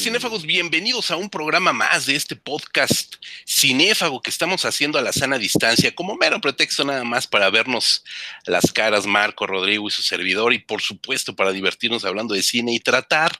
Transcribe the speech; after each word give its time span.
cinéfagos? 0.00 0.46
Bienvenidos 0.46 1.10
a 1.10 1.16
un 1.16 1.28
programa 1.28 1.74
más 1.74 2.06
de 2.06 2.16
este 2.16 2.34
podcast 2.34 3.16
cinéfago 3.46 4.22
que 4.22 4.30
estamos 4.30 4.64
haciendo 4.64 4.98
a 4.98 5.02
la 5.02 5.12
sana 5.12 5.36
distancia, 5.36 5.94
como 5.94 6.16
mero 6.16 6.40
pretexto 6.40 6.84
nada 6.84 7.04
más 7.04 7.26
para 7.26 7.50
vernos 7.50 8.02
las 8.46 8.72
caras 8.72 9.06
Marco, 9.06 9.46
Rodrigo 9.46 9.88
y 9.88 9.90
su 9.90 10.00
servidor, 10.00 10.54
y 10.54 10.58
por 10.58 10.80
supuesto 10.80 11.36
para 11.36 11.52
divertirnos 11.52 12.06
hablando 12.06 12.32
de 12.32 12.42
cine 12.42 12.72
y 12.72 12.80
tratar 12.80 13.38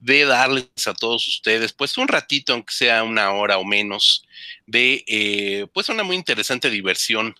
de 0.00 0.24
darles 0.24 0.66
a 0.86 0.94
todos 0.94 1.28
ustedes, 1.28 1.72
pues 1.72 1.96
un 1.96 2.08
ratito, 2.08 2.52
aunque 2.52 2.74
sea 2.74 3.04
una 3.04 3.30
hora 3.30 3.58
o 3.58 3.64
menos, 3.64 4.26
de 4.66 5.04
eh, 5.06 5.66
pues 5.72 5.88
una 5.88 6.02
muy 6.02 6.16
interesante 6.16 6.68
diversión 6.68 7.36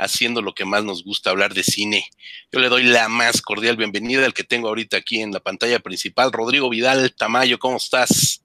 haciendo 0.00 0.42
lo 0.42 0.54
que 0.54 0.64
más 0.64 0.84
nos 0.84 1.04
gusta, 1.04 1.30
hablar 1.30 1.54
de 1.54 1.62
cine. 1.62 2.04
Yo 2.52 2.60
le 2.60 2.68
doy 2.68 2.84
la 2.84 3.08
más 3.08 3.42
cordial 3.42 3.76
bienvenida 3.76 4.24
al 4.24 4.34
que 4.34 4.44
tengo 4.44 4.68
ahorita 4.68 4.96
aquí 4.96 5.20
en 5.20 5.32
la 5.32 5.40
pantalla 5.40 5.80
principal, 5.80 6.32
Rodrigo 6.32 6.68
Vidal 6.68 7.14
Tamayo, 7.14 7.58
¿cómo 7.58 7.76
estás? 7.76 8.42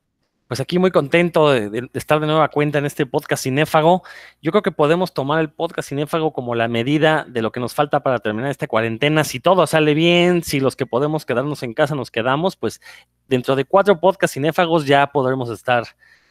Pues 0.47 0.59
aquí 0.59 0.77
muy 0.77 0.91
contento 0.91 1.49
de, 1.49 1.89
estar 1.93 2.19
de 2.19 2.27
nueva 2.27 2.49
cuenta 2.49 2.77
en 2.77 2.85
este 2.85 3.07
podcast 3.07 3.43
cinéfago. 3.43 4.03
Yo 4.43 4.51
creo 4.51 4.61
que 4.61 4.71
podemos 4.71 5.11
tomar 5.11 5.39
el 5.39 5.49
podcast 5.49 5.89
cinéfago 5.89 6.33
como 6.33 6.53
la 6.53 6.67
medida 6.67 7.25
de 7.27 7.41
lo 7.41 7.51
que 7.51 7.59
nos 7.59 7.73
falta 7.73 8.03
para 8.03 8.19
terminar 8.19 8.51
esta 8.51 8.67
cuarentena. 8.67 9.23
Si 9.23 9.39
todo 9.39 9.65
sale 9.65 9.95
bien, 9.95 10.43
si 10.43 10.59
los 10.59 10.75
que 10.75 10.85
podemos 10.85 11.25
quedarnos 11.25 11.63
en 11.63 11.73
casa 11.73 11.95
nos 11.95 12.11
quedamos, 12.11 12.57
pues 12.57 12.79
dentro 13.27 13.55
de 13.55 13.65
cuatro 13.65 13.99
podcasts 13.99 14.35
cinéfagos 14.35 14.85
ya 14.85 15.07
podremos 15.07 15.49
estar 15.49 15.87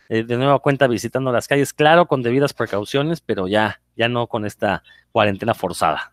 eh, 0.08 0.22
de 0.22 0.36
nueva 0.36 0.58
cuenta 0.58 0.86
visitando 0.86 1.32
las 1.32 1.48
calles, 1.48 1.72
claro, 1.72 2.06
con 2.06 2.22
debidas 2.22 2.52
precauciones, 2.52 3.20
pero 3.20 3.48
ya, 3.48 3.80
ya 3.96 4.08
no 4.08 4.26
con 4.26 4.44
esta 4.44 4.82
cuarentena 5.12 5.54
forzada. 5.54 6.12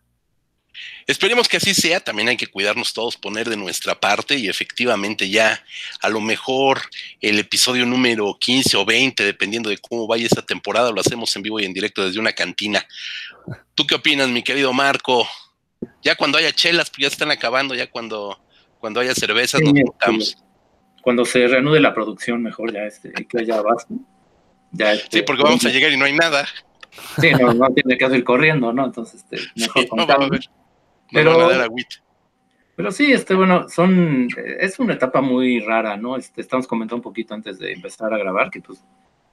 Esperemos 1.06 1.48
que 1.48 1.58
así 1.58 1.74
sea, 1.74 2.00
también 2.00 2.28
hay 2.28 2.36
que 2.36 2.46
cuidarnos 2.46 2.94
todos, 2.94 3.16
poner 3.16 3.48
de 3.48 3.56
nuestra 3.56 3.98
parte 3.98 4.36
y 4.36 4.48
efectivamente 4.48 5.28
ya 5.28 5.62
a 6.00 6.08
lo 6.08 6.20
mejor 6.20 6.80
el 7.20 7.38
episodio 7.38 7.84
número 7.84 8.36
15 8.38 8.76
o 8.78 8.84
20, 8.84 9.24
dependiendo 9.24 9.68
de 9.68 9.78
cómo 9.78 10.06
vaya 10.06 10.26
esta 10.26 10.42
temporada, 10.42 10.90
lo 10.90 11.00
hacemos 11.00 11.34
en 11.36 11.42
vivo 11.42 11.60
y 11.60 11.64
en 11.64 11.74
directo 11.74 12.04
desde 12.04 12.20
una 12.20 12.32
cantina. 12.32 12.86
¿Tú 13.74 13.86
qué 13.86 13.96
opinas, 13.96 14.28
mi 14.28 14.42
querido 14.42 14.72
Marco? 14.72 15.28
Ya 16.02 16.14
cuando 16.14 16.38
haya 16.38 16.52
chelas, 16.52 16.88
pues 16.88 17.02
ya 17.02 17.08
están 17.08 17.30
acabando, 17.30 17.74
ya 17.74 17.90
cuando, 17.90 18.40
cuando 18.78 19.00
haya 19.00 19.14
cervezas 19.14 19.60
nos 19.60 19.72
juntamos 19.72 20.36
cuando 21.02 21.26
se 21.26 21.46
reanude 21.46 21.80
la 21.80 21.92
producción, 21.92 22.42
mejor 22.42 22.72
ya 22.72 22.84
este, 22.84 23.12
que 23.12 23.40
haya 23.40 23.58
abasto. 23.58 23.94
Ya, 24.70 24.94
este, 24.94 25.18
sí, 25.18 25.24
porque 25.26 25.42
vamos 25.42 25.64
a 25.66 25.68
llegar 25.68 25.92
y 25.92 25.98
no 25.98 26.06
hay 26.06 26.14
nada. 26.14 26.46
Sí, 27.20 27.30
no, 27.32 27.52
no 27.52 27.68
tiene 27.74 27.98
que 27.98 28.16
ir 28.16 28.24
corriendo, 28.24 28.72
¿no? 28.72 28.86
Entonces, 28.86 29.22
este, 29.22 29.36
mejor 29.60 29.82
sí, 29.82 29.88
no 29.94 30.06
va 30.06 30.14
a 30.14 30.24
haber, 30.24 30.40
pero, 31.12 31.48
pero 32.74 32.90
sí, 32.90 33.12
este, 33.12 33.34
bueno, 33.34 33.68
son, 33.68 34.28
es 34.58 34.78
una 34.78 34.94
etapa 34.94 35.20
muy 35.20 35.60
rara, 35.60 35.96
¿no? 35.96 36.16
Este, 36.16 36.40
estamos 36.40 36.66
comentando 36.66 36.96
un 36.96 37.02
poquito 37.02 37.34
antes 37.34 37.58
de 37.58 37.72
empezar 37.72 38.14
a 38.14 38.18
grabar 38.18 38.50
que 38.50 38.60
pues 38.60 38.82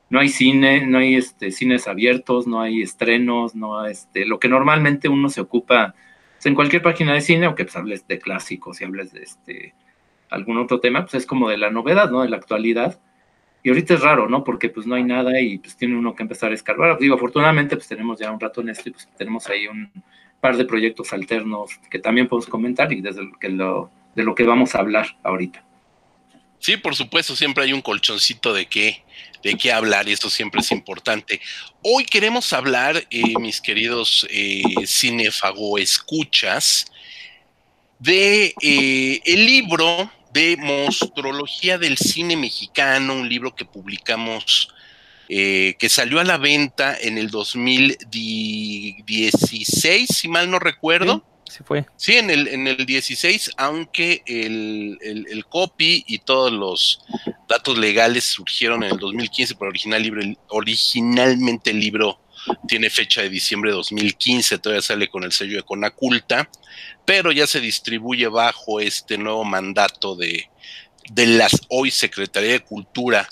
no 0.09 0.20
hay 0.20 0.30
cine, 0.30 0.86
no 0.86 0.98
hay 0.98 1.16
este, 1.16 1.52
cines 1.52 1.88
abiertos, 1.88 2.48
no 2.48 2.61
hay 2.61 2.81
estrenos, 2.81 3.56
no 3.56 3.86
este, 3.86 4.26
lo 4.26 4.39
que 4.39 4.50
normalmente 4.50 5.08
uno 5.08 5.30
se 5.30 5.39
ocupa 5.39 5.95
pues, 6.33 6.45
en 6.48 6.56
cualquier 6.56 6.81
página 6.81 7.14
de 7.14 7.22
cine, 7.22 7.45
aunque 7.45 7.64
pues 7.64 7.76
hables 7.78 8.08
de 8.08 8.20
clásicos 8.20 8.81
y 8.81 8.86
hables 8.86 9.14
de 9.14 9.23
este 9.23 9.73
algún 10.30 10.58
otro 10.58 10.80
tema, 10.80 11.02
pues 11.02 11.16
es 11.16 11.26
como 11.26 11.50
de 11.50 11.58
la 11.58 11.70
novedad, 11.70 12.10
¿no? 12.12 12.22
De 12.22 12.30
la 12.30 12.38
actualidad. 12.38 13.00
Y 13.64 13.70
ahorita 13.70 13.96
es 13.96 14.02
raro, 14.02 14.30
¿no? 14.30 14.44
Porque 14.44 14.70
pues 14.70 14.88
no 14.88 14.96
hay 14.96 15.04
nada 15.04 15.40
y 15.42 15.58
pues 15.58 15.76
tiene 15.76 15.98
uno 15.98 16.16
que 16.16 16.24
empezar 16.24 16.52
a 16.52 16.56
escarbar. 16.56 16.98
Digo, 16.98 17.16
afortunadamente 17.16 17.76
pues 17.76 17.88
tenemos 17.88 18.20
ya 18.20 18.32
un 18.32 18.40
rato 18.40 18.62
en 18.62 18.70
esto 18.70 18.90
y 18.90 18.92
pues 18.94 19.10
tenemos 19.18 19.48
ahí 19.48 19.68
un 19.68 19.92
par 20.40 20.56
de 20.56 20.66
proyectos 20.66 21.12
alternos 21.12 21.72
que 21.90 22.00
también 22.00 22.28
podemos 22.28 22.48
comentar 22.48 22.92
y 22.94 23.02
desde 23.02 23.24
lo 23.24 23.38
que 23.38 23.50
lo, 23.50 23.92
de 24.16 24.24
lo 24.24 24.36
que 24.36 24.44
vamos 24.44 24.76
a 24.76 24.80
hablar 24.80 25.18
ahorita. 25.24 25.64
Sí, 26.60 26.76
por 26.76 26.95
supuesto, 26.95 27.36
siempre 27.36 27.64
hay 27.64 27.73
un 27.73 27.82
colchoncito 27.82 28.54
de 28.54 28.66
qué, 28.66 29.04
de 29.44 29.56
qué 29.56 29.72
hablar 29.72 30.08
y 30.10 30.12
esto 30.12 30.30
siempre 30.30 30.60
es 30.60 30.72
importante. 30.72 31.39
Hoy 31.82 32.04
queremos 32.04 32.52
hablar, 32.52 33.08
eh, 33.10 33.34
mis 33.39 33.62
queridos 33.62 34.28
eh, 34.30 34.64
cinefago 34.86 35.78
escuchas, 35.78 36.92
de 37.98 38.54
eh, 38.62 39.22
el 39.26 39.45
libro 39.45 40.12
de 40.34 40.58
Monstrología 40.58 41.78
del 41.78 41.98
Cine 41.98 42.36
Mexicano, 42.38 43.14
un 43.14 43.30
libro 43.30 43.56
que 43.56 43.66
publicamos, 43.66 44.73
eh, 45.28 45.76
que 45.80 45.90
salió 45.90 46.20
a 46.20 46.23
la 46.23 46.38
venta 46.38 46.95
en 47.00 47.17
el 47.17 47.30
2016, 47.30 50.10
si 50.10 50.28
mal 50.28 50.52
no 50.52 50.60
recuerdo. 50.60 51.23
Sí, 51.50 51.64
fue. 51.66 51.86
Sí, 51.98 52.14
en 52.14 52.30
el, 52.30 52.48
en 52.48 52.68
el 52.68 52.86
16, 52.86 53.52
aunque 53.58 54.22
el, 54.28 55.00
el, 55.02 55.45
copy 55.45 56.04
y 56.08 56.20
todos 56.20 56.52
los 56.52 57.02
datos 57.48 57.76
legales 57.78 58.26
surgieron 58.26 58.84
en 58.84 58.92
el 58.92 58.98
2015, 58.98 59.56
pero 59.56 59.70
original 59.70 60.04
libro, 60.04 60.22
originalmente 60.50 61.72
el 61.72 61.80
libro 61.80 62.20
tiene 62.68 62.89
fecha 62.89 63.22
de 63.22 63.30
diciembre 63.30 63.72
de 63.72 63.78
2015, 63.78 64.60
todavía 64.60 64.82
sale 64.82 65.10
con 65.10 65.23
el 65.23 65.32
sello 65.32 65.58
de 65.58 65.64
Conaculta, 65.64 66.50
pero 67.09 67.31
ya 67.31 67.47
se 67.47 67.59
distribuye 67.59 68.27
bajo 68.27 68.80
este 68.80 69.17
nuevo 69.17 69.43
mandato 69.43 70.15
de, 70.15 70.47
de 71.09 71.25
las 71.25 71.59
hoy 71.67 71.89
Secretaría 71.89 72.52
de 72.52 72.59
Cultura. 72.59 73.27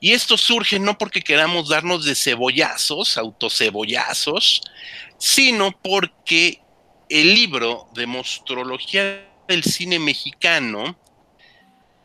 Y 0.00 0.12
esto 0.12 0.36
surge 0.36 0.78
no 0.78 0.98
porque 0.98 1.22
queramos 1.22 1.70
darnos 1.70 2.04
de 2.04 2.14
cebollazos, 2.14 3.16
autocebollazos, 3.16 4.60
sino 5.16 5.72
porque 5.72 6.60
el 7.08 7.32
libro 7.32 7.88
de 7.94 8.04
Mostrología 8.04 9.26
del 9.48 9.64
Cine 9.64 9.98
Mexicano 9.98 10.98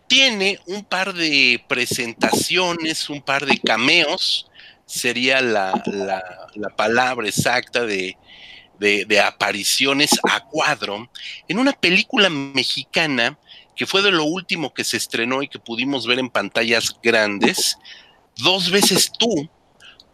tiene 0.08 0.62
un 0.66 0.86
par 0.86 1.14
de 1.14 1.62
presentaciones, 1.68 3.10
un 3.10 3.22
par 3.22 3.46
de 3.46 3.58
cameos, 3.58 4.50
sería 4.86 5.42
la, 5.42 5.84
la, 6.56 6.70
palabra 6.78 7.28
exacta 7.28 7.86
de, 7.86 8.16
de, 8.80 9.20
apariciones 9.20 10.12
a 10.30 10.44
cuadro 10.46 11.10
en 11.48 11.60
una 11.60 11.74
película 11.74 12.30
mexicana 12.30 13.38
que 13.76 13.86
fue 13.86 14.02
de 14.02 14.12
lo 14.12 14.24
último 14.24 14.74
que 14.74 14.84
se 14.84 14.98
estrenó 14.98 15.44
y 15.44 15.48
que 15.48 15.60
pudimos 15.60 16.08
ver 16.08 16.20
en 16.20 16.30
pantallas 16.30 16.96
grandes, 17.02 17.78
Dos 18.38 18.70
veces 18.70 19.12
tú, 19.18 19.50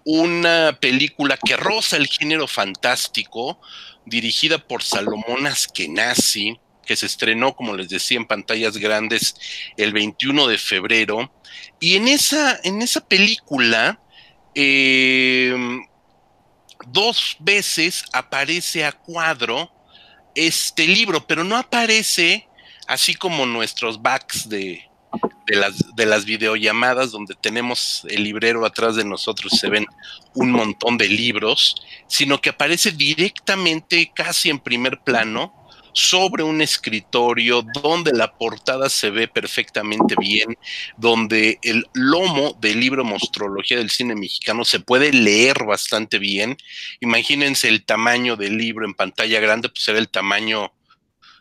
una 0.06 0.78
película 0.80 1.38
que 1.38 1.58
roza 1.58 1.98
el 1.98 2.08
género 2.08 2.48
fantástico, 2.48 3.60
dirigida 4.06 4.60
por 4.60 4.82
Salomón 4.82 5.46
Askenazi, 5.46 6.58
que 6.86 6.96
se 6.96 7.06
estrenó, 7.06 7.54
como 7.54 7.76
les 7.76 7.90
decía, 7.90 8.18
en 8.18 8.26
pantallas 8.26 8.78
grandes 8.78 9.36
el 9.76 9.92
21 9.92 10.48
de 10.48 10.58
febrero. 10.58 11.34
Y 11.82 11.96
en 11.96 12.08
esa, 12.08 12.60
en 12.64 12.82
esa 12.82 13.06
película, 13.06 14.00
eh, 14.56 15.54
dos 16.88 17.36
veces 17.40 18.06
aparece 18.14 18.86
a 18.86 18.92
cuadro 18.92 19.72
este 20.36 20.88
libro, 20.88 21.26
pero 21.26 21.44
no 21.44 21.58
aparece 21.58 22.48
así 22.88 23.16
como 23.16 23.46
nuestros 23.46 24.02
backs 24.02 24.50
de, 24.50 24.90
de, 25.46 25.56
las, 25.56 25.96
de 25.96 26.06
las 26.06 26.26
videollamadas 26.26 27.12
donde 27.12 27.36
tenemos 27.36 28.06
el 28.10 28.24
librero 28.24 28.66
atrás 28.66 28.96
de 28.96 29.06
nosotros, 29.06 29.54
se 29.60 29.70
ven 29.70 29.86
un 30.34 30.52
montón 30.52 30.98
de 30.98 31.08
libros, 31.08 31.76
sino 32.08 32.42
que 32.42 32.50
aparece 32.50 32.92
directamente 32.92 34.12
casi 34.14 34.50
en 34.50 34.60
primer 34.60 35.00
plano 35.02 35.54
sobre 35.94 36.44
un 36.44 36.62
escritorio 36.62 37.64
donde 37.82 38.12
la 38.12 38.36
portada 38.36 38.90
se 38.90 39.10
ve 39.10 39.28
perfectamente 39.28 40.16
bien, 40.20 40.58
donde 40.98 41.60
el 41.62 41.86
lomo 41.94 42.58
del 42.60 42.80
libro 42.80 43.04
Monstrología 43.04 43.78
del 43.78 43.90
cine 43.90 44.16
mexicano 44.16 44.66
se 44.66 44.80
puede 44.80 45.14
leer 45.14 45.64
bastante 45.66 46.20
bien. 46.20 46.58
Imagínense 47.00 47.70
el 47.70 47.86
tamaño 47.86 48.36
del 48.36 48.58
libro 48.58 48.86
en 48.86 48.94
pantalla 48.94 49.40
grande, 49.40 49.70
pues 49.70 49.88
era 49.88 50.00
el 50.00 50.10
tamaño 50.10 50.74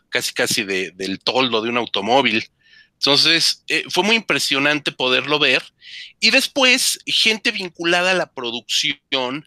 casi 0.09 0.33
casi 0.33 0.63
del 0.63 1.19
toldo 1.19 1.61
de 1.61 1.69
un 1.69 1.77
automóvil. 1.77 2.45
Entonces, 2.93 3.65
eh, 3.67 3.83
fue 3.89 4.03
muy 4.03 4.15
impresionante 4.15 4.91
poderlo 4.93 5.37
ver. 5.39 5.61
Y 6.21 6.31
después, 6.31 6.99
gente 7.05 7.51
vinculada 7.51 8.11
a 8.11 8.13
la 8.13 8.31
producción 8.31 9.45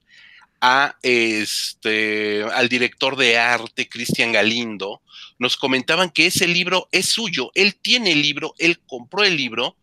este, 1.03 2.43
al 2.43 2.69
director 2.69 3.17
de 3.17 3.39
arte, 3.39 3.89
Cristian 3.89 4.33
Galindo, 4.33 5.03
nos 5.39 5.57
comentaban 5.57 6.11
que 6.11 6.27
ese 6.27 6.49
libro 6.49 6.89
es 6.93 7.07
suyo, 7.07 7.51
él 7.55 7.77
tiene 7.77 8.13
el 8.13 8.23
libro, 8.23 8.55
él 8.59 8.81
compró 8.87 9.23
el 9.25 9.37
libro, 9.37 9.77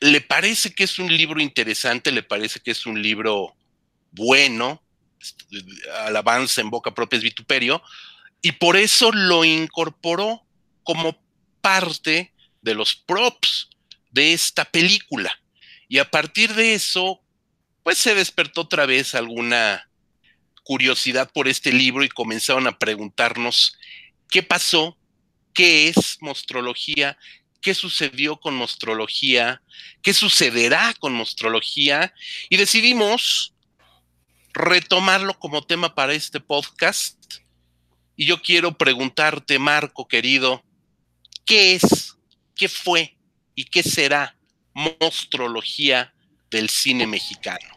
le 0.00 0.20
parece 0.20 0.74
que 0.74 0.84
es 0.84 0.98
un 0.98 1.14
libro 1.14 1.40
interesante, 1.40 2.12
le 2.12 2.22
parece 2.22 2.60
que 2.60 2.72
es 2.72 2.86
un 2.86 3.00
libro 3.00 3.54
bueno, 4.10 4.82
alabanza 6.04 6.60
en 6.60 6.70
boca 6.70 6.92
propia 6.92 7.16
es 7.16 7.22
vituperio, 7.22 7.82
y 8.42 8.52
por 8.52 8.76
eso 8.76 9.10
lo 9.12 9.44
incorporó 9.44 10.44
como 10.82 11.16
parte 11.60 12.32
de 12.60 12.74
los 12.74 12.94
props 12.94 13.70
de 14.10 14.32
esta 14.32 14.64
película. 14.64 15.32
Y 15.88 15.98
a 15.98 16.10
partir 16.10 16.54
de 16.54 16.74
eso, 16.74 17.21
pues 17.82 17.98
se 17.98 18.14
despertó 18.14 18.62
otra 18.62 18.86
vez 18.86 19.14
alguna 19.14 19.88
curiosidad 20.62 21.30
por 21.32 21.48
este 21.48 21.72
libro 21.72 22.04
y 22.04 22.08
comenzaron 22.08 22.66
a 22.66 22.78
preguntarnos 22.78 23.76
qué 24.28 24.42
pasó, 24.42 24.96
qué 25.52 25.88
es 25.88 26.18
mostrología, 26.20 27.18
qué 27.60 27.74
sucedió 27.74 28.38
con 28.38 28.54
Mostrología, 28.54 29.62
qué 30.02 30.12
sucederá 30.12 30.94
con 30.98 31.14
Mostrología, 31.14 32.12
y 32.50 32.56
decidimos 32.56 33.54
retomarlo 34.52 35.38
como 35.38 35.64
tema 35.64 35.94
para 35.94 36.12
este 36.12 36.40
podcast. 36.40 37.16
Y 38.16 38.26
yo 38.26 38.42
quiero 38.42 38.76
preguntarte, 38.76 39.58
Marco, 39.58 40.06
querido, 40.06 40.62
¿qué 41.46 41.74
es, 41.74 42.16
qué 42.54 42.68
fue 42.68 43.16
y 43.54 43.64
qué 43.64 43.82
será 43.82 44.36
Mostrología 44.74 46.12
del 46.50 46.68
cine 46.68 47.06
mexicano? 47.06 47.71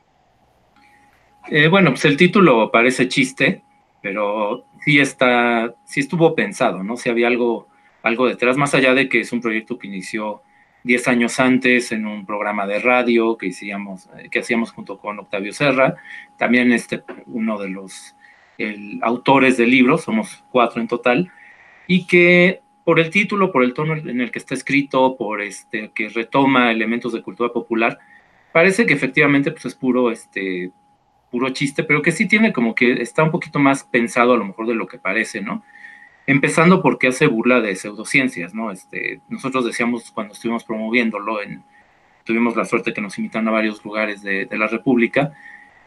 Eh, 1.50 1.68
bueno, 1.68 1.92
pues 1.92 2.06
el 2.06 2.18
título 2.18 2.72
parece 2.72 3.08
chiste, 3.08 3.62
pero 4.02 4.66
sí 4.84 5.00
está, 5.00 5.76
sí 5.84 6.00
estuvo 6.00 6.34
pensado, 6.36 6.84
¿no? 6.84 6.98
Si 6.98 7.10
había 7.10 7.28
algo, 7.28 7.68
algo 8.02 8.28
detrás, 8.28 8.58
más 8.58 8.74
allá 8.74 8.94
de 8.94 9.10
que 9.10 9.20
es 9.20 9.32
un 9.32 9.42
proyecto 9.42 9.78
que 9.78 9.88
inició 9.88 10.42
10 10.84 11.08
años 11.08 11.40
antes 11.40 11.92
en 11.92 12.06
un 12.08 12.26
programa 12.26 12.66
de 12.66 12.80
radio 12.80 13.38
que 13.38 13.50
hacíamos, 13.50 14.08
eh, 14.18 14.30
que 14.30 14.40
hacíamos 14.40 14.72
junto 14.72 14.98
con 14.98 15.20
Octavio 15.20 15.54
Serra, 15.54 15.96
también 16.38 16.72
este, 16.72 17.04
uno 17.28 17.60
de 17.60 17.70
los 17.70 18.16
autores 19.02 19.58
del 19.58 19.70
libro, 19.70 19.98
somos 19.98 20.46
cuatro 20.50 20.80
en 20.82 20.88
total, 20.88 21.32
y 21.88 22.08
que 22.08 22.62
por 22.86 23.00
el 23.00 23.10
título, 23.10 23.52
por 23.52 23.64
el 23.64 23.74
tono 23.74 23.96
en 23.96 24.22
el 24.22 24.32
que 24.32 24.40
está 24.40 24.54
escrito, 24.54 25.18
por 25.18 25.42
este, 25.42 25.92
que 25.94 26.08
retoma 26.10 26.72
elementos 26.72 27.12
de 27.14 27.22
cultura 27.22 27.52
popular, 27.52 28.00
parece 28.54 28.86
que 28.86 28.94
efectivamente 28.94 29.52
pues, 29.52 29.66
es 29.66 29.76
puro, 29.76 30.12
este, 30.12 30.72
puro 31.36 31.50
chiste, 31.50 31.84
pero 31.84 32.02
que 32.02 32.14
sí 32.14 32.30
tiene 32.30 32.54
como 32.54 32.74
que 32.74 32.94
está 33.02 33.22
un 33.22 33.30
poquito 33.30 33.60
más 33.60 33.84
pensado 33.84 34.32
a 34.32 34.38
lo 34.38 34.46
mejor 34.46 34.68
de 34.68 34.74
lo 34.74 34.88
que 34.88 34.98
parece, 34.98 35.42
¿no? 35.42 35.66
Empezando 36.26 36.82
porque 36.82 37.08
hace 37.08 37.28
burla 37.28 37.60
de 37.60 37.76
pseudociencias, 37.76 38.54
¿no? 38.54 38.72
Este, 38.72 39.20
nosotros 39.28 39.66
decíamos 39.66 40.12
cuando 40.12 40.34
estuvimos 40.34 40.64
promoviéndolo, 40.64 41.42
en, 41.42 41.62
tuvimos 42.24 42.56
la 42.56 42.64
suerte 42.64 42.94
que 42.94 43.02
nos 43.02 43.18
invitan 43.18 43.46
a 43.50 43.52
varios 43.52 43.84
lugares 43.84 44.22
de, 44.22 44.46
de 44.46 44.58
la 44.58 44.68
República, 44.68 45.34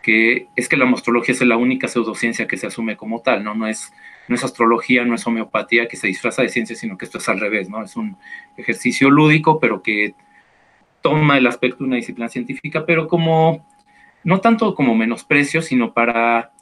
que 0.02 0.48
es 0.54 0.68
que 0.68 0.76
la 0.76 0.84
mostrología 0.84 1.34
es 1.34 1.40
la 1.40 1.56
única 1.56 1.88
pseudociencia 1.88 2.46
que 2.46 2.58
se 2.58 2.66
asume 2.66 2.98
como 2.98 3.22
tal, 3.22 3.42
¿no? 3.42 3.54
No 3.54 3.66
es, 3.66 3.90
no 4.28 4.34
es 4.34 4.44
astrología, 4.44 5.02
no 5.06 5.14
es 5.14 5.26
homeopatía 5.26 5.88
que 5.88 5.96
se 5.96 6.08
disfraza 6.08 6.42
de 6.42 6.50
ciencia, 6.50 6.76
sino 6.76 6.98
que 6.98 7.06
esto 7.06 7.16
es 7.16 7.28
al 7.30 7.40
revés, 7.40 7.70
¿no? 7.70 7.82
Es 7.82 7.96
un 7.96 8.18
ejercicio 8.58 9.08
lúdico, 9.08 9.58
pero 9.58 9.82
que 9.82 10.14
toma 11.00 11.38
el 11.38 11.46
aspecto 11.46 11.78
de 11.78 11.84
una 11.84 11.96
disciplina 11.96 12.28
científica, 12.28 12.84
pero 12.84 13.08
como, 13.08 13.64
no 14.24 14.40
tanto 14.40 14.74
como 14.74 14.94
menosprecio, 14.94 15.62
sino 15.62 15.92
para, 15.92 16.52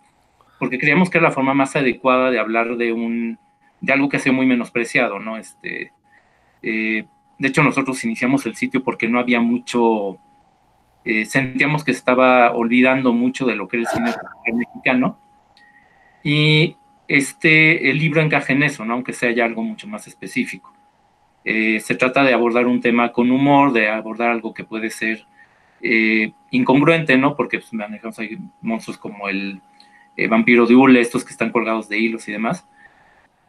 porque 0.58 0.78
creíamos 0.78 1.10
que 1.10 1.18
era 1.18 1.28
la 1.28 1.34
forma 1.34 1.54
más 1.54 1.76
adecuada 1.76 2.30
de 2.30 2.38
hablar 2.38 2.76
de 2.76 2.92
un, 2.92 3.38
de 3.80 3.92
algo 3.92 4.08
que 4.08 4.16
ha 4.16 4.20
sido 4.20 4.34
muy 4.34 4.46
menospreciado, 4.46 5.18
¿no? 5.18 5.36
Este, 5.36 5.92
eh, 6.62 7.06
de 7.38 7.48
hecho, 7.48 7.62
nosotros 7.62 8.02
iniciamos 8.04 8.46
el 8.46 8.56
sitio 8.56 8.82
porque 8.82 9.08
no 9.08 9.18
había 9.18 9.40
mucho, 9.40 10.18
eh, 11.04 11.24
sentíamos 11.24 11.84
que 11.84 11.90
estaba 11.90 12.52
olvidando 12.52 13.12
mucho 13.12 13.46
de 13.46 13.56
lo 13.56 13.68
que 13.68 13.78
era 13.78 13.90
el 13.90 13.96
cine 13.96 14.14
mexicano. 14.54 15.18
Y 16.22 16.76
este, 17.08 17.90
el 17.90 17.98
libro 17.98 18.20
encaja 18.20 18.52
en 18.52 18.62
eso, 18.62 18.84
¿no? 18.84 18.94
aunque 18.94 19.12
sea 19.12 19.30
ya 19.30 19.44
algo 19.44 19.62
mucho 19.62 19.86
más 19.86 20.06
específico. 20.06 20.72
Eh, 21.44 21.78
se 21.78 21.94
trata 21.94 22.24
de 22.24 22.34
abordar 22.34 22.66
un 22.66 22.80
tema 22.80 23.12
con 23.12 23.30
humor, 23.30 23.72
de 23.72 23.88
abordar 23.88 24.30
algo 24.30 24.52
que 24.52 24.64
puede 24.64 24.90
ser 24.90 25.26
incongruente, 26.50 27.16
¿no? 27.16 27.36
Porque 27.36 27.58
pues, 27.58 27.72
manejamos 27.72 28.18
ahí 28.18 28.38
monstruos 28.60 28.98
como 28.98 29.28
el 29.28 29.60
vampiro 30.28 30.66
de 30.66 30.74
Ule, 30.74 31.00
estos 31.00 31.24
que 31.24 31.32
están 31.32 31.50
colgados 31.50 31.88
de 31.88 31.98
hilos 31.98 32.26
y 32.28 32.32
demás 32.32 32.66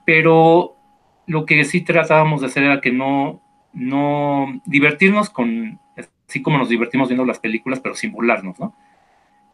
pero 0.07 0.77
lo 1.25 1.45
que 1.45 1.65
sí 1.65 1.81
tratábamos 1.81 2.39
de 2.39 2.47
hacer 2.47 2.63
era 2.63 2.79
que 2.79 2.93
no, 2.93 3.41
no 3.73 4.61
divertirnos 4.63 5.29
con, 5.29 5.81
así 6.25 6.41
como 6.41 6.57
nos 6.57 6.69
divertimos 6.69 7.09
viendo 7.09 7.25
las 7.25 7.39
películas, 7.39 7.81
pero 7.81 7.93
sin 7.93 8.13
burlarnos, 8.13 8.57
¿no? 8.57 8.73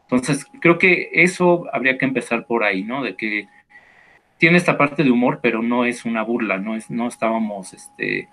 Entonces, 0.03 0.45
creo 0.61 0.77
que 0.77 1.09
eso 1.11 1.65
habría 1.73 1.97
que 1.97 2.05
empezar 2.05 2.45
por 2.45 2.63
ahí, 2.63 2.83
¿no? 2.83 3.01
De 3.01 3.15
que 3.15 3.47
tiene 4.37 4.57
esta 4.57 4.77
parte 4.77 5.03
de 5.03 5.09
humor, 5.09 5.39
pero 5.41 5.63
no 5.63 5.85
es 5.85 6.05
una 6.05 6.21
burla, 6.21 6.59
no, 6.59 6.75
es, 6.75 6.91
no 6.91 7.07
estábamos 7.07 7.73
este, 7.73 8.29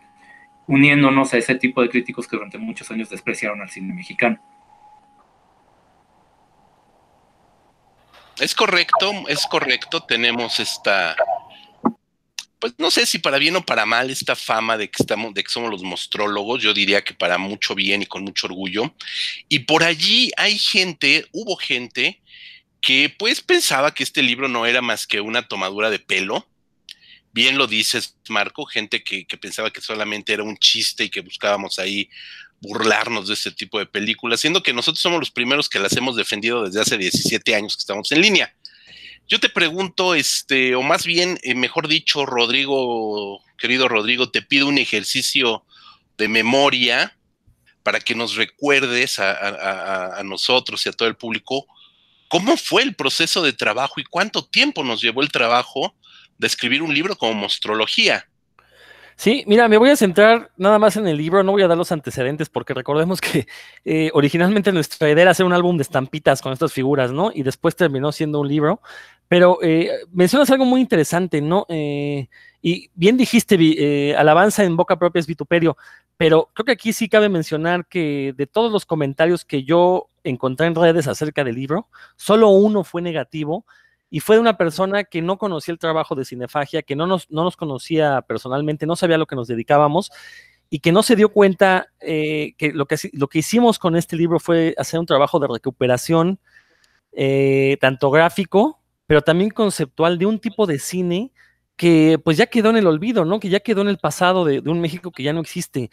uniéndonos 0.70 1.34
a 1.34 1.38
ese 1.38 1.56
tipo 1.56 1.82
de 1.82 1.88
críticos 1.88 2.28
que 2.28 2.36
durante 2.36 2.56
muchos 2.56 2.88
años 2.92 3.10
despreciaron 3.10 3.60
al 3.60 3.68
cine 3.68 3.92
mexicano. 3.92 4.40
Es 8.38 8.54
correcto, 8.54 9.12
es 9.28 9.44
correcto, 9.46 10.00
tenemos 10.00 10.60
esta 10.60 11.16
pues 12.60 12.74
no 12.78 12.90
sé 12.90 13.06
si 13.06 13.18
para 13.18 13.38
bien 13.38 13.56
o 13.56 13.62
para 13.62 13.86
mal 13.86 14.10
esta 14.10 14.36
fama 14.36 14.76
de 14.76 14.90
que 14.90 15.02
estamos, 15.02 15.32
de 15.32 15.42
que 15.42 15.50
somos 15.50 15.70
los 15.70 15.82
mostrólogos, 15.82 16.62
yo 16.62 16.74
diría 16.74 17.02
que 17.02 17.14
para 17.14 17.38
mucho 17.38 17.74
bien 17.74 18.02
y 18.02 18.06
con 18.06 18.22
mucho 18.22 18.46
orgullo. 18.46 18.94
Y 19.48 19.60
por 19.60 19.82
allí 19.82 20.30
hay 20.36 20.58
gente, 20.58 21.26
hubo 21.32 21.56
gente 21.56 22.20
que 22.82 23.12
pues 23.18 23.40
pensaba 23.40 23.94
que 23.94 24.02
este 24.02 24.22
libro 24.22 24.46
no 24.46 24.66
era 24.66 24.82
más 24.82 25.06
que 25.06 25.22
una 25.22 25.48
tomadura 25.48 25.88
de 25.88 25.98
pelo. 26.00 26.46
Bien 27.32 27.56
lo 27.56 27.66
dices, 27.66 28.16
Marco, 28.28 28.66
gente 28.66 29.02
que, 29.04 29.24
pensaba 29.40 29.70
que 29.70 29.80
solamente 29.80 30.32
era 30.32 30.42
un 30.42 30.56
chiste 30.58 31.04
y 31.04 31.10
que 31.10 31.20
buscábamos 31.20 31.78
ahí 31.78 32.10
burlarnos 32.60 33.28
de 33.28 33.34
este 33.34 33.52
tipo 33.52 33.78
de 33.78 33.86
películas, 33.86 34.40
siendo 34.40 34.62
que 34.62 34.72
nosotros 34.72 35.00
somos 35.00 35.20
los 35.20 35.30
primeros 35.30 35.68
que 35.68 35.78
las 35.78 35.96
hemos 35.96 36.16
defendido 36.16 36.64
desde 36.64 36.80
hace 36.80 36.98
17 36.98 37.54
años 37.54 37.76
que 37.76 37.80
estamos 37.80 38.10
en 38.12 38.20
línea. 38.20 38.54
Yo 39.28 39.38
te 39.38 39.48
pregunto, 39.48 40.16
este, 40.16 40.74
o 40.74 40.82
más 40.82 41.06
bien, 41.06 41.38
eh, 41.42 41.54
mejor 41.54 41.86
dicho, 41.86 42.26
Rodrigo, 42.26 43.40
querido 43.56 43.86
Rodrigo, 43.86 44.30
te 44.30 44.42
pido 44.42 44.66
un 44.66 44.78
ejercicio 44.78 45.64
de 46.18 46.26
memoria 46.26 47.16
para 47.82 48.00
que 48.00 48.14
nos 48.14 48.34
recuerdes 48.34 49.18
a, 49.18 50.20
nosotros 50.24 50.84
y 50.84 50.88
a 50.88 50.92
todo 50.92 51.08
el 51.08 51.16
público 51.16 51.66
cómo 52.28 52.56
fue 52.56 52.82
el 52.82 52.94
proceso 52.94 53.42
de 53.42 53.52
trabajo 53.52 54.00
y 54.00 54.04
cuánto 54.04 54.44
tiempo 54.44 54.84
nos 54.84 55.00
llevó 55.00 55.22
el 55.22 55.30
trabajo 55.30 55.94
de 56.40 56.46
escribir 56.46 56.82
un 56.82 56.92
libro 56.92 57.14
como 57.14 57.34
Mostrología. 57.34 58.24
Sí, 59.14 59.44
mira, 59.46 59.68
me 59.68 59.76
voy 59.76 59.90
a 59.90 59.96
centrar 59.96 60.50
nada 60.56 60.78
más 60.78 60.96
en 60.96 61.06
el 61.06 61.18
libro, 61.18 61.42
no 61.42 61.52
voy 61.52 61.60
a 61.60 61.68
dar 61.68 61.76
los 61.76 61.92
antecedentes 61.92 62.48
porque 62.48 62.72
recordemos 62.72 63.20
que 63.20 63.46
eh, 63.84 64.10
originalmente 64.14 64.72
nuestra 64.72 65.10
idea 65.10 65.22
era 65.22 65.30
hacer 65.32 65.44
un 65.44 65.52
álbum 65.52 65.76
de 65.76 65.82
estampitas 65.82 66.40
con 66.40 66.54
estas 66.54 66.72
figuras, 66.72 67.12
¿no? 67.12 67.30
Y 67.34 67.42
después 67.42 67.76
terminó 67.76 68.10
siendo 68.12 68.40
un 68.40 68.48
libro. 68.48 68.80
Pero 69.28 69.58
eh, 69.62 69.90
mencionas 70.10 70.50
algo 70.50 70.64
muy 70.64 70.80
interesante, 70.80 71.40
¿no? 71.40 71.66
Eh, 71.68 72.28
y 72.62 72.90
bien 72.94 73.16
dijiste, 73.16 73.56
eh, 73.60 74.16
alabanza 74.16 74.64
en 74.64 74.76
boca 74.76 74.98
propia 74.98 75.20
es 75.20 75.26
vituperio, 75.26 75.76
pero 76.16 76.50
creo 76.52 76.64
que 76.64 76.72
aquí 76.72 76.92
sí 76.92 77.08
cabe 77.08 77.28
mencionar 77.28 77.86
que 77.86 78.34
de 78.36 78.46
todos 78.46 78.72
los 78.72 78.84
comentarios 78.86 79.44
que 79.44 79.62
yo 79.62 80.10
encontré 80.24 80.66
en 80.66 80.74
redes 80.74 81.06
acerca 81.06 81.44
del 81.44 81.54
libro, 81.54 81.88
solo 82.16 82.48
uno 82.48 82.82
fue 82.82 83.02
negativo 83.02 83.66
y 84.10 84.20
fue 84.20 84.36
de 84.36 84.40
una 84.40 84.56
persona 84.56 85.04
que 85.04 85.22
no 85.22 85.38
conocía 85.38 85.72
el 85.72 85.78
trabajo 85.78 86.14
de 86.14 86.24
cinefagia, 86.24 86.82
que 86.82 86.96
no 86.96 87.06
nos, 87.06 87.30
no 87.30 87.44
nos 87.44 87.56
conocía 87.56 88.22
personalmente, 88.22 88.86
no 88.86 88.96
sabía 88.96 89.16
a 89.16 89.18
lo 89.18 89.26
que 89.26 89.36
nos 89.36 89.48
dedicábamos 89.48 90.10
y 90.68 90.80
que 90.80 90.92
no 90.92 91.02
se 91.02 91.16
dio 91.16 91.30
cuenta 91.30 91.88
que, 92.00 92.54
lo 92.74 92.86
que 92.86 92.96
lo 93.12 93.28
que 93.28 93.38
hicimos 93.38 93.78
con 93.78 93.96
este 93.96 94.16
libro 94.16 94.38
fue 94.40 94.74
hacer 94.78 95.00
un 95.00 95.06
trabajo 95.06 95.38
de 95.38 95.48
recuperación, 95.48 96.38
tanto 97.80 98.10
gráfico, 98.10 98.80
pero 99.06 99.22
también 99.22 99.50
conceptual 99.50 100.18
de 100.18 100.26
un 100.26 100.38
tipo 100.38 100.66
de 100.66 100.78
cine 100.78 101.32
que 101.80 102.20
pues 102.22 102.36
ya 102.36 102.44
quedó 102.46 102.68
en 102.68 102.76
el 102.76 102.86
olvido, 102.86 103.24
¿no? 103.24 103.40
Que 103.40 103.48
ya 103.48 103.60
quedó 103.60 103.80
en 103.80 103.88
el 103.88 103.96
pasado 103.96 104.44
de, 104.44 104.60
un 104.60 104.82
México 104.82 105.10
que 105.12 105.22
ya 105.22 105.32
no 105.32 105.40
existe. 105.40 105.90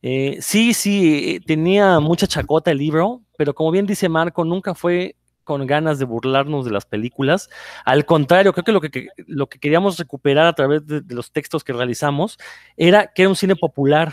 Eh, 0.00 0.38
sí, 0.40 0.72
sí, 0.72 1.40
tenía 1.46 2.00
mucha 2.00 2.26
chacota 2.26 2.70
el 2.70 2.78
libro, 2.78 3.20
pero 3.36 3.54
como 3.54 3.70
bien 3.70 3.84
dice 3.84 4.08
Marco, 4.08 4.46
nunca 4.46 4.74
fue 4.74 5.14
con 5.46 5.64
ganas 5.64 6.00
de 6.00 6.04
burlarnos 6.04 6.64
de 6.64 6.72
las 6.72 6.84
películas. 6.84 7.48
Al 7.84 8.04
contrario, 8.04 8.52
creo 8.52 8.64
que 8.64 8.72
lo 8.72 8.80
que, 8.80 9.08
lo 9.26 9.46
que 9.48 9.60
queríamos 9.60 9.96
recuperar 9.96 10.46
a 10.46 10.52
través 10.52 10.84
de, 10.86 11.02
los 11.14 11.30
textos 11.30 11.62
que 11.62 11.72
realizamos 11.72 12.36
era 12.76 13.06
que 13.14 13.22
era 13.22 13.28
un 13.30 13.36
cine 13.36 13.54
popular, 13.54 14.12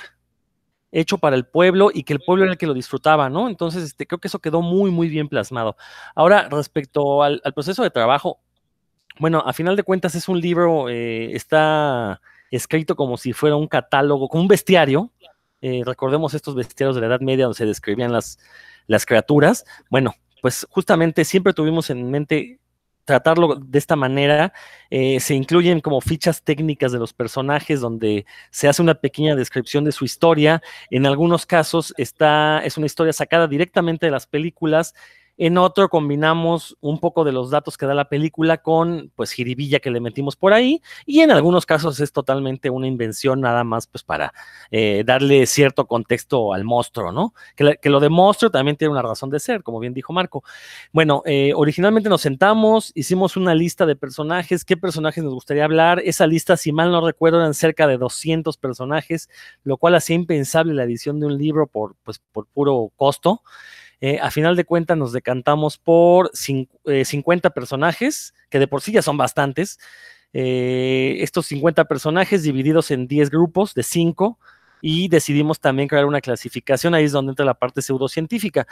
hecho 0.92 1.18
para 1.18 1.36
el 1.36 1.46
pueblo 1.46 1.90
y 1.92 2.04
que 2.04 2.14
el 2.14 2.20
pueblo 2.20 2.44
era 2.44 2.54
el 2.54 2.58
que 2.60 2.68
lo 2.68 2.76
disfrutaba, 2.76 3.28
¿no? 3.28 3.50
Entonces, 3.50 3.84
este, 3.84 4.06
creo 4.06 4.20
que 4.20 4.28
eso 4.28 4.40
quedó 4.40 4.62
muy, 4.62 4.92
muy 4.92 5.10
bien 5.10 5.28
plasmado. 5.28 5.76
Ahora, 6.14 6.48
respecto 6.50 7.24
al, 7.24 7.42
proceso 7.56 7.82
de 7.82 7.90
trabajo, 7.90 8.40
bueno, 9.20 9.44
a 9.44 9.54
final 9.54 9.76
de 9.76 9.82
cuentas 9.82 10.14
es 10.14 10.30
un 10.30 10.40
libro, 10.40 10.88
eh, 10.90 11.34
está 11.34 12.22
escrito 12.52 12.96
como 12.96 13.18
si 13.18 13.34
fuera 13.34 13.56
un 13.56 13.68
catálogo, 13.68 14.30
como 14.30 14.44
un 14.44 14.48
bestiario. 14.48 15.12
Eh, 15.62 15.82
recordemos 15.84 16.36
estos 16.36 16.54
bestiarios 16.54 16.94
de 16.94 17.02
la 17.02 17.08
Edad 17.08 17.22
Media 17.22 17.46
donde 17.46 17.58
se 17.58 17.66
describían 17.66 18.12
las, 18.12 18.38
las 18.86 19.08
criaturas. 19.08 19.66
Bueno, 19.90 20.14
pues 20.44 20.68
justamente 20.70 21.24
siempre 21.24 21.54
tuvimos 21.54 21.90
en 21.90 22.12
mente 22.12 22.60
tratarlo 23.06 23.56
de 23.56 23.80
esta 23.80 23.96
manera. 23.96 24.52
Eh, 24.90 25.22
se 25.22 25.36
incluyen 25.36 25.80
como 25.80 26.02
fichas 26.02 26.44
técnicas 26.44 26.92
de 26.92 27.00
los 27.00 27.14
personajes 27.14 27.80
donde 27.80 28.26
se 28.52 28.68
hace 28.68 28.82
una 28.82 28.96
pequeña 28.96 29.38
descripción 29.38 29.86
de 29.86 29.94
su 29.94 30.04
historia. 30.04 30.62
En 30.90 31.06
algunos 31.06 31.46
casos 31.46 31.94
está, 31.96 32.60
es 32.60 32.76
una 32.76 32.88
historia 32.88 33.14
sacada 33.14 33.48
directamente 33.48 34.06
de 34.06 34.12
las 34.12 34.28
películas. 34.28 34.94
En 35.38 35.58
otro 35.58 35.90
combinamos 35.90 36.78
un 36.80 37.00
poco 37.00 37.24
de 37.24 37.32
los 37.32 37.50
datos 37.50 37.76
que 37.76 37.88
da 37.88 37.96
la 37.96 38.08
película 38.08 38.60
con 38.60 39.12
pues 39.16 39.32
jiribilla 39.32 39.80
que 39.80 39.90
le 39.90 40.00
metimos 40.00 40.36
por 40.36 40.54
ahí 40.54 40.82
y 41.08 41.22
en 41.22 41.32
algunos 41.32 41.66
casos 41.66 42.00
es 42.00 42.12
totalmente 42.12 42.70
una 42.70 42.86
invención 42.86 43.42
nada 43.42 43.64
más 43.64 43.88
pues 43.88 44.04
para 44.04 44.32
eh, 44.70 45.04
darle 45.06 45.48
cierto 45.48 45.88
contexto 45.88 46.54
al 46.54 46.64
monstruo, 46.64 47.12
¿no? 47.12 47.34
Que, 47.56 47.90
lo 47.90 48.00
de 48.00 48.10
monstruo 48.10 48.52
también 48.52 48.78
tiene 48.78 48.92
una 48.92 49.02
razón 49.02 49.30
de 49.30 49.40
ser, 49.40 49.64
como 49.64 49.80
bien 49.80 49.94
dijo 49.94 50.14
Marco. 50.14 50.44
Bueno, 50.92 51.24
eh, 51.26 51.54
originalmente 51.56 52.10
nos 52.10 52.22
sentamos, 52.22 52.92
hicimos 52.94 53.36
una 53.36 53.56
lista 53.56 53.86
de 53.86 53.96
personajes, 53.96 54.66
qué 54.66 54.78
personajes 54.78 55.24
nos 55.24 55.34
gustaría 55.34 55.66
hablar. 55.66 56.02
Esa 56.06 56.28
lista, 56.28 56.58
si 56.58 56.72
mal 56.72 56.92
no 56.92 57.06
recuerdo, 57.06 57.40
eran 57.40 57.54
cerca 57.54 57.88
de 57.88 57.98
200 57.98 58.58
personajes, 58.58 59.30
lo 59.64 59.78
cual 59.78 59.96
hacía 59.96 60.16
impensable 60.16 60.74
la 60.74 60.84
edición 60.84 61.20
de 61.20 61.26
un 61.26 61.38
libro 61.38 61.68
por, 61.68 61.96
pues, 62.04 62.20
por 62.32 62.48
puro 62.48 62.92
costo. 62.96 63.42
Eh, 64.06 64.20
a 64.22 64.32
final 64.32 64.58
de 64.58 64.66
cuentas 64.66 64.98
nos 64.98 65.14
decantamos 65.14 65.78
por 65.78 66.30
50 66.34 67.48
eh, 67.48 67.52
personajes, 67.52 68.34
que 68.50 68.60
de 68.60 68.68
por 68.68 68.82
sí 68.82 68.92
ya 68.92 69.02
son 69.02 69.16
bastantes. 69.16 69.80
Eh, 70.34 71.20
estos 71.20 71.46
50 71.46 71.86
personajes 71.86 72.44
divididos 72.44 72.92
en 72.92 73.08
10 73.08 73.30
grupos 73.30 73.74
de 73.74 73.84
5 73.84 74.38
y 74.82 75.08
decidimos 75.08 75.62
también 75.62 75.88
crear 75.88 76.04
una 76.04 76.20
clasificación, 76.20 76.94
ahí 76.94 77.06
es 77.06 77.14
donde 77.14 77.30
entra 77.32 77.46
la 77.46 77.54
parte 77.54 77.82
pseudocientífica. 77.82 78.68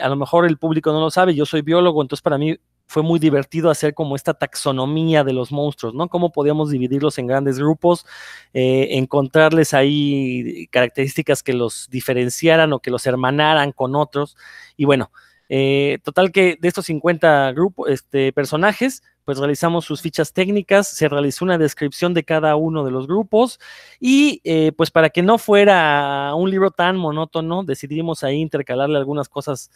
a 0.00 0.08
lo 0.08 0.16
mejor 0.16 0.46
el 0.46 0.56
público 0.56 0.92
no 0.92 1.00
lo 1.00 1.10
sabe, 1.10 1.34
yo 1.34 1.44
soy 1.44 1.60
biólogo, 1.60 2.00
entonces 2.00 2.22
para 2.22 2.38
mí 2.38 2.56
fue 2.90 3.04
muy 3.04 3.20
divertido 3.20 3.70
hacer 3.70 3.94
como 3.94 4.16
esta 4.16 4.34
taxonomía 4.34 5.22
de 5.22 5.32
los 5.32 5.52
monstruos, 5.52 5.94
¿no? 5.94 6.08
Cómo 6.08 6.32
podíamos 6.32 6.70
dividirlos 6.70 7.18
en 7.18 7.28
grandes 7.28 7.56
grupos, 7.56 8.04
eh, 8.52 8.88
encontrarles 8.98 9.74
ahí 9.74 10.66
características 10.72 11.44
que 11.44 11.52
los 11.52 11.88
diferenciaran 11.88 12.72
o 12.72 12.80
que 12.80 12.90
los 12.90 13.06
hermanaran 13.06 13.70
con 13.70 13.94
otros. 13.94 14.36
Y 14.76 14.86
bueno, 14.86 15.12
eh, 15.48 15.98
total 16.02 16.32
que 16.32 16.58
de 16.60 16.66
estos 16.66 16.86
50 16.86 17.52
grupos, 17.52 17.88
este, 17.90 18.32
personajes, 18.32 19.04
pues 19.24 19.38
realizamos 19.38 19.84
sus 19.84 20.02
fichas 20.02 20.32
técnicas, 20.32 20.88
se 20.88 21.08
realizó 21.08 21.44
una 21.44 21.58
descripción 21.58 22.12
de 22.12 22.24
cada 22.24 22.56
uno 22.56 22.84
de 22.84 22.90
los 22.90 23.06
grupos 23.06 23.60
y 24.00 24.40
eh, 24.42 24.72
pues 24.76 24.90
para 24.90 25.10
que 25.10 25.22
no 25.22 25.38
fuera 25.38 26.34
un 26.34 26.50
libro 26.50 26.72
tan 26.72 26.96
monótono, 26.96 27.62
decidimos 27.62 28.24
ahí 28.24 28.40
intercalarle 28.40 28.98
algunas 28.98 29.28
cosas 29.28 29.70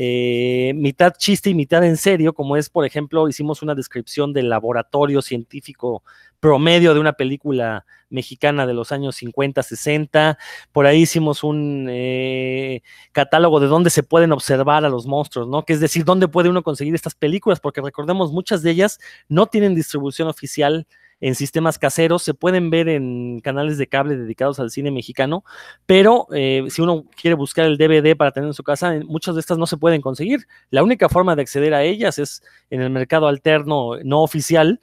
eh, 0.00 0.74
mitad 0.76 1.12
chiste 1.18 1.50
y 1.50 1.54
mitad 1.54 1.84
en 1.84 1.96
serio, 1.96 2.32
como 2.32 2.56
es, 2.56 2.70
por 2.70 2.84
ejemplo, 2.84 3.28
hicimos 3.28 3.62
una 3.62 3.74
descripción 3.74 4.32
del 4.32 4.48
laboratorio 4.48 5.20
científico 5.22 6.04
promedio 6.38 6.94
de 6.94 7.00
una 7.00 7.14
película 7.14 7.84
mexicana 8.08 8.64
de 8.64 8.74
los 8.74 8.92
años 8.92 9.16
50, 9.16 9.60
60. 9.60 10.38
Por 10.70 10.86
ahí 10.86 11.00
hicimos 11.00 11.42
un 11.42 11.88
eh, 11.90 12.82
catálogo 13.10 13.58
de 13.58 13.66
dónde 13.66 13.90
se 13.90 14.04
pueden 14.04 14.30
observar 14.30 14.84
a 14.84 14.88
los 14.88 15.04
monstruos, 15.04 15.48
¿no? 15.48 15.64
Que 15.64 15.72
es 15.72 15.80
decir, 15.80 16.04
dónde 16.04 16.28
puede 16.28 16.48
uno 16.48 16.62
conseguir 16.62 16.94
estas 16.94 17.16
películas, 17.16 17.58
porque 17.58 17.80
recordemos, 17.80 18.30
muchas 18.30 18.62
de 18.62 18.70
ellas 18.70 19.00
no 19.28 19.46
tienen 19.46 19.74
distribución 19.74 20.28
oficial 20.28 20.86
en 21.20 21.34
sistemas 21.34 21.78
caseros, 21.78 22.22
se 22.22 22.34
pueden 22.34 22.70
ver 22.70 22.88
en 22.88 23.40
canales 23.40 23.78
de 23.78 23.88
cable 23.88 24.16
dedicados 24.16 24.60
al 24.60 24.70
cine 24.70 24.90
mexicano, 24.90 25.44
pero 25.86 26.26
eh, 26.32 26.64
si 26.68 26.82
uno 26.82 27.04
quiere 27.20 27.34
buscar 27.34 27.66
el 27.66 27.76
DVD 27.76 28.16
para 28.16 28.30
tener 28.30 28.48
en 28.48 28.54
su 28.54 28.62
casa, 28.62 28.94
muchas 29.04 29.34
de 29.34 29.40
estas 29.40 29.58
no 29.58 29.66
se 29.66 29.76
pueden 29.76 30.00
conseguir. 30.00 30.46
La 30.70 30.82
única 30.82 31.08
forma 31.08 31.34
de 31.34 31.42
acceder 31.42 31.74
a 31.74 31.82
ellas 31.82 32.18
es 32.18 32.42
en 32.70 32.82
el 32.82 32.90
mercado 32.90 33.26
alterno 33.26 33.92
no 34.04 34.22
oficial, 34.22 34.80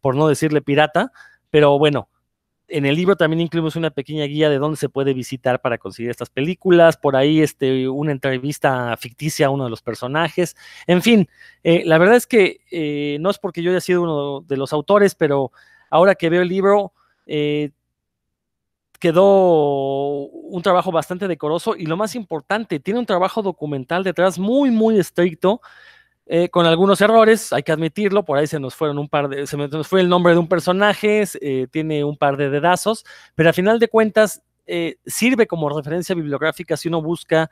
por 0.00 0.16
no 0.16 0.28
decirle 0.28 0.60
pirata, 0.60 1.12
pero 1.50 1.78
bueno, 1.78 2.08
en 2.68 2.84
el 2.84 2.96
libro 2.96 3.16
también 3.16 3.40
incluimos 3.40 3.76
una 3.76 3.90
pequeña 3.90 4.24
guía 4.24 4.50
de 4.50 4.58
dónde 4.58 4.76
se 4.76 4.88
puede 4.88 5.14
visitar 5.14 5.60
para 5.60 5.78
conseguir 5.78 6.10
estas 6.10 6.30
películas, 6.30 6.96
por 6.96 7.16
ahí 7.16 7.40
este, 7.40 7.88
una 7.88 8.12
entrevista 8.12 8.96
ficticia 8.96 9.46
a 9.46 9.50
uno 9.50 9.64
de 9.64 9.70
los 9.70 9.82
personajes, 9.82 10.56
en 10.86 11.02
fin, 11.02 11.28
eh, 11.62 11.82
la 11.84 11.98
verdad 11.98 12.16
es 12.16 12.26
que 12.26 12.58
eh, 12.70 13.18
no 13.20 13.30
es 13.30 13.38
porque 13.38 13.62
yo 13.62 13.70
haya 13.70 13.80
sido 13.80 14.02
uno 14.02 14.40
de 14.40 14.56
los 14.56 14.72
autores, 14.72 15.14
pero 15.14 15.52
ahora 15.90 16.14
que 16.14 16.30
veo 16.30 16.42
el 16.42 16.48
libro, 16.48 16.92
eh, 17.26 17.70
quedó 18.98 20.26
un 20.28 20.62
trabajo 20.62 20.90
bastante 20.90 21.28
decoroso 21.28 21.76
y 21.76 21.86
lo 21.86 21.96
más 21.96 22.14
importante, 22.14 22.80
tiene 22.80 23.00
un 23.00 23.06
trabajo 23.06 23.42
documental 23.42 24.02
detrás 24.04 24.38
muy, 24.38 24.70
muy 24.70 24.98
estricto, 24.98 25.60
eh, 26.28 26.48
con 26.48 26.66
algunos 26.66 27.00
errores, 27.00 27.52
hay 27.52 27.62
que 27.62 27.72
admitirlo, 27.72 28.24
por 28.24 28.38
ahí 28.38 28.46
se 28.46 28.58
nos 28.58 28.74
fueron 28.74 28.98
un 28.98 29.08
par 29.08 29.28
de, 29.28 29.46
se 29.46 29.56
nos 29.56 29.86
fue 29.86 30.00
el 30.00 30.08
nombre 30.08 30.32
de 30.32 30.38
un 30.38 30.48
personaje, 30.48 31.24
eh, 31.40 31.68
tiene 31.70 32.04
un 32.04 32.16
par 32.16 32.36
de 32.36 32.50
dedazos, 32.50 33.04
pero 33.34 33.50
a 33.50 33.52
final 33.52 33.78
de 33.78 33.88
cuentas 33.88 34.42
sirve 35.04 35.46
como 35.46 35.68
referencia 35.68 36.12
bibliográfica 36.12 36.76
si 36.76 36.88
uno 36.88 37.00
busca 37.00 37.48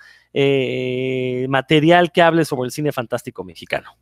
material 1.49 2.11
que 2.11 2.23
hable 2.23 2.45
sobre 2.45 2.67
el 2.67 2.73
cine 2.73 2.91
fantástico 2.91 3.45
mexicano. 3.45 3.97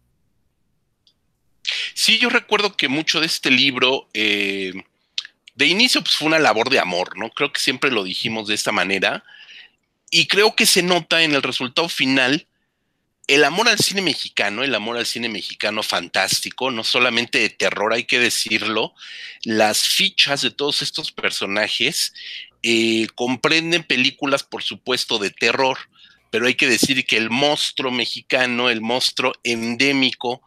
Sí, 2.03 2.19
yo 2.19 2.31
recuerdo 2.31 2.77
que 2.77 2.89
mucho 2.89 3.21
de 3.21 3.27
este 3.27 3.49
libro, 3.49 4.09
eh, 4.13 4.73
de 5.55 5.67
inicio, 5.67 6.01
pues 6.03 6.17
fue 6.17 6.27
una 6.27 6.41
labor 6.41 6.69
de 6.69 6.81
amor, 6.81 7.17
¿no? 7.17 7.31
Creo 7.31 7.53
que 7.53 7.61
siempre 7.61 7.93
lo 7.93 8.03
dijimos 8.03 8.49
de 8.49 8.57
esta 8.57 8.73
manera. 8.73 9.23
Y 10.11 10.27
creo 10.27 10.57
que 10.57 10.67
se 10.67 10.83
nota 10.83 11.23
en 11.23 11.33
el 11.33 11.45
resultado 11.45 11.89
final 11.89 12.49
el 13.29 13.45
amor 13.45 13.69
al 13.69 13.79
cine 13.79 14.03
mexicano, 14.03 14.65
el 14.65 14.75
amor 14.75 14.97
al 14.97 15.07
cine 15.07 15.29
mexicano 15.29 15.85
fantástico, 15.85 16.73
no 16.73 16.83
solamente 16.83 17.39
de 17.39 17.51
terror, 17.51 17.93
hay 17.93 18.03
que 18.03 18.19
decirlo. 18.19 18.95
Las 19.45 19.87
fichas 19.87 20.43
de 20.43 20.51
todos 20.51 20.83
estos 20.83 21.13
personajes 21.13 22.15
eh, 22.65 23.07
comprenden 23.15 23.85
películas, 23.85 24.43
por 24.43 24.65
supuesto, 24.65 25.19
de 25.19 25.31
terror, 25.31 25.79
pero 26.31 26.49
hay 26.49 26.57
que 26.57 26.67
decir 26.67 27.07
que 27.07 27.17
el 27.17 27.31
monstruo 27.31 27.93
mexicano, 27.93 28.71
el 28.71 28.81
monstruo 28.81 29.35
endémico, 29.45 30.43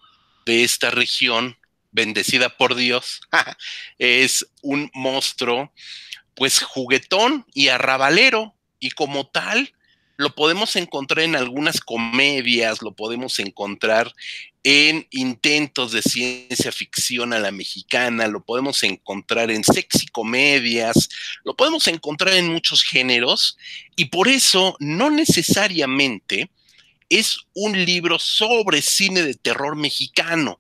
de 0.46 0.64
esta 0.64 0.92
región, 0.92 1.58
bendecida 1.92 2.50
por 2.50 2.76
Dios, 2.76 3.22
es 3.98 4.46
un 4.62 4.92
monstruo, 4.94 5.72
pues 6.36 6.62
juguetón 6.62 7.46
y 7.54 7.70
arrabalero, 7.70 8.54
y 8.80 8.92
como 8.92 9.28
tal, 9.28 9.74
lo 10.18 10.34
podemos 10.36 10.76
encontrar 10.76 11.26
en 11.26 11.36
algunas 11.36 11.82
comedias, 11.82 12.82
lo 12.82 12.94
podemos 12.94 13.40
encontrar 13.40 14.14
en 14.64 15.08
intentos 15.12 15.92
de 15.92 16.02
ciencia 16.02 16.72
ficción 16.72 17.34
a 17.34 17.40
la 17.40 17.52
mexicana, 17.52 18.28
lo 18.28 18.44
podemos 18.44 18.82
encontrar 18.84 19.52
en 19.52 19.64
sexy 19.64 20.08
comedias, 20.08 21.10
lo 21.44 21.56
podemos 21.56 21.88
encontrar 21.88 22.34
en 22.34 22.52
muchos 22.52 22.82
géneros. 22.82 23.58
Y 23.96 24.06
por 24.06 24.28
eso 24.28 24.76
no 24.80 25.10
necesariamente 25.10 26.50
es 27.10 27.40
un 27.54 27.86
libro 27.86 28.20
sobre 28.20 28.82
cine 28.82 29.22
de 29.22 29.36
terror 29.36 29.76
mexicano. 29.76 30.60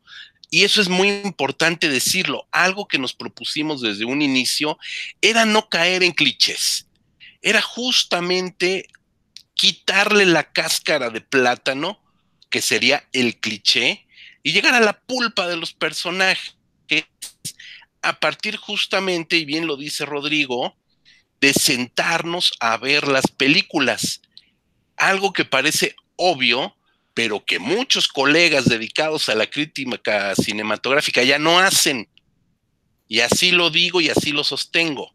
Y 0.49 0.63
eso 0.63 0.81
es 0.81 0.89
muy 0.89 1.09
importante 1.09 1.89
decirlo. 1.89 2.47
Algo 2.51 2.87
que 2.87 2.99
nos 2.99 3.13
propusimos 3.13 3.81
desde 3.81 4.05
un 4.05 4.21
inicio 4.21 4.77
era 5.21 5.45
no 5.45 5.69
caer 5.69 6.03
en 6.03 6.11
clichés. 6.11 6.87
Era 7.41 7.61
justamente 7.61 8.87
quitarle 9.53 10.25
la 10.25 10.51
cáscara 10.51 11.09
de 11.09 11.21
plátano, 11.21 12.01
que 12.49 12.61
sería 12.61 13.07
el 13.11 13.39
cliché, 13.39 14.07
y 14.43 14.51
llegar 14.51 14.75
a 14.75 14.79
la 14.79 14.99
pulpa 14.99 15.47
de 15.47 15.57
los 15.57 15.73
personajes 15.73 16.55
a 18.01 18.19
partir 18.19 18.57
justamente, 18.57 19.35
y 19.35 19.45
bien 19.45 19.65
lo 19.65 19.77
dice 19.77 20.05
Rodrigo, 20.05 20.77
de 21.41 21.53
sentarnos 21.53 22.53
a 22.59 22.77
ver 22.77 23.07
las 23.07 23.25
películas. 23.27 24.21
Algo 24.95 25.33
que 25.33 25.43
parece 25.43 25.95
obvio, 26.15 26.75
pero 27.13 27.45
que 27.45 27.59
muchos 27.59 28.07
colegas 28.07 28.65
dedicados 28.65 29.29
a 29.29 29.35
la 29.35 29.47
crítica 29.47 30.35
cinematográfica 30.35 31.23
ya 31.23 31.39
no 31.39 31.59
hacen. 31.59 32.09
Y 33.07 33.21
así 33.21 33.51
lo 33.51 33.69
digo 33.69 34.01
y 34.01 34.09
así 34.09 34.31
lo 34.31 34.43
sostengo. 34.43 35.13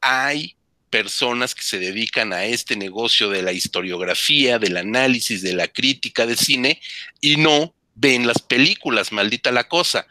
Hay 0.00 0.56
personas 0.88 1.54
que 1.54 1.62
se 1.62 1.78
dedican 1.78 2.32
a 2.32 2.44
este 2.44 2.76
negocio 2.76 3.30
de 3.30 3.42
la 3.42 3.52
historiografía, 3.52 4.58
del 4.58 4.76
análisis, 4.76 5.42
de 5.42 5.52
la 5.52 5.68
crítica 5.68 6.26
de 6.26 6.36
cine 6.36 6.80
y 7.20 7.36
no 7.36 7.74
ven 7.94 8.26
las 8.26 8.40
películas, 8.40 9.12
maldita 9.12 9.52
la 9.52 9.68
cosa. 9.68 10.06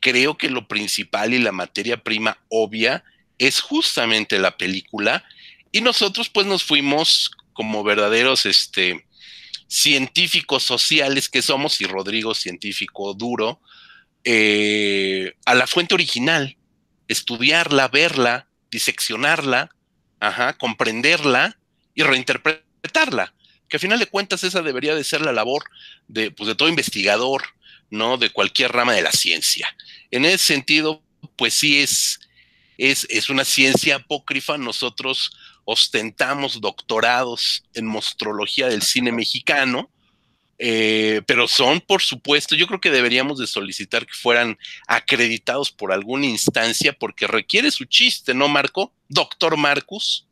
Creo 0.00 0.36
que 0.36 0.50
lo 0.50 0.68
principal 0.68 1.32
y 1.34 1.38
la 1.38 1.52
materia 1.52 2.02
prima 2.02 2.38
obvia 2.48 3.04
es 3.38 3.60
justamente 3.60 4.38
la 4.38 4.56
película 4.56 5.24
y 5.72 5.80
nosotros 5.80 6.28
pues 6.28 6.46
nos 6.46 6.64
fuimos 6.64 7.30
como 7.52 7.82
verdaderos 7.82 8.46
este 8.46 9.06
científicos 9.70 10.64
sociales 10.64 11.28
que 11.28 11.42
somos, 11.42 11.80
y 11.80 11.86
Rodrigo 11.86 12.34
científico 12.34 13.14
duro, 13.14 13.60
eh, 14.24 15.34
a 15.46 15.54
la 15.54 15.68
fuente 15.68 15.94
original, 15.94 16.56
estudiarla, 17.06 17.86
verla, 17.88 18.48
diseccionarla, 18.70 19.70
comprenderla 20.58 21.56
y 21.94 22.02
reinterpretarla. 22.02 23.32
Que 23.68 23.76
a 23.76 23.80
final 23.80 24.00
de 24.00 24.06
cuentas 24.06 24.42
esa 24.42 24.60
debería 24.60 24.96
de 24.96 25.04
ser 25.04 25.20
la 25.20 25.32
labor 25.32 25.62
de, 26.08 26.32
pues, 26.32 26.48
de 26.48 26.56
todo 26.56 26.68
investigador, 26.68 27.44
¿no? 27.90 28.16
De 28.16 28.30
cualquier 28.30 28.72
rama 28.72 28.92
de 28.92 29.02
la 29.02 29.12
ciencia. 29.12 29.68
En 30.10 30.24
ese 30.24 30.38
sentido, 30.38 31.02
pues 31.36 31.54
sí 31.54 31.78
es, 31.78 32.18
es, 32.76 33.06
es 33.08 33.30
una 33.30 33.44
ciencia 33.44 33.96
apócrifa. 33.96 34.58
Nosotros 34.58 35.30
ostentamos 35.70 36.60
doctorados 36.60 37.62
en 37.74 37.86
mostrología 37.86 38.68
del 38.68 38.82
cine 38.82 39.12
mexicano, 39.12 39.88
Eh, 40.62 41.22
pero 41.26 41.48
son, 41.48 41.80
por 41.80 42.02
supuesto, 42.02 42.54
yo 42.54 42.66
creo 42.66 42.80
que 42.80 42.90
deberíamos 42.90 43.38
de 43.38 43.46
solicitar 43.46 44.04
que 44.04 44.12
fueran 44.12 44.58
acreditados 44.86 45.70
por 45.72 45.90
alguna 45.90 46.26
instancia 46.26 46.92
porque 46.92 47.26
requiere 47.26 47.70
su 47.70 47.86
chiste, 47.86 48.34
¿no, 48.34 48.46
Marco? 48.46 48.92
Doctor 49.08 49.56
Marcus. 49.56 50.28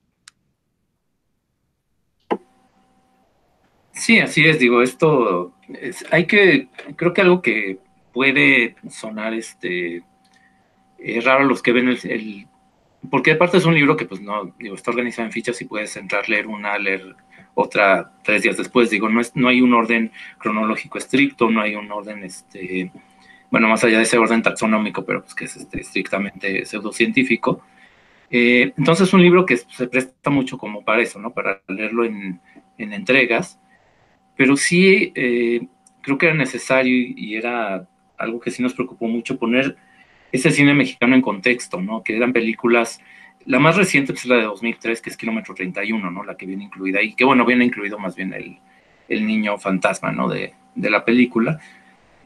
Sí, 3.94 4.20
así 4.20 4.44
es, 4.44 4.58
digo, 4.58 4.82
esto 4.82 5.54
hay 6.10 6.26
que, 6.26 6.68
creo 6.96 7.14
que 7.14 7.22
algo 7.22 7.40
que 7.40 7.78
puede 8.12 8.76
sonar 8.90 9.32
este 9.32 10.02
eh, 10.98 11.20
raro 11.22 11.44
a 11.44 11.48
los 11.48 11.62
que 11.62 11.72
ven 11.72 11.88
el, 11.88 12.46
porque 13.10 13.32
aparte 13.32 13.58
es 13.58 13.64
un 13.64 13.74
libro 13.74 13.96
que 13.96 14.04
pues 14.04 14.20
no, 14.20 14.54
digo, 14.58 14.74
está 14.74 14.90
organizado 14.90 15.26
en 15.26 15.32
fichas 15.32 15.60
y 15.60 15.64
puedes 15.64 15.96
entrar, 15.96 16.28
leer 16.28 16.46
una, 16.46 16.78
leer 16.78 17.14
otra 17.54 18.12
tres 18.22 18.42
días 18.42 18.56
después, 18.56 18.90
digo, 18.90 19.08
no, 19.08 19.20
es, 19.20 19.34
no 19.34 19.48
hay 19.48 19.60
un 19.60 19.74
orden 19.74 20.12
cronológico 20.38 20.98
estricto, 20.98 21.50
no 21.50 21.60
hay 21.60 21.74
un 21.74 21.90
orden, 21.90 22.24
este, 22.24 22.92
bueno, 23.50 23.68
más 23.68 23.82
allá 23.84 23.98
de 23.98 24.04
ese 24.04 24.18
orden 24.18 24.42
taxonómico, 24.42 25.04
pero 25.04 25.22
pues 25.22 25.34
que 25.34 25.46
es 25.46 25.56
este, 25.56 25.80
estrictamente 25.80 26.64
pseudocientífico. 26.64 27.62
Eh, 28.30 28.72
entonces 28.76 29.08
es 29.08 29.14
un 29.14 29.22
libro 29.22 29.46
que 29.46 29.56
se 29.56 29.88
presta 29.88 30.30
mucho 30.30 30.58
como 30.58 30.84
para 30.84 31.02
eso, 31.02 31.18
¿no? 31.18 31.32
Para 31.32 31.62
leerlo 31.68 32.04
en, 32.04 32.40
en 32.76 32.92
entregas 32.92 33.58
pero 34.38 34.56
sí 34.56 35.12
eh, 35.16 35.66
creo 36.00 36.16
que 36.16 36.26
era 36.26 36.34
necesario 36.34 37.12
y 37.16 37.34
era 37.34 37.88
algo 38.16 38.38
que 38.38 38.52
sí 38.52 38.62
nos 38.62 38.72
preocupó 38.72 39.08
mucho 39.08 39.36
poner 39.36 39.76
ese 40.32 40.50
cine 40.50 40.74
mexicano 40.74 41.14
en 41.14 41.22
contexto, 41.22 41.80
¿no? 41.80 42.02
Que 42.02 42.16
eran 42.16 42.32
películas, 42.32 43.00
la 43.46 43.58
más 43.58 43.76
reciente 43.76 44.12
pues, 44.12 44.24
es 44.24 44.30
la 44.30 44.36
de 44.36 44.42
2003, 44.42 45.00
que 45.00 45.10
es 45.10 45.16
Kilómetro 45.16 45.54
31, 45.54 46.10
¿no? 46.10 46.24
La 46.24 46.36
que 46.36 46.46
viene 46.46 46.64
incluida 46.64 47.02
y 47.02 47.14
que 47.14 47.24
bueno, 47.24 47.44
viene 47.44 47.64
incluido 47.64 47.98
más 47.98 48.14
bien 48.14 48.32
el, 48.34 48.58
el 49.08 49.26
niño 49.26 49.58
fantasma, 49.58 50.12
¿no? 50.12 50.28
De, 50.28 50.54
de 50.74 50.90
la 50.90 51.04
película. 51.04 51.58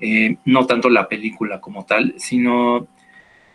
Eh, 0.00 0.37
no 0.44 0.66
tanto 0.66 0.90
la 0.90 1.09
película 1.09 1.61
como 1.61 1.85
tal, 1.85 2.14
sino... 2.18 2.88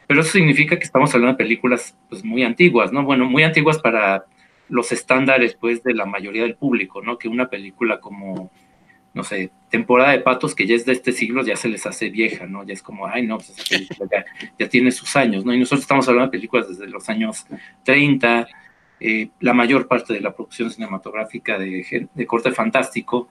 Pero 0.08 0.22
eso 0.22 0.32
significa 0.32 0.78
que 0.78 0.86
estamos 0.86 1.14
hablando 1.14 1.34
de 1.34 1.44
películas 1.44 1.98
pues, 2.08 2.24
muy 2.24 2.44
antiguas, 2.44 2.94
¿no? 2.94 3.04
Bueno, 3.04 3.26
muy 3.26 3.44
antiguas 3.44 3.80
para 3.80 4.24
los 4.70 4.94
estándares, 4.94 5.56
pues, 5.56 5.84
de 5.84 5.94
la 5.94 6.06
mayoría 6.06 6.44
del 6.44 6.56
público, 6.56 7.02
¿no? 7.02 7.18
Que 7.18 7.28
una 7.28 7.50
película 7.50 8.00
como, 8.00 8.50
no 9.18 9.24
sé, 9.24 9.52
Temporada 9.70 10.12
de 10.12 10.20
Patos, 10.20 10.54
que 10.54 10.68
ya 10.68 10.76
es 10.76 10.86
de 10.86 10.94
este 10.94 11.12
siglo, 11.12 11.44
ya 11.44 11.56
se 11.56 11.68
les 11.68 11.86
hace 11.88 12.10
vieja, 12.10 12.46
¿no? 12.46 12.64
Ya 12.64 12.74
es 12.74 12.84
como, 12.84 13.08
ay, 13.08 13.26
no, 13.26 13.38
pues 13.38 13.50
esa 13.50 13.64
película 13.68 14.26
ya, 14.60 14.70
tiene 14.70 14.92
sus 14.92 15.16
años, 15.16 15.44
¿no? 15.44 15.54
Y 15.54 15.60
nosotros 15.60 15.82
estamos 15.82 16.08
hablando 16.08 16.32
de 16.32 16.38
películas 16.38 16.70
desde 16.70 16.88
los 16.88 17.10
años 17.10 17.46
30, 17.84 18.48
eh, 19.00 19.30
la 19.40 19.54
mayor 19.54 19.88
parte 19.88 20.14
de 20.14 20.22
la 20.22 20.36
producción 20.36 20.70
cinematográfica 20.70 21.58
de, 21.58 22.08
corte 22.28 22.52
fantástico 22.52 23.28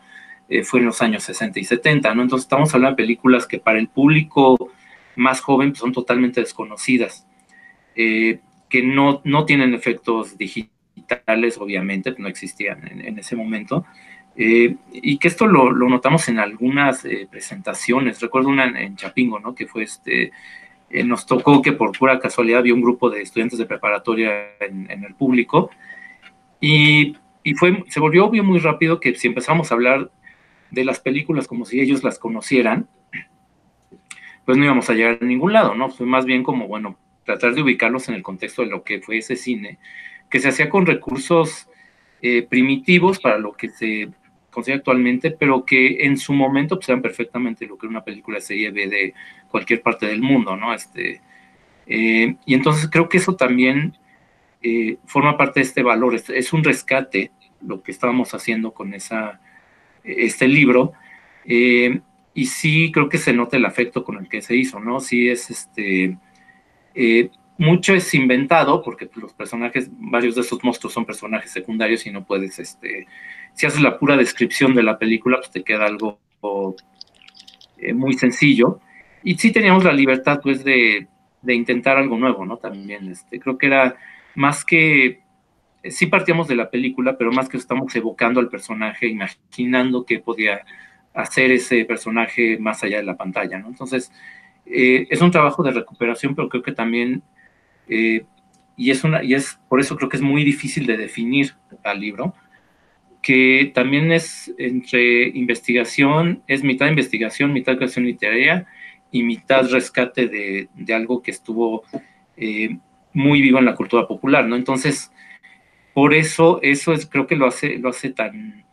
eh, 0.49 0.65
fue 0.65 0.81
en 0.81 0.87
los 0.87 1.01
años 1.01 1.23
60 1.23 1.61
y 1.61 1.65
70, 1.65 2.15
¿no? 2.15 2.23
Entonces 2.23 2.45
estamos 2.45 2.75
hablando 2.75 2.97
de 2.97 3.05
películas 3.05 3.47
que 3.47 3.61
para 3.61 3.79
el 3.79 3.89
público 3.89 4.73
más 5.15 5.41
joven 5.41 5.71
pues, 5.71 5.79
son 5.79 5.93
totalmente 5.93 6.41
desconocidas, 6.41 7.27
eh, 7.95 8.41
que 8.69 8.83
no, 8.83 9.23
no 9.25 9.45
tienen 9.45 9.73
efectos 9.73 10.37
digitales 10.37 10.77
obviamente, 11.59 12.15
no 12.19 12.29
existían 12.29 12.87
en, 12.87 13.19
ese 13.19 13.37
momento. 13.37 13.85
Eh, 14.39 14.77
y 14.93 15.17
que 15.17 15.29
esto 15.29 15.47
lo, 15.47 15.73
notamos 15.73 16.29
en 16.29 16.39
algunas 16.39 17.05
eh, 17.07 17.27
presentaciones. 17.31 18.21
Recuerdo 18.21 18.51
una 18.51 18.65
en, 18.65 18.97
Chapingo, 18.97 19.41
¿no? 19.41 19.55
Que 19.55 19.67
fue 19.67 19.85
este. 19.85 20.31
Eh, 20.91 21.05
nos 21.05 21.27
tocó 21.27 21.63
que 21.63 21.73
por 21.73 21.97
pura 21.99 22.21
casualidad 22.21 22.61
había 22.61 22.75
un 22.75 22.83
grupo 22.83 23.11
de 23.11 23.23
estudiantes 23.23 23.59
de 23.59 23.67
preparatoria 23.67 24.51
en, 24.61 25.05
el 25.05 25.15
público. 25.15 25.71
Y, 26.61 27.17
y, 27.43 27.55
fue, 27.55 27.85
se 27.89 27.99
volvió 27.99 28.27
obvio 28.27 28.45
muy 28.45 28.59
rápido 28.59 29.01
que 29.01 29.15
si 29.15 29.27
empezamos 29.27 29.71
a 29.71 29.75
hablar 29.75 30.11
de 30.71 30.85
las 30.85 31.01
películas 31.01 31.49
como 31.49 31.65
si 31.65 31.81
ellos 31.81 32.05
las 32.05 32.19
conocieran, 32.19 32.89
pues 34.45 34.59
no 34.59 34.65
íbamos 34.65 34.91
a 34.91 34.95
llegar 34.95 35.19
a 35.21 35.25
ningún 35.25 35.53
lado, 35.55 35.75
¿no? 35.75 35.89
Fue 35.89 36.07
más 36.07 36.25
bien 36.25 36.43
como, 36.43 36.69
bueno, 36.69 36.99
tratar 37.25 37.55
de 37.55 37.63
ubicarlos 37.63 38.09
en 38.09 38.15
el 38.15 38.23
contexto 38.23 38.63
de 38.63 38.69
lo 38.69 38.85
que 38.85 39.01
fue 39.01 39.19
ese 39.19 39.35
cine 39.37 39.79
que 40.31 40.41
se 40.41 40.49
hacía 40.49 40.69
con 40.69 40.87
recursos 40.87 41.69
primitivos 42.49 43.21
para 43.21 43.39
lo 43.39 43.53
que 43.53 43.69
se 43.69 44.09
considera 44.57 44.79
actualmente, 44.79 45.31
pero 45.31 45.67
que 45.67 46.07
en 46.07 46.17
su 46.17 46.33
momento 46.33 46.77
pues, 46.77 46.89
eran 46.89 47.03
perfectamente 47.03 47.67
lo 47.67 47.77
que 47.77 47.87
una 47.87 48.03
película 48.03 48.41
serie 48.41 48.71
B 48.71 48.89
de 48.89 49.15
cualquier 49.51 49.83
parte 49.83 50.07
del 50.07 50.23
mundo, 50.23 50.57
¿no? 50.57 50.73
Este, 50.73 51.21
eh, 51.87 52.37
y 52.47 52.55
entonces 52.55 52.89
creo 52.91 53.07
que 53.07 53.19
eso 53.19 53.37
también 53.37 53.99
eh, 54.63 54.97
forma 55.05 55.37
parte 55.37 55.61
de 55.61 55.67
este 55.67 55.83
valor, 55.83 56.15
es, 56.15 56.53
un 56.55 56.65
rescate 56.65 57.33
lo 57.61 57.83
que 57.83 57.93
estábamos 57.93 58.33
haciendo 58.33 58.73
con 58.73 58.95
esa, 58.95 59.43
este 60.03 60.49
libro, 60.49 60.95
y 61.45 62.47
sí 62.47 62.91
creo 62.93 63.11
que 63.11 63.19
se 63.19 63.35
nota 63.35 63.59
el 63.59 63.67
afecto 63.67 64.05
con 64.05 64.17
el 64.17 64.29
que 64.29 64.41
se 64.41 64.57
hizo, 64.57 64.81
¿no? 64.81 65.01
Sí 65.01 65.29
es 65.29 65.51
este 65.51 66.17
mucho 67.59 67.95
es 67.95 68.13
inventado, 68.15 68.83
porque 68.83 69.07
pues, 69.07 69.23
los 69.23 69.33
personajes, 69.33 69.89
varios 69.93 70.35
de 70.35 70.43
esos 70.43 70.63
monstruos 70.63 70.93
son 70.93 71.05
personajes 71.05 71.51
secundarios 71.51 72.07
y 72.07 72.11
no 72.11 72.25
puedes, 72.25 72.59
este, 72.59 73.07
si 73.57 73.67
haces 73.67 73.81
la 73.81 73.99
pura 73.99 74.17
descripción 74.17 74.75
de 74.75 74.83
la 74.83 74.99
película, 74.99 75.39
pues 75.39 75.51
te 75.51 75.65
queda 75.65 75.87
algo 75.87 76.21
eh, 77.79 77.93
muy 77.93 78.15
sencillo. 78.15 78.81
Y 79.25 79.37
sí 79.37 79.51
teníamos 79.51 79.83
la 79.83 79.93
libertad, 79.93 80.41
pues, 80.43 80.63
de, 80.63 81.09
intentar 81.49 81.97
algo 81.97 82.19
nuevo, 82.19 82.45
¿no? 82.45 82.59
También, 82.59 83.09
este, 83.11 83.41
creo 83.41 83.57
que 83.57 83.67
era 83.67 83.97
más 84.35 84.65
que, 84.65 85.23
sí 85.89 86.07
partíamos 86.07 86.49
de 86.49 86.57
la 86.57 86.71
película, 86.71 87.17
pero 87.17 87.33
más 87.33 87.49
que 87.49 87.57
estamos 87.57 87.95
evocando 87.97 88.41
al 88.41 88.49
personaje, 88.49 89.07
imaginando 89.07 90.05
qué 90.05 90.19
podía 90.19 90.61
hacer 91.15 91.51
ese 91.51 91.85
personaje 91.87 92.59
más 92.59 92.85
allá 92.85 92.99
de 92.99 93.05
la 93.05 93.17
pantalla, 93.17 93.59
¿no? 93.59 93.69
Entonces, 93.69 94.13
eh, 94.67 95.07
es 95.09 95.23
un 95.23 95.31
trabajo 95.31 95.63
de 95.63 95.73
recuperación, 95.73 96.35
pero 96.35 96.49
creo 96.49 96.63
que 96.63 96.73
también 96.73 97.23
eh, 97.89 98.25
y, 98.77 98.91
es 98.91 99.05
una, 99.05 99.25
y 99.25 99.35
es 99.35 99.59
por 99.69 99.81
eso 99.81 99.97
creo 99.97 100.09
que 100.09 100.19
es 100.19 100.23
muy 100.23 100.45
difícil 100.45 100.87
de 100.87 100.97
definir 100.97 101.55
al 101.83 102.01
libro, 102.01 102.35
que 103.27 103.73
también 103.75 104.13
es 104.13 104.55
entre 104.57 105.27
investigación, 105.31 106.45
es 106.47 106.63
mitad 106.63 106.87
investigación, 106.87 107.53
mitad 107.53 107.77
creación 107.77 108.05
literaria 108.05 108.69
y 109.11 109.25
mitad 109.25 109.69
rescate 109.69 110.29
de, 110.29 110.69
de 110.77 110.95
algo 110.95 111.25
que 111.25 111.33
estuvo 111.33 111.83
eh, 112.37 112.79
muy 113.13 113.43
vivo 113.43 113.59
en 113.59 113.65
la 113.65 113.75
cultura 113.75 114.07
popular, 114.07 114.47
¿no? 114.47 114.55
Entonces, 114.55 115.11
por 115.93 116.15
eso, 116.15 116.61
eso 116.63 116.93
es, 116.93 117.05
creo 117.05 117.27
que 117.27 117.35
lo 117.35 117.49
hace, 117.49 117.79
lo 117.79 117.89
hace 117.89 118.11
tan, 118.11 118.65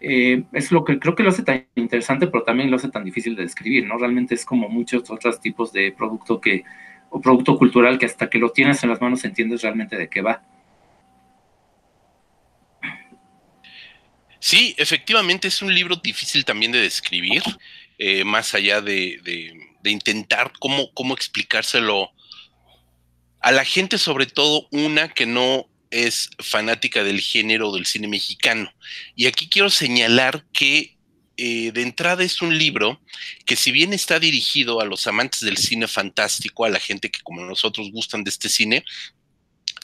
eh, 0.00 0.44
es 0.52 0.70
lo 0.70 0.84
que 0.84 1.00
creo 1.00 1.16
que 1.16 1.24
lo 1.24 1.30
hace 1.30 1.42
tan 1.42 1.66
interesante, 1.74 2.28
pero 2.28 2.44
también 2.44 2.70
lo 2.70 2.76
hace 2.76 2.88
tan 2.88 3.04
difícil 3.04 3.34
de 3.34 3.42
describir, 3.42 3.84
¿no? 3.88 3.98
Realmente 3.98 4.36
es 4.36 4.44
como 4.44 4.68
muchos 4.68 5.10
otros 5.10 5.40
tipos 5.40 5.72
de 5.72 5.90
producto 5.90 6.40
que 6.40 6.62
o 7.10 7.20
producto 7.20 7.58
cultural 7.58 7.98
que 7.98 8.06
hasta 8.06 8.30
que 8.30 8.38
lo 8.38 8.50
tienes 8.50 8.80
en 8.84 8.90
las 8.90 9.00
manos 9.00 9.24
entiendes 9.24 9.62
realmente 9.62 9.96
de 9.96 10.08
qué 10.08 10.22
va. 10.22 10.40
Sí, 14.46 14.76
efectivamente 14.78 15.48
es 15.48 15.60
un 15.60 15.74
libro 15.74 15.96
difícil 15.96 16.44
también 16.44 16.70
de 16.70 16.78
describir, 16.78 17.42
eh, 17.98 18.22
más 18.22 18.54
allá 18.54 18.80
de, 18.80 19.20
intentar 19.82 20.52
cómo, 20.60 20.94
cómo 20.94 21.14
explicárselo 21.14 22.12
a 23.40 23.50
la 23.50 23.64
gente, 23.64 23.98
sobre 23.98 24.26
todo 24.26 24.68
una 24.70 25.08
que 25.08 25.26
no 25.26 25.68
es 25.90 26.30
fanática 26.38 27.02
del 27.02 27.20
género 27.20 27.72
del 27.72 27.86
cine 27.86 28.06
mexicano. 28.06 28.72
Y 29.16 29.26
aquí 29.26 29.48
quiero 29.48 29.68
señalar 29.68 30.46
que 30.52 30.96
eh, 31.36 31.72
de 31.72 31.82
entrada 31.82 32.22
es 32.22 32.40
un 32.40 32.56
libro 32.56 33.02
que 33.46 33.56
si 33.56 33.72
bien 33.72 33.92
está 33.92 34.20
dirigido 34.20 34.80
a 34.80 34.84
los 34.84 35.08
amantes 35.08 35.40
del 35.40 35.56
cine 35.56 35.88
fantástico, 35.88 36.64
a 36.64 36.70
la 36.70 36.78
gente 36.78 37.10
que 37.10 37.22
como 37.22 37.44
nosotros 37.44 37.90
gustan 37.90 38.22
de 38.22 38.30
este 38.30 38.48
cine, 38.48 38.84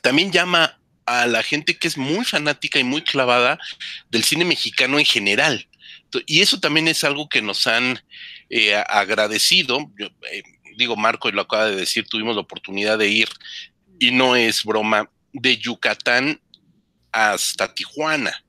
también 0.02 0.30
llama 0.30 0.78
a 1.06 1.26
la 1.26 1.42
gente 1.42 1.76
que 1.76 1.88
es 1.88 1.98
muy 1.98 2.24
fanática 2.24 2.78
y 2.78 2.84
muy 2.84 3.02
clavada 3.02 3.58
del 4.10 4.24
cine 4.24 4.44
mexicano 4.44 4.98
en 4.98 5.04
general. 5.04 5.68
Y 6.26 6.40
eso 6.40 6.60
también 6.60 6.88
es 6.88 7.04
algo 7.04 7.28
que 7.28 7.42
nos 7.42 7.66
han 7.66 8.00
eh, 8.50 8.74
agradecido. 8.74 9.90
Eh, 9.98 10.42
digo, 10.76 10.96
Marco 10.96 11.30
lo 11.30 11.42
acaba 11.42 11.66
de 11.66 11.76
decir, 11.76 12.06
tuvimos 12.06 12.34
la 12.34 12.42
oportunidad 12.42 12.98
de 12.98 13.08
ir, 13.08 13.28
y 13.98 14.10
no 14.10 14.36
es 14.36 14.64
broma, 14.64 15.10
de 15.32 15.56
Yucatán 15.56 16.40
hasta 17.12 17.72
Tijuana 17.72 18.44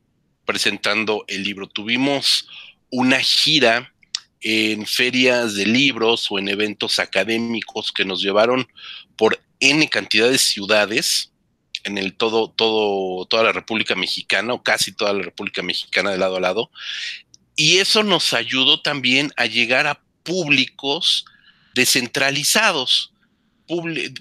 presentando 0.46 1.24
el 1.28 1.44
libro. 1.44 1.68
Tuvimos 1.68 2.48
una 2.90 3.20
gira 3.20 3.94
en 4.42 4.86
ferias 4.86 5.56
de 5.56 5.66
libros 5.66 6.28
o 6.30 6.38
en 6.38 6.50
eventos 6.50 7.00
académicos 7.00 7.92
que 7.92 8.04
nos 8.04 8.22
llevaron 8.22 8.68
por 9.16 9.42
N 9.60 9.88
cantidad 9.90 10.30
de 10.30 10.38
ciudades 10.38 11.33
en 11.84 11.98
el 11.98 12.14
todo, 12.14 12.50
todo, 12.50 13.26
toda 13.26 13.44
la 13.44 13.52
República 13.52 13.96
Mexicana 13.96 14.54
o 14.54 14.64
casi 14.64 14.92
toda 14.92 15.14
la 15.14 15.24
República 15.24 15.62
Mexicana 15.62 16.12
de 16.12 16.18
lado 16.18 16.38
a 16.38 16.42
lado. 16.42 16.72
Y 17.56 17.78
eso 17.78 18.04
nos 18.04 18.34
ayudó 18.34 18.82
también 18.82 19.32
a 19.38 19.46
llegar 19.46 19.88
a 19.88 20.02
públicos 20.24 21.26
descentralizados, 21.76 23.14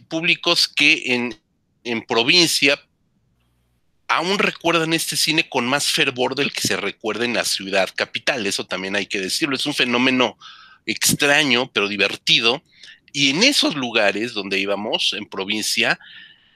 públicos 0.08 0.68
que 0.68 1.14
en, 1.14 1.40
en 1.84 2.02
provincia 2.02 2.80
aún 4.08 4.38
recuerdan 4.38 4.92
este 4.92 5.16
cine 5.16 5.48
con 5.48 5.66
más 5.66 5.86
fervor 5.86 6.34
del 6.34 6.52
que 6.52 6.60
se 6.60 6.76
recuerda 6.76 7.24
en 7.24 7.34
la 7.34 7.44
ciudad 7.44 7.88
capital. 7.94 8.46
Eso 8.46 8.66
también 8.66 8.94
hay 8.94 9.06
que 9.06 9.20
decirlo. 9.20 9.56
Es 9.56 9.64
un 9.64 9.74
fenómeno 9.74 10.36
extraño, 10.84 11.70
pero 11.72 11.88
divertido. 11.88 12.62
Y 13.12 13.30
en 13.30 13.42
esos 13.42 13.74
lugares 13.74 14.34
donde 14.34 14.58
íbamos, 14.58 15.14
en 15.14 15.26
provincia, 15.26 15.98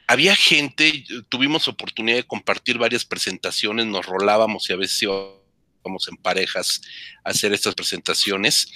había 0.06 0.36
gente, 0.36 1.04
tuvimos 1.28 1.68
oportunidad 1.68 2.18
de 2.18 2.26
compartir 2.26 2.78
varias 2.78 3.04
presentaciones, 3.04 3.86
nos 3.86 4.06
rolábamos 4.06 4.68
y 4.70 4.72
a 4.72 4.76
veces 4.76 5.02
íbamos 5.02 6.08
en 6.08 6.16
parejas 6.16 6.80
a 7.24 7.30
hacer 7.30 7.52
estas 7.52 7.74
presentaciones, 7.74 8.68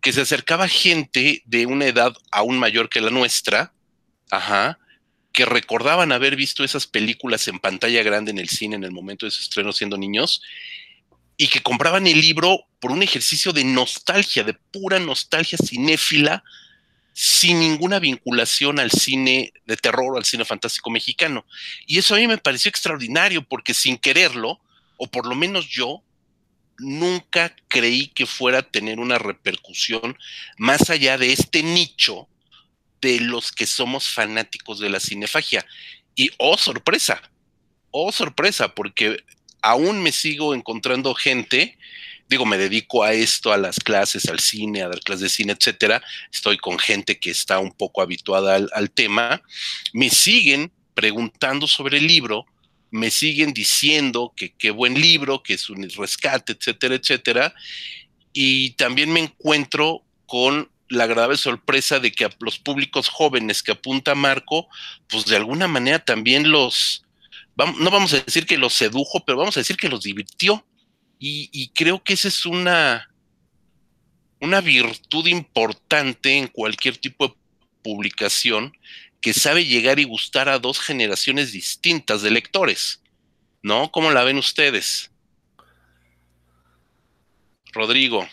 que 0.00 0.12
se 0.12 0.20
acercaba 0.20 0.68
gente 0.68 1.42
de 1.46 1.66
una 1.66 1.86
edad 1.86 2.14
aún 2.30 2.58
mayor 2.58 2.88
que 2.88 3.00
la 3.00 3.10
nuestra, 3.10 3.72
ajá, 4.30 4.78
que 5.32 5.44
recordaban 5.44 6.12
haber 6.12 6.34
visto 6.34 6.64
esas 6.64 6.86
películas 6.86 7.46
en 7.48 7.58
pantalla 7.58 8.02
grande 8.02 8.30
en 8.30 8.38
el 8.38 8.48
cine 8.48 8.76
en 8.76 8.84
el 8.84 8.92
momento 8.92 9.26
de 9.26 9.30
su 9.30 9.42
estreno 9.42 9.72
siendo 9.72 9.98
niños 9.98 10.42
y 11.36 11.48
que 11.48 11.62
compraban 11.62 12.06
el 12.06 12.20
libro 12.20 12.60
por 12.80 12.90
un 12.90 13.02
ejercicio 13.02 13.52
de 13.52 13.64
nostalgia, 13.64 14.44
de 14.44 14.54
pura 14.54 14.98
nostalgia 14.98 15.58
cinéfila, 15.58 16.42
sin 17.18 17.60
ninguna 17.60 17.98
vinculación 17.98 18.78
al 18.78 18.90
cine 18.90 19.50
de 19.64 19.78
terror 19.78 20.14
o 20.14 20.18
al 20.18 20.26
cine 20.26 20.44
fantástico 20.44 20.90
mexicano. 20.90 21.46
Y 21.86 21.96
eso 21.96 22.14
a 22.14 22.18
mí 22.18 22.28
me 22.28 22.36
pareció 22.36 22.68
extraordinario 22.68 23.42
porque 23.42 23.72
sin 23.72 23.96
quererlo, 23.96 24.60
o 24.98 25.06
por 25.06 25.24
lo 25.24 25.34
menos 25.34 25.66
yo, 25.66 26.02
nunca 26.76 27.56
creí 27.68 28.08
que 28.08 28.26
fuera 28.26 28.58
a 28.58 28.70
tener 28.70 28.98
una 29.00 29.16
repercusión 29.16 30.18
más 30.58 30.90
allá 30.90 31.16
de 31.16 31.32
este 31.32 31.62
nicho 31.62 32.28
de 33.00 33.20
los 33.20 33.50
que 33.50 33.66
somos 33.66 34.08
fanáticos 34.08 34.78
de 34.78 34.90
la 34.90 35.00
cinefagia. 35.00 35.64
Y 36.14 36.28
oh 36.36 36.58
sorpresa, 36.58 37.22
oh 37.92 38.12
sorpresa, 38.12 38.74
porque 38.74 39.24
aún 39.62 40.02
me 40.02 40.12
sigo 40.12 40.54
encontrando 40.54 41.14
gente, 41.14 41.78
digo, 42.28 42.44
me 42.44 42.58
dedico 42.58 43.04
a 43.04 43.12
esto, 43.12 43.52
a 43.52 43.56
las 43.56 43.78
clases, 43.78 44.28
al 44.28 44.40
cine, 44.40 44.82
a 44.82 44.88
dar 44.88 45.00
clases 45.00 45.22
de 45.22 45.28
cine, 45.28 45.52
etcétera. 45.52 46.02
Estoy 46.32 46.58
con 46.58 46.78
gente 46.78 47.18
que 47.18 47.30
está 47.30 47.58
un 47.58 47.72
poco 47.72 48.02
habituada 48.02 48.56
al, 48.56 48.90
tema. 48.90 49.42
Me 49.92 50.10
siguen 50.10 50.72
preguntando 50.94 51.66
sobre 51.66 51.98
el 51.98 52.06
libro, 52.06 52.46
me 52.90 53.10
siguen 53.10 53.52
diciendo 53.52 54.32
que 54.36 54.52
qué 54.54 54.70
buen 54.70 55.00
libro, 55.00 55.42
que 55.42 55.54
es 55.54 55.70
un 55.70 55.88
rescate, 55.90 56.52
etcétera, 56.52 56.94
etcétera. 56.94 57.54
Y 58.32 58.70
también 58.70 59.12
me 59.12 59.20
encuentro 59.20 60.02
con 60.26 60.70
la 60.88 61.04
agradable 61.04 61.36
sorpresa 61.36 61.98
de 61.98 62.12
que 62.12 62.24
a 62.24 62.30
los 62.40 62.58
públicos 62.58 63.08
jóvenes 63.08 63.62
que 63.62 63.72
apunta 63.72 64.14
Marco, 64.14 64.68
pues 65.08 65.26
de 65.26 65.36
alguna 65.36 65.68
manera 65.68 65.98
también 65.98 66.50
los, 66.50 67.04
no 67.56 67.90
vamos 67.90 68.12
a 68.12 68.20
decir 68.20 68.46
que 68.46 68.58
los 68.58 68.74
sedujo, 68.74 69.24
pero 69.24 69.38
vamos 69.38 69.56
a 69.56 69.60
decir 69.60 69.76
que 69.76 69.88
los 69.88 70.02
divirtió. 70.02 70.64
Y, 71.18 71.68
creo 71.74 72.02
que 72.02 72.12
esa 72.12 72.28
es 72.28 72.44
una, 72.44 73.10
una 74.40 74.60
virtud 74.60 75.26
importante 75.26 76.36
en 76.36 76.46
cualquier 76.48 76.98
tipo 76.98 77.28
de 77.28 77.34
publicación 77.82 78.76
que 79.20 79.32
sabe 79.32 79.64
llegar 79.64 79.98
y 79.98 80.04
gustar 80.04 80.48
a 80.48 80.58
dos 80.58 80.78
generaciones 80.78 81.52
distintas 81.52 82.22
de 82.22 82.30
lectores. 82.30 83.02
¿No? 83.62 83.90
¿Cómo 83.90 84.12
la 84.12 84.22
ven 84.22 84.38
ustedes? 84.38 85.10
Rodrigo. 87.72 88.26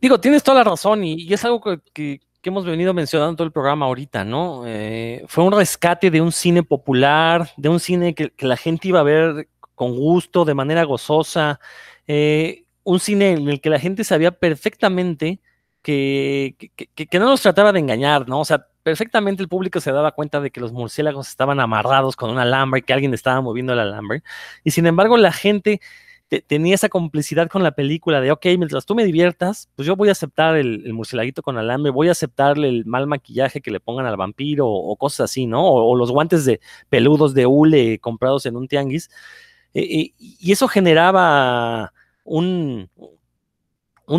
Digo, 0.00 0.20
tienes 0.20 0.42
toda 0.42 0.58
la 0.58 0.64
razón 0.64 1.04
y, 1.04 1.32
es 1.32 1.44
algo 1.44 1.60
que, 1.92 2.20
hemos 2.42 2.64
venido 2.64 2.94
mencionando 2.94 3.34
todo 3.34 3.46
el 3.46 3.52
programa 3.52 3.86
ahorita, 3.86 4.24
¿no? 4.24 4.62
Eh, 4.66 5.24
fue 5.26 5.42
un 5.42 5.52
rescate 5.52 6.12
de 6.12 6.20
un 6.20 6.30
cine 6.30 6.62
popular, 6.62 7.50
de 7.56 7.68
un 7.68 7.80
cine 7.80 8.14
que, 8.14 8.32
la 8.38 8.56
gente 8.56 8.86
iba 8.86 9.00
a 9.00 9.02
ver 9.02 9.48
con 9.76 9.94
gusto, 9.94 10.44
de 10.44 10.54
manera 10.54 10.82
gozosa, 10.82 11.60
eh, 12.08 12.64
un 12.82 12.98
cine 12.98 13.32
en 13.32 13.48
el 13.48 13.60
que 13.60 13.70
la 13.70 13.78
gente 13.78 14.02
sabía 14.02 14.32
perfectamente 14.32 15.40
que, 15.82 16.56
que, 16.96 17.18
no 17.20 17.26
nos 17.26 17.42
trataba 17.42 17.72
de 17.72 17.78
engañar, 17.78 18.28
¿no? 18.28 18.40
O 18.40 18.44
sea, 18.44 18.66
perfectamente 18.82 19.40
el 19.40 19.48
público 19.48 19.80
se 19.80 19.92
daba 19.92 20.10
cuenta 20.10 20.40
de 20.40 20.50
que 20.50 20.60
los 20.60 20.72
murciélagos 20.72 21.28
estaban 21.28 21.60
amarrados 21.60 22.16
con 22.16 22.30
un 22.30 22.38
alambre, 22.38 22.82
que 22.82 22.92
alguien 22.92 23.14
estaba 23.14 23.40
moviendo 23.40 23.72
el 23.72 23.78
alambre, 23.78 24.24
y 24.64 24.72
sin 24.72 24.86
embargo 24.86 25.16
la 25.16 25.30
gente 25.30 25.80
tenía 26.48 26.74
esa 26.74 26.88
complicidad 26.88 27.48
con 27.48 27.62
la 27.62 27.72
película 27.72 28.20
de, 28.20 28.32
ok, 28.32 28.46
mientras 28.58 28.84
tú 28.84 28.94
me 28.94 29.04
diviertas, 29.04 29.68
pues 29.76 29.86
yo 29.86 29.94
voy 29.94 30.08
a 30.08 30.12
aceptar 30.12 30.56
el, 30.56 30.84
el 30.84 31.34
con 31.42 31.56
alambre, 31.56 31.92
voy 31.92 32.08
a 32.08 32.12
aceptarle 32.12 32.68
el 32.68 32.84
mal 32.84 33.06
maquillaje 33.06 33.60
que 33.60 33.70
le 33.70 33.78
pongan 33.78 34.06
al 34.06 34.16
vampiro 34.16 34.66
o, 34.68 34.96
cosas 34.96 35.30
así, 35.30 35.46
¿no? 35.46 35.64
O, 35.64 35.94
los 35.94 36.10
guantes 36.10 36.44
de 36.44 36.60
peludos 36.88 37.32
de 37.34 37.46
hule 37.46 38.00
comprados 38.00 38.44
en 38.46 38.56
un 38.56 38.66
tianguis. 38.66 39.08
Eh, 39.78 40.14
y 40.18 40.52
eso 40.52 40.68
generaba 40.68 41.92
un, 42.24 42.88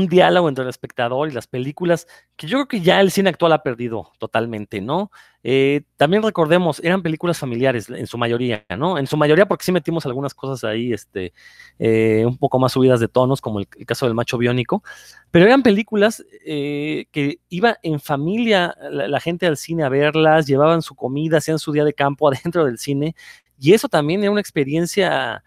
diálogo 0.08 0.50
entre 0.50 0.63
el 0.63 0.70
espectador 0.70 1.30
y 1.30 1.32
las 1.32 1.48
películas 1.48 2.06
que 2.36 2.46
yo 2.46 2.58
creo 2.58 2.67
que 2.67 2.82
ya 2.82 3.02
el 3.02 3.10
cine 3.10 3.30
actual 3.30 3.54
ha 3.54 3.63
perdido 3.63 4.12
totalmente, 4.20 4.82
¿no? 4.82 5.10
Eh, 5.41 5.82
también 5.96 6.22
recordemos, 6.22 6.80
eran 6.84 7.02
películas 7.02 7.39
familiares 7.39 7.89
en 7.89 8.06
su 8.06 8.20
mayoría, 8.20 8.65
¿no? 8.78 9.00
En 9.00 9.08
su 9.08 9.17
mayoría 9.17 9.48
porque 9.48 9.65
sí 9.65 9.72
metimos 9.72 10.06
algunas 10.06 10.36
cosas 10.36 10.63
ahí, 10.63 10.93
este, 10.93 11.34
eh, 11.80 12.24
un 12.28 12.38
poco 12.38 12.60
más 12.60 12.74
subidas 12.74 13.00
de 13.00 13.08
tonos, 13.08 13.41
como 13.41 13.60
el, 13.60 13.67
caso 13.67 14.06
del 14.06 14.13
macho 14.13 14.38
biónico, 14.38 14.84
pero 15.32 15.46
eran 15.46 15.63
películas 15.63 16.24
que 16.46 17.39
iba 17.50 17.78
en 17.82 18.00
familia 18.00 18.76
la, 18.91 19.20
gente 19.20 19.48
al 19.48 19.58
cine 19.58 19.84
a 19.84 19.89
verlas, 19.89 20.46
llevaban 20.46 20.84
su 20.84 20.93
comida, 20.93 21.38
hacían 21.39 21.58
su 21.58 21.72
día 21.72 21.84
de 21.84 21.93
campo 21.93 22.28
adentro 22.32 22.63
del 22.65 22.78
cine, 22.78 23.15
y 23.60 23.74
eso 23.74 23.88
también 23.88 24.22
era 24.22 24.32
una 24.32 24.41
experiencia... 24.41 25.43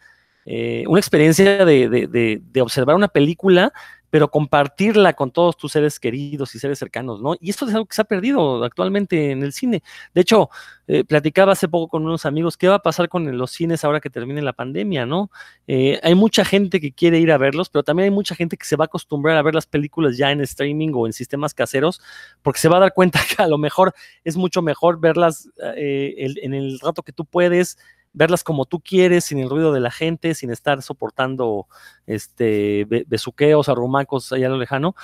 una 0.86 0.98
experiencia 0.98 1.64
de, 1.64 2.40
de 2.42 2.60
observar 2.62 2.96
una 2.96 3.08
película 3.08 3.72
pero 4.10 4.28
compartirla 4.28 5.14
con 5.14 5.30
todos 5.30 5.56
tus 5.56 5.72
seres 5.72 5.98
queridos 6.00 6.54
y 6.54 6.58
seres 6.58 6.78
cercanos, 6.78 7.22
¿no? 7.22 7.36
Y 7.40 7.50
esto 7.50 7.66
es 7.66 7.74
algo 7.74 7.86
que 7.86 7.94
se 7.94 8.02
ha 8.02 8.04
perdido 8.04 8.62
actualmente 8.64 9.30
en 9.30 9.42
el 9.44 9.52
cine. 9.52 9.82
De 10.12 10.20
hecho, 10.20 10.50
eh, 10.88 11.04
platicaba 11.04 11.52
hace 11.52 11.68
poco 11.68 11.88
con 11.88 12.04
unos 12.04 12.26
amigos, 12.26 12.56
¿qué 12.56 12.68
va 12.68 12.76
a 12.76 12.82
pasar 12.82 13.08
con 13.08 13.38
los 13.38 13.52
cines 13.52 13.84
ahora 13.84 14.00
que 14.00 14.10
termine 14.10 14.42
la 14.42 14.52
pandemia, 14.52 15.06
¿no? 15.06 15.30
Eh, 15.68 16.00
hay 16.02 16.16
mucha 16.16 16.44
gente 16.44 16.80
que 16.80 16.92
quiere 16.92 17.20
ir 17.20 17.30
a 17.30 17.38
verlos, 17.38 17.70
pero 17.70 17.84
también 17.84 18.04
hay 18.04 18.10
mucha 18.10 18.34
gente 18.34 18.56
que 18.56 18.66
se 18.66 18.76
va 18.76 18.84
a 18.84 18.86
acostumbrar 18.86 19.36
a 19.36 19.42
ver 19.42 19.54
las 19.54 19.66
películas 19.66 20.16
ya 20.16 20.32
en 20.32 20.40
streaming 20.40 20.90
o 20.94 21.06
en 21.06 21.12
sistemas 21.12 21.54
caseros, 21.54 22.02
porque 22.42 22.58
se 22.58 22.68
va 22.68 22.78
a 22.78 22.80
dar 22.80 22.92
cuenta 22.92 23.20
que 23.36 23.40
a 23.40 23.46
lo 23.46 23.58
mejor 23.58 23.94
es 24.24 24.36
mucho 24.36 24.60
mejor 24.60 24.98
verlas 25.00 25.48
eh, 25.76 26.14
en 26.42 26.54
el 26.54 26.80
rato 26.80 27.02
que 27.02 27.12
tú 27.12 27.24
puedes 27.24 27.78
verlas 28.12 28.44
como 28.44 28.66
tú 28.66 28.80
quieres, 28.80 29.24
sin 29.24 29.38
el 29.38 29.50
ruido 29.50 29.72
de 29.72 29.80
la 29.80 29.90
gente, 29.90 30.34
sin 30.34 30.50
estar 30.50 30.82
soportando 30.82 31.66
este, 32.06 32.86
besuqueos, 33.06 33.68
arrumacos 33.68 34.32
allá 34.32 34.46
a 34.46 34.50
lo 34.50 34.58
lejano. 34.58 34.94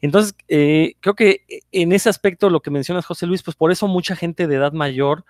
Entonces, 0.00 0.34
eh, 0.48 0.94
creo 1.00 1.14
que 1.14 1.44
en 1.72 1.92
ese 1.92 2.08
aspecto, 2.08 2.50
lo 2.50 2.60
que 2.60 2.70
mencionas, 2.70 3.06
José 3.06 3.26
Luis, 3.26 3.42
pues 3.42 3.56
por 3.56 3.70
eso 3.70 3.86
mucha 3.86 4.16
gente 4.16 4.46
de 4.46 4.56
edad 4.56 4.72
mayor 4.72 5.24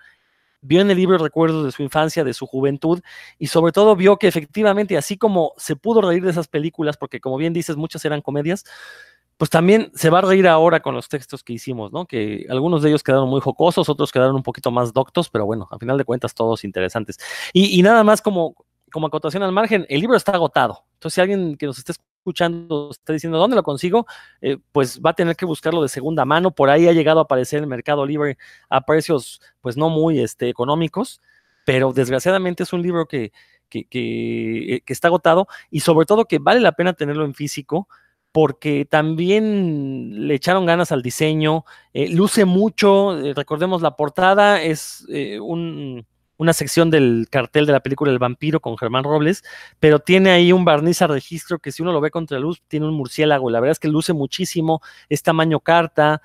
vio 0.61 0.81
en 0.81 0.91
el 0.91 0.97
libro 0.97 1.17
recuerdos 1.17 1.65
de 1.65 1.71
su 1.71 1.81
infancia, 1.83 2.23
de 2.23 2.33
su 2.33 2.45
juventud, 2.45 3.01
y 3.39 3.47
sobre 3.47 3.71
todo 3.71 3.95
vio 3.95 4.17
que 4.17 4.27
efectivamente, 4.27 4.95
así 4.97 5.17
como 5.17 5.53
se 5.57 5.75
pudo 5.75 6.01
reír 6.01 6.23
de 6.23 6.31
esas 6.31 6.47
películas, 6.47 6.97
porque 6.97 7.19
como 7.19 7.37
bien 7.37 7.51
dices, 7.51 7.75
muchas 7.77 8.05
eran 8.05 8.21
comedias, 8.21 8.63
pues 9.41 9.49
también 9.49 9.91
se 9.95 10.11
va 10.11 10.19
a 10.19 10.21
reír 10.21 10.47
ahora 10.47 10.81
con 10.81 10.93
los 10.93 11.09
textos 11.09 11.43
que 11.43 11.53
hicimos, 11.53 11.91
¿no? 11.91 12.05
Que 12.05 12.45
algunos 12.47 12.83
de 12.83 12.89
ellos 12.89 13.01
quedaron 13.01 13.27
muy 13.27 13.41
jocosos, 13.41 13.89
otros 13.89 14.11
quedaron 14.11 14.35
un 14.35 14.43
poquito 14.43 14.69
más 14.69 14.93
doctos, 14.93 15.31
pero 15.31 15.47
bueno, 15.47 15.67
a 15.71 15.79
final 15.79 15.97
de 15.97 16.05
cuentas 16.05 16.35
todos 16.35 16.63
interesantes. 16.63 17.17
Y, 17.51 17.81
nada 17.81 18.03
más 18.03 18.21
como, 18.21 18.53
como 18.91 19.07
acotación 19.07 19.41
al 19.41 19.51
margen, 19.51 19.87
el 19.89 19.99
libro 19.99 20.15
está 20.15 20.33
agotado. 20.33 20.85
Entonces, 20.93 21.15
si 21.15 21.21
alguien 21.21 21.57
que 21.57 21.65
nos 21.65 21.79
esté 21.79 21.93
escuchando 21.93 22.89
está 22.91 23.13
diciendo 23.13 23.39
dónde 23.39 23.55
lo 23.55 23.63
consigo, 23.63 24.05
eh, 24.41 24.59
pues 24.71 25.01
va 25.03 25.09
a 25.09 25.13
tener 25.15 25.35
que 25.35 25.45
buscarlo 25.45 25.81
de 25.81 25.89
segunda 25.89 26.23
mano. 26.23 26.51
Por 26.51 26.69
ahí 26.69 26.87
ha 26.87 26.93
llegado 26.93 27.17
a 27.17 27.23
aparecer 27.23 27.57
en 27.57 27.63
el 27.63 27.69
mercado 27.71 28.05
libre 28.05 28.37
a 28.69 28.81
precios, 28.81 29.41
pues 29.59 29.75
no 29.75 29.89
muy 29.89 30.19
este, 30.19 30.49
económicos, 30.49 31.19
pero 31.65 31.93
desgraciadamente 31.93 32.61
es 32.61 32.73
un 32.73 32.83
libro 32.83 33.07
que, 33.07 33.31
que, 33.69 33.85
que, 33.85 34.75
eh, 34.75 34.81
que 34.81 34.93
está 34.93 35.07
agotado 35.07 35.47
y 35.71 35.79
sobre 35.79 36.05
todo 36.05 36.25
que 36.25 36.37
vale 36.37 36.59
la 36.59 36.73
pena 36.73 36.93
tenerlo 36.93 37.25
en 37.25 37.33
físico 37.33 37.87
porque 38.31 38.85
también 38.85 40.27
le 40.27 40.35
echaron 40.35 40.65
ganas 40.65 40.91
al 40.91 41.01
diseño, 41.01 41.65
eh, 41.93 42.09
luce 42.09 42.45
mucho, 42.45 43.17
eh, 43.17 43.33
recordemos 43.33 43.81
la 43.81 43.95
portada, 43.95 44.61
es 44.61 45.05
eh, 45.09 45.39
una 45.39 46.53
sección 46.53 46.89
del 46.89 47.27
cartel 47.29 47.65
de 47.65 47.73
la 47.73 47.81
película 47.81 48.11
El 48.11 48.19
vampiro 48.19 48.61
con 48.61 48.77
Germán 48.77 49.03
Robles, 49.03 49.43
pero 49.79 49.99
tiene 49.99 50.31
ahí 50.31 50.53
un 50.53 50.65
barniz 50.65 51.01
a 51.01 51.07
registro 51.07 51.59
que 51.59 51.71
si 51.71 51.81
uno 51.81 51.91
lo 51.91 52.01
ve 52.01 52.09
contra 52.09 52.39
luz 52.39 52.61
tiene 52.67 52.87
un 52.87 52.93
murciélago, 52.93 53.49
la 53.49 53.59
verdad 53.59 53.73
es 53.73 53.79
que 53.79 53.89
luce 53.89 54.13
muchísimo, 54.13 54.81
es 55.09 55.23
tamaño 55.23 55.59
carta, 55.59 56.21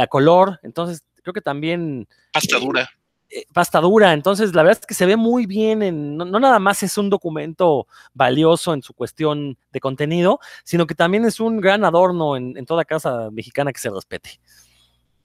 a 0.00 0.06
color, 0.06 0.58
entonces 0.62 1.04
creo 1.22 1.34
que 1.34 1.42
también... 1.42 2.08
Hasta 2.32 2.58
dura. 2.58 2.88
Eh, 3.30 3.46
pasta 3.52 3.80
dura. 3.80 4.12
Entonces, 4.12 4.54
la 4.54 4.62
verdad 4.62 4.80
es 4.80 4.86
que 4.86 4.94
se 4.94 5.06
ve 5.06 5.16
muy 5.16 5.46
bien. 5.46 5.82
En, 5.82 6.16
no, 6.16 6.24
nada 6.24 6.58
más 6.58 6.82
es 6.82 6.98
un 6.98 7.10
documento 7.10 7.86
valioso 8.12 8.74
en 8.74 8.82
su 8.82 8.92
cuestión 8.92 9.56
de 9.72 9.80
contenido, 9.80 10.40
sino 10.64 10.86
que 10.86 10.94
también 10.94 11.24
es 11.24 11.38
un 11.38 11.60
gran 11.60 11.84
adorno 11.84 12.36
en, 12.36 12.56
en 12.56 12.66
toda 12.66 12.84
casa 12.84 13.30
mexicana 13.30 13.72
que 13.72 13.80
se 13.80 13.90
respete. 13.90 14.40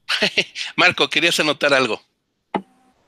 Marco, 0.77 1.09
querías 1.09 1.39
anotar 1.39 1.73
algo. 1.73 1.99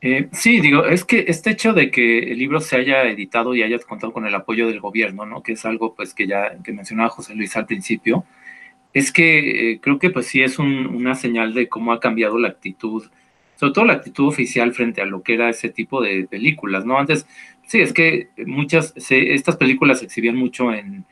Eh, 0.02 0.30
sí, 0.32 0.62
digo, 0.62 0.86
es 0.86 1.04
que 1.04 1.26
este 1.28 1.52
hecho 1.52 1.74
de 1.74 1.90
que 1.90 2.32
el 2.32 2.38
libro 2.38 2.62
se 2.62 2.76
haya 2.78 3.04
editado 3.04 3.56
y 3.56 3.64
haya 3.64 3.80
contado 3.80 4.14
con 4.14 4.28
el 4.28 4.36
apoyo 4.36 4.68
del 4.68 4.80
gobierno, 4.80 5.26
¿no? 5.26 5.42
Que 5.42 5.54
es 5.54 5.66
algo 5.66 5.96
pues 5.96 6.14
que 6.14 6.28
ya 6.28 6.58
que 6.64 6.72
mencionaba 6.72 7.10
José 7.10 7.34
Luis 7.34 7.56
al 7.56 7.66
principio, 7.66 8.24
es 8.94 9.12
que 9.12 9.72
eh, 9.74 9.80
creo 9.82 10.00
que 10.00 10.12
pues 10.12 10.28
sí 10.28 10.44
es 10.44 10.60
una 10.60 11.16
señal 11.16 11.54
de 11.54 11.68
cómo 11.68 11.94
ha 11.94 12.00
cambiado 12.00 12.38
la 12.38 12.50
actitud, 12.50 13.06
sobre 13.58 13.74
todo 13.74 13.86
la 13.86 13.94
actitud 13.94 14.28
oficial 14.28 14.72
frente 14.74 15.02
a 15.02 15.06
lo 15.06 15.24
que 15.24 15.34
era 15.34 15.50
ese 15.50 15.70
tipo 15.70 16.02
de 16.02 16.28
películas, 16.30 16.86
¿no? 16.86 16.98
Antes, 16.98 17.28
sí, 17.66 17.82
es 17.82 17.92
que 17.92 18.30
muchas, 18.46 18.94
estas 18.96 19.58
películas 19.58 20.00
se 20.00 20.06
exhibían 20.06 20.36
mucho 20.36 20.74
en, 20.74 21.06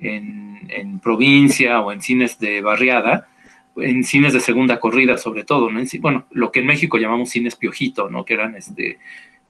en, 0.00 0.60
en 0.68 0.98
provincia 0.98 1.80
o 1.80 1.92
en 1.92 2.02
cines 2.02 2.38
de 2.38 2.60
barriada, 2.60 3.28
en 3.76 4.04
cines 4.04 4.32
de 4.32 4.40
segunda 4.40 4.78
corrida 4.80 5.16
sobre 5.18 5.44
todo, 5.44 5.70
¿no? 5.70 5.80
bueno, 6.00 6.26
lo 6.30 6.52
que 6.52 6.60
en 6.60 6.66
México 6.66 6.98
llamamos 6.98 7.30
cines 7.30 7.56
piojito, 7.56 8.10
¿no? 8.10 8.24
Que 8.24 8.34
eran 8.34 8.54
este, 8.56 8.98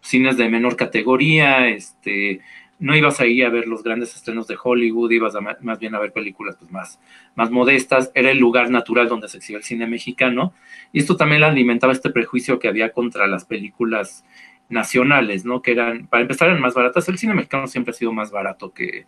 cines 0.00 0.36
de 0.36 0.48
menor 0.48 0.76
categoría, 0.76 1.68
este, 1.68 2.40
no 2.78 2.96
ibas 2.96 3.20
ahí 3.20 3.42
a 3.42 3.50
ver 3.50 3.66
los 3.66 3.82
grandes 3.82 4.14
estrenos 4.14 4.46
de 4.46 4.56
Hollywood, 4.62 5.10
ibas 5.10 5.34
más 5.60 5.78
bien 5.78 5.94
a 5.94 6.00
ver 6.00 6.12
películas 6.12 6.56
pues, 6.58 6.70
más, 6.70 7.00
más 7.34 7.50
modestas, 7.50 8.10
era 8.14 8.30
el 8.30 8.38
lugar 8.38 8.70
natural 8.70 9.08
donde 9.08 9.28
se 9.28 9.38
exhibía 9.38 9.58
el 9.58 9.64
cine 9.64 9.86
mexicano, 9.86 10.52
y 10.92 11.00
esto 11.00 11.16
también 11.16 11.42
alimentaba 11.42 11.92
este 11.92 12.10
prejuicio 12.10 12.58
que 12.58 12.68
había 12.68 12.92
contra 12.92 13.26
las 13.26 13.44
películas 13.44 14.24
nacionales, 14.68 15.44
¿no? 15.44 15.62
Que 15.62 15.72
eran, 15.72 16.06
para 16.06 16.22
empezar, 16.22 16.48
eran 16.48 16.60
más 16.60 16.74
baratas, 16.74 17.08
el 17.08 17.18
cine 17.18 17.34
mexicano 17.34 17.66
siempre 17.66 17.92
ha 17.92 17.94
sido 17.94 18.12
más 18.12 18.30
barato 18.30 18.72
que, 18.72 19.06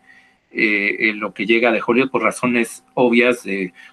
eh, 0.52 1.12
lo 1.14 1.34
que 1.34 1.44
llega 1.44 1.72
de 1.72 1.82
Hollywood 1.84 2.10
por 2.10 2.22
razones 2.22 2.84
obvias, 2.94 3.44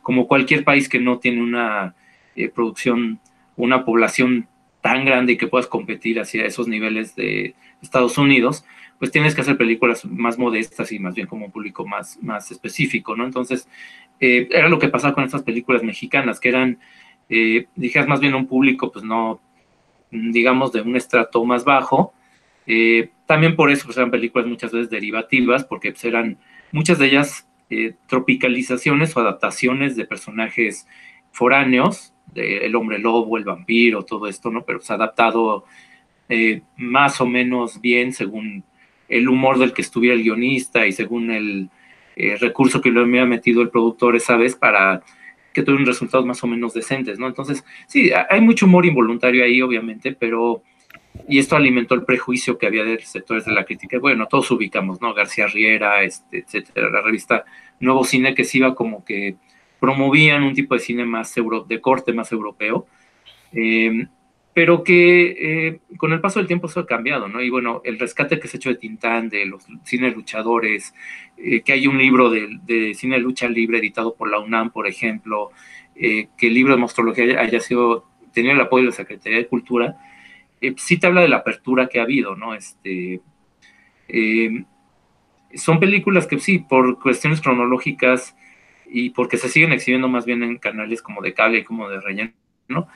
como 0.02 0.28
cualquier 0.28 0.64
país 0.64 0.88
que 0.88 1.00
no 1.00 1.20
tiene 1.20 1.42
una 1.42 1.96
eh, 2.36 2.50
producción, 2.50 3.20
una 3.58 3.84
población 3.84 4.48
tan 4.82 5.06
grande 5.06 5.34
y 5.34 5.38
que 5.38 5.48
puedas 5.48 5.68
competir 5.68 6.20
hacia 6.20 6.46
esos 6.46 6.68
niveles 6.68 7.16
de 7.16 7.56
Estados 7.82 8.18
Unidos, 8.18 8.66
pues 9.04 9.12
tienes 9.12 9.36
que 9.36 9.42
hacer 9.42 9.58
películas 9.58 10.06
más 10.06 10.39
modestas 10.39 10.89
y 10.94 10.98
más 10.98 11.13
bien 11.13 11.28
como 11.28 11.48
un 11.48 11.52
público 11.52 11.86
más, 11.86 12.18
más 12.22 12.50
específico, 12.52 13.18
¿no? 13.18 13.26
Entonces, 13.26 13.68
eh, 14.22 14.48
era 14.50 14.70
lo 14.70 14.80
que 14.80 14.88
pasaba 14.88 15.13
con 15.13 15.26
estas 15.26 15.44
películas 15.44 15.84
mexicanas, 15.84 16.39
que 16.39 16.48
eran, 16.48 16.80
eh, 17.28 17.66
dijeras 17.76 18.08
más 18.08 18.22
bien 18.22 18.34
un 18.34 18.48
público, 18.48 18.94
pues 18.94 19.04
no, 19.04 19.42
digamos, 20.10 20.72
de 20.72 20.80
un 20.80 20.96
estrato 20.96 21.44
más 21.44 21.66
bajo, 21.66 22.13
eh, 22.66 23.10
también 23.26 23.58
por 23.58 23.72
eso 23.72 23.84
pues, 23.88 23.98
eran 23.98 24.10
películas 24.10 24.48
muchas 24.48 24.72
veces 24.72 24.89
derivativas, 24.89 25.66
porque 25.66 25.92
pues, 25.92 26.06
eran 26.06 26.38
muchas 26.72 26.98
de 26.98 27.08
ellas 27.08 27.46
eh, 27.70 27.96
tropicalizaciones 28.08 29.18
o 29.18 29.20
adaptaciones 29.20 29.98
de 29.98 30.06
personajes 30.06 30.88
foráneos, 31.34 32.13
el 32.36 32.74
hombre 32.74 33.00
lobo, 33.00 33.38
el 33.38 33.44
vampiro, 33.44 34.04
todo 34.04 34.28
esto, 34.28 34.50
¿no? 34.50 34.63
Pero 34.63 34.80
se 34.80 34.94
ha 34.94 34.96
adaptado 34.96 35.66
más 36.78 37.20
o 37.20 37.28
menos 37.28 37.82
bien 37.82 38.13
según 38.13 38.63
el 39.08 39.30
humor 39.30 39.60
del 39.60 39.74
que 39.74 39.82
estuviera 39.82 40.16
el 40.16 40.24
guionista 40.24 40.88
y 40.88 40.92
según 40.92 41.32
el 41.32 41.70
recurso 42.39 42.82
que 42.82 42.92
le 42.92 43.02
había 43.02 43.26
metido 43.26 43.62
el 43.62 43.70
productor 43.70 44.16
esa 44.16 44.38
vez 44.38 44.56
para 44.56 45.02
que 45.54 45.63
tuvieran 45.63 45.86
resultados 45.86 46.26
más 46.26 46.44
o 46.44 46.48
menos 46.48 46.74
decentes, 46.74 47.20
¿no? 47.20 47.28
Entonces, 47.28 47.63
sí, 47.88 48.12
hay 48.30 48.42
mucho 48.42 48.66
humor 48.66 48.86
involuntario 48.86 49.44
ahí, 49.44 49.62
obviamente, 49.62 50.12
pero 50.13 50.63
y 51.28 51.38
esto 51.38 51.56
alimentó 51.56 51.94
el 51.94 52.04
prejuicio 52.04 52.58
que 52.58 52.66
había 52.66 52.84
de 52.84 53.00
sectores 53.02 53.46
de 53.46 53.54
la 53.54 53.66
crítica. 53.66 54.00
Bueno, 54.00 54.28
todos 54.28 54.50
ubicamos, 54.52 55.00
¿no? 55.00 55.13
García 55.13 55.48
Riera, 55.48 56.04
este, 56.04 56.39
etcétera, 56.39 56.89
la 56.89 57.02
revista 57.02 57.46
Nuevo 57.80 58.04
Cine 58.04 58.34
que 58.34 58.44
se 58.44 58.58
iba 58.58 58.74
como 58.74 59.06
que 59.06 59.36
promovían 59.80 60.44
un 60.44 60.54
tipo 60.54 60.74
de 60.74 60.80
cine 60.80 61.06
más 61.06 61.36
euro, 61.38 61.62
de 61.62 61.80
corte 61.82 62.13
más 62.13 62.32
europeo, 62.32 62.88
em, 63.52 64.08
pero 64.54 64.84
que 64.84 65.68
eh, 65.68 65.80
con 65.98 66.13
el 66.13 66.22
paso 66.22 66.39
del 66.39 66.48
tiempo 66.48 66.68
eso 66.68 66.80
ha 66.80 66.86
cambiado, 66.86 67.28
¿no? 67.28 67.42
Y 67.42 67.50
bueno, 67.50 67.82
el 67.84 67.98
rescate 67.98 68.39
que 68.39 68.48
se 68.48 68.58
ha 68.58 68.60
hecho 68.60 68.70
de 68.70 68.76
Tintán, 68.76 69.30
de 69.30 69.46
los 69.46 69.66
cines 69.84 70.16
luchadores, 70.16 70.94
eh, 71.38 71.62
que 71.62 71.74
hay 71.74 71.88
un 71.88 71.98
libro 71.98 72.30
de, 72.30 72.60
de, 72.63 72.94
cine 72.94 73.18
lucha 73.18 73.48
libre 73.50 73.80
editado 73.80 74.13
por 74.16 74.30
la 74.30 74.39
UNAM, 74.39 74.70
por 74.72 74.88
ejemplo, 74.88 75.50
eh, 75.96 76.28
que 76.38 76.48
el 76.48 76.54
libro 76.54 76.74
de 76.74 76.80
mostrología 76.80 77.39
haya 77.39 77.60
sido, 77.60 78.08
tenía 78.32 78.54
el 78.54 78.62
apoyo 78.62 78.84
de 78.84 78.89
la 78.89 78.96
Secretaría 78.96 79.39
de 79.39 79.48
Cultura, 79.48 79.98
sí 80.78 80.98
te 80.98 81.08
habla 81.08 81.22
de 81.22 81.28
la 81.28 81.38
apertura 81.38 81.88
que 81.88 82.00
ha 82.00 82.04
habido, 82.04 82.36
¿no? 82.36 82.54
Este, 82.54 83.22
son 85.56 85.80
películas 85.80 86.26
que 86.26 86.39
sí, 86.39 86.60
por 86.60 87.02
cuestiones 87.02 87.42
cronológicas 87.42 88.38
y 88.86 89.10
porque 89.10 89.38
se 89.38 89.50
siguen 89.50 89.74
exhibiendo 89.74 90.08
más 90.08 90.26
bien 90.26 90.42
en 90.42 90.58
canales 90.58 91.02
como 91.02 91.22
de 91.22 91.34
cable 91.34 91.60
y 91.60 91.63
como 91.63 91.89
de 91.89 92.00
relleno, 92.00 92.32
¿no? 92.70 92.88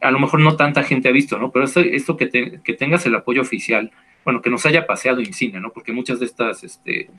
A 0.00 0.10
lo 0.10 0.18
mejor 0.18 0.40
no 0.40 0.56
tanta 0.56 0.82
gente 0.82 1.08
ha 1.08 1.12
visto, 1.12 1.38
¿no? 1.38 1.50
Pero 1.50 1.64
esto, 1.64 2.16
que, 2.16 2.26
tengas 2.78 3.06
el 3.06 3.14
apoyo 3.14 3.42
oficial, 3.42 3.90
bueno, 4.24 4.42
que 4.42 4.50
nos 4.50 4.66
haya 4.66 4.86
paseado 4.86 5.20
en 5.20 5.32
cine, 5.32 5.60
¿no? 5.60 5.70
Porque 5.70 5.92
muchas 5.92 6.20
de 6.20 6.26
estas 6.26 6.64
este, 6.64 7.10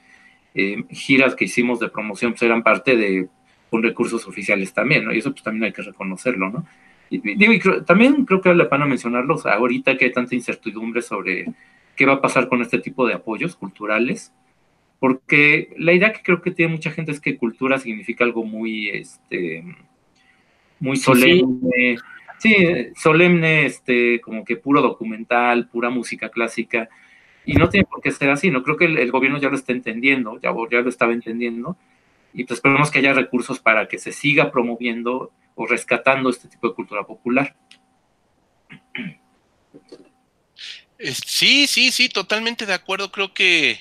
giras 0.89 1.35
que 1.35 1.45
hicimos 1.45 1.79
de 1.79 1.89
promoción 1.89 2.31
pues, 2.31 2.43
eran 2.43 2.63
parte 2.63 2.95
de 2.95 3.27
con 3.69 3.83
recursos 3.83 4.27
oficiales 4.27 4.73
también, 4.73 5.05
¿no? 5.05 5.13
Y 5.13 5.19
eso 5.19 5.31
pues 5.31 5.43
también 5.43 5.65
hay 5.65 5.73
que 5.73 5.83
reconocerlo, 5.83 6.49
¿no? 6.49 6.65
también 7.87 8.23
creo 8.25 8.39
que 8.39 8.49
vale 8.49 8.63
la 8.63 8.69
pena 8.69 8.85
mencionarlos 8.85 9.47
ahorita 9.47 9.97
que 9.97 10.05
hay 10.05 10.11
tanta 10.11 10.35
incertidumbre 10.35 11.01
sobre 11.01 11.47
qué 11.95 12.05
va 12.05 12.13
a 12.13 12.21
pasar 12.21 12.47
con 12.47 12.61
este 12.61 12.77
tipo 12.77 13.07
de 13.07 13.15
apoyos 13.15 13.55
culturales, 13.55 14.31
porque 14.99 15.73
la 15.77 15.93
idea 15.93 16.13
que 16.13 16.21
creo 16.21 16.41
que 16.41 16.51
tiene 16.51 16.73
mucha 16.73 16.91
gente 16.91 17.11
es 17.11 17.19
que 17.19 17.37
cultura 17.37 17.79
significa 17.79 18.23
algo 18.23 18.43
muy, 18.43 18.89
este, 18.89 19.63
muy 20.79 20.97
solemne, 20.97 21.97
sí, 21.97 22.03
solemne, 22.95 23.65
este, 23.65 24.21
como 24.21 24.45
que 24.45 24.55
puro 24.55 24.81
documental, 24.81 25.67
pura 25.67 25.89
música 25.89 26.29
clásica, 26.29 26.89
y 27.45 27.53
no 27.53 27.69
tiene 27.69 27.85
por 27.85 28.01
qué 28.01 28.11
ser 28.11 28.29
así, 28.29 28.51
no 28.51 28.63
creo 28.63 28.77
que 28.77 28.85
el, 28.85 29.11
gobierno 29.11 29.39
ya 29.39 29.49
lo 29.49 29.55
esté 29.55 29.73
entendiendo, 29.73 30.39
ya, 30.39 30.53
ya 30.71 30.81
lo 30.81 30.89
estaba 30.89 31.13
entendiendo, 31.13 31.77
y 32.33 32.43
pues 32.43 32.57
esperemos 32.57 32.91
que 32.91 32.99
haya 32.99 33.13
recursos 33.13 33.59
para 33.59 33.87
que 33.87 33.97
se 33.97 34.11
siga 34.11 34.51
promoviendo 34.51 35.31
o 35.55 35.65
rescatando 35.65 36.29
este 36.29 36.47
tipo 36.47 36.69
de 36.69 36.75
cultura 36.75 37.03
popular. 37.03 37.55
Sí, 40.99 41.65
sí, 41.67 41.91
sí, 41.91 42.09
totalmente 42.09 42.65
de 42.65 42.73
acuerdo. 42.73 43.11
Creo 43.11 43.33
que 43.33 43.79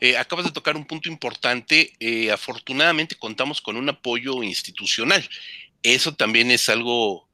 eh, 0.00 0.16
acabas 0.16 0.44
de 0.44 0.52
tocar 0.52 0.76
un 0.76 0.84
punto 0.84 1.08
importante. 1.08 1.92
Eh, 2.00 2.30
afortunadamente 2.30 3.16
contamos 3.16 3.60
con 3.60 3.76
un 3.76 3.88
apoyo 3.88 4.42
institucional. 4.42 5.26
Eso 5.82 6.14
también 6.14 6.50
es 6.50 6.68
algo 6.68 7.28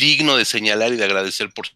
digno 0.00 0.36
de 0.36 0.44
señalar 0.44 0.92
y 0.92 0.96
de 0.96 1.04
agradecer, 1.04 1.50
por 1.50 1.66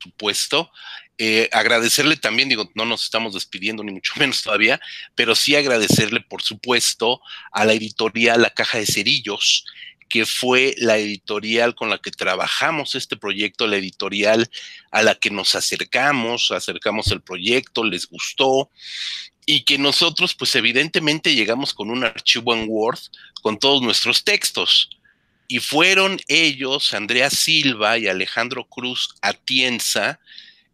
supuesto. 0.00 0.70
Eh, 1.16 1.48
agradecerle 1.52 2.16
también, 2.16 2.48
digo, 2.48 2.68
no 2.74 2.84
nos 2.84 3.04
estamos 3.04 3.34
despidiendo 3.34 3.84
ni 3.84 3.92
mucho 3.92 4.14
menos 4.18 4.42
todavía, 4.42 4.80
pero 5.14 5.34
sí 5.34 5.54
agradecerle, 5.54 6.20
por 6.20 6.42
supuesto, 6.42 7.20
a 7.52 7.64
la 7.64 7.72
editorial 7.74 8.42
La 8.42 8.50
Caja 8.50 8.78
de 8.78 8.86
Cerillos, 8.86 9.64
que 10.08 10.26
fue 10.26 10.74
la 10.78 10.96
editorial 10.98 11.74
con 11.74 11.90
la 11.90 11.98
que 11.98 12.10
trabajamos 12.10 12.94
este 12.94 13.16
proyecto, 13.16 13.66
la 13.66 13.76
editorial 13.76 14.48
a 14.90 15.02
la 15.02 15.14
que 15.14 15.30
nos 15.30 15.54
acercamos, 15.54 16.50
acercamos 16.50 17.10
el 17.10 17.20
proyecto, 17.22 17.84
les 17.84 18.06
gustó 18.06 18.70
y 19.46 19.64
que 19.64 19.78
nosotros 19.78 20.34
pues 20.34 20.54
evidentemente 20.54 21.34
llegamos 21.34 21.74
con 21.74 21.90
un 21.90 22.04
archivo 22.04 22.54
en 22.54 22.66
Word 22.68 23.00
con 23.42 23.58
todos 23.58 23.82
nuestros 23.82 24.24
textos. 24.24 24.88
Y 25.54 25.60
fueron 25.60 26.18
ellos, 26.26 26.94
Andrea 26.94 27.30
Silva 27.30 27.96
y 27.96 28.08
Alejandro 28.08 28.64
Cruz 28.64 29.14
Atienza, 29.22 30.18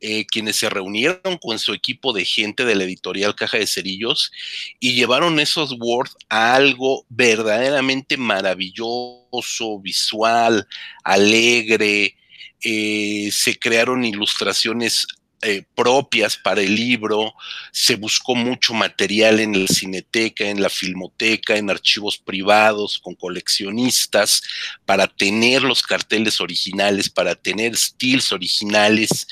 eh, 0.00 0.24
quienes 0.24 0.56
se 0.56 0.70
reunieron 0.70 1.36
con 1.36 1.58
su 1.58 1.74
equipo 1.74 2.14
de 2.14 2.24
gente 2.24 2.64
de 2.64 2.74
la 2.74 2.84
editorial 2.84 3.34
Caja 3.34 3.58
de 3.58 3.66
Cerillos 3.66 4.32
y 4.78 4.94
llevaron 4.94 5.38
esos 5.38 5.76
Word 5.78 6.08
a 6.30 6.54
algo 6.54 7.04
verdaderamente 7.10 8.16
maravilloso, 8.16 9.78
visual, 9.82 10.66
alegre. 11.04 12.16
Eh, 12.64 13.28
se 13.32 13.58
crearon 13.58 14.02
ilustraciones 14.02 15.06
eh, 15.42 15.64
propias 15.74 16.36
para 16.36 16.60
el 16.60 16.74
libro, 16.74 17.32
se 17.72 17.96
buscó 17.96 18.34
mucho 18.34 18.74
material 18.74 19.40
en 19.40 19.58
la 19.58 19.66
cineteca, 19.68 20.44
en 20.44 20.60
la 20.60 20.68
filmoteca, 20.68 21.56
en 21.56 21.70
archivos 21.70 22.18
privados, 22.18 22.98
con 22.98 23.14
coleccionistas, 23.14 24.42
para 24.84 25.06
tener 25.06 25.62
los 25.62 25.82
carteles 25.82 26.42
originales, 26.42 27.08
para 27.08 27.34
tener 27.34 27.74
stills 27.76 28.32
originales. 28.32 29.26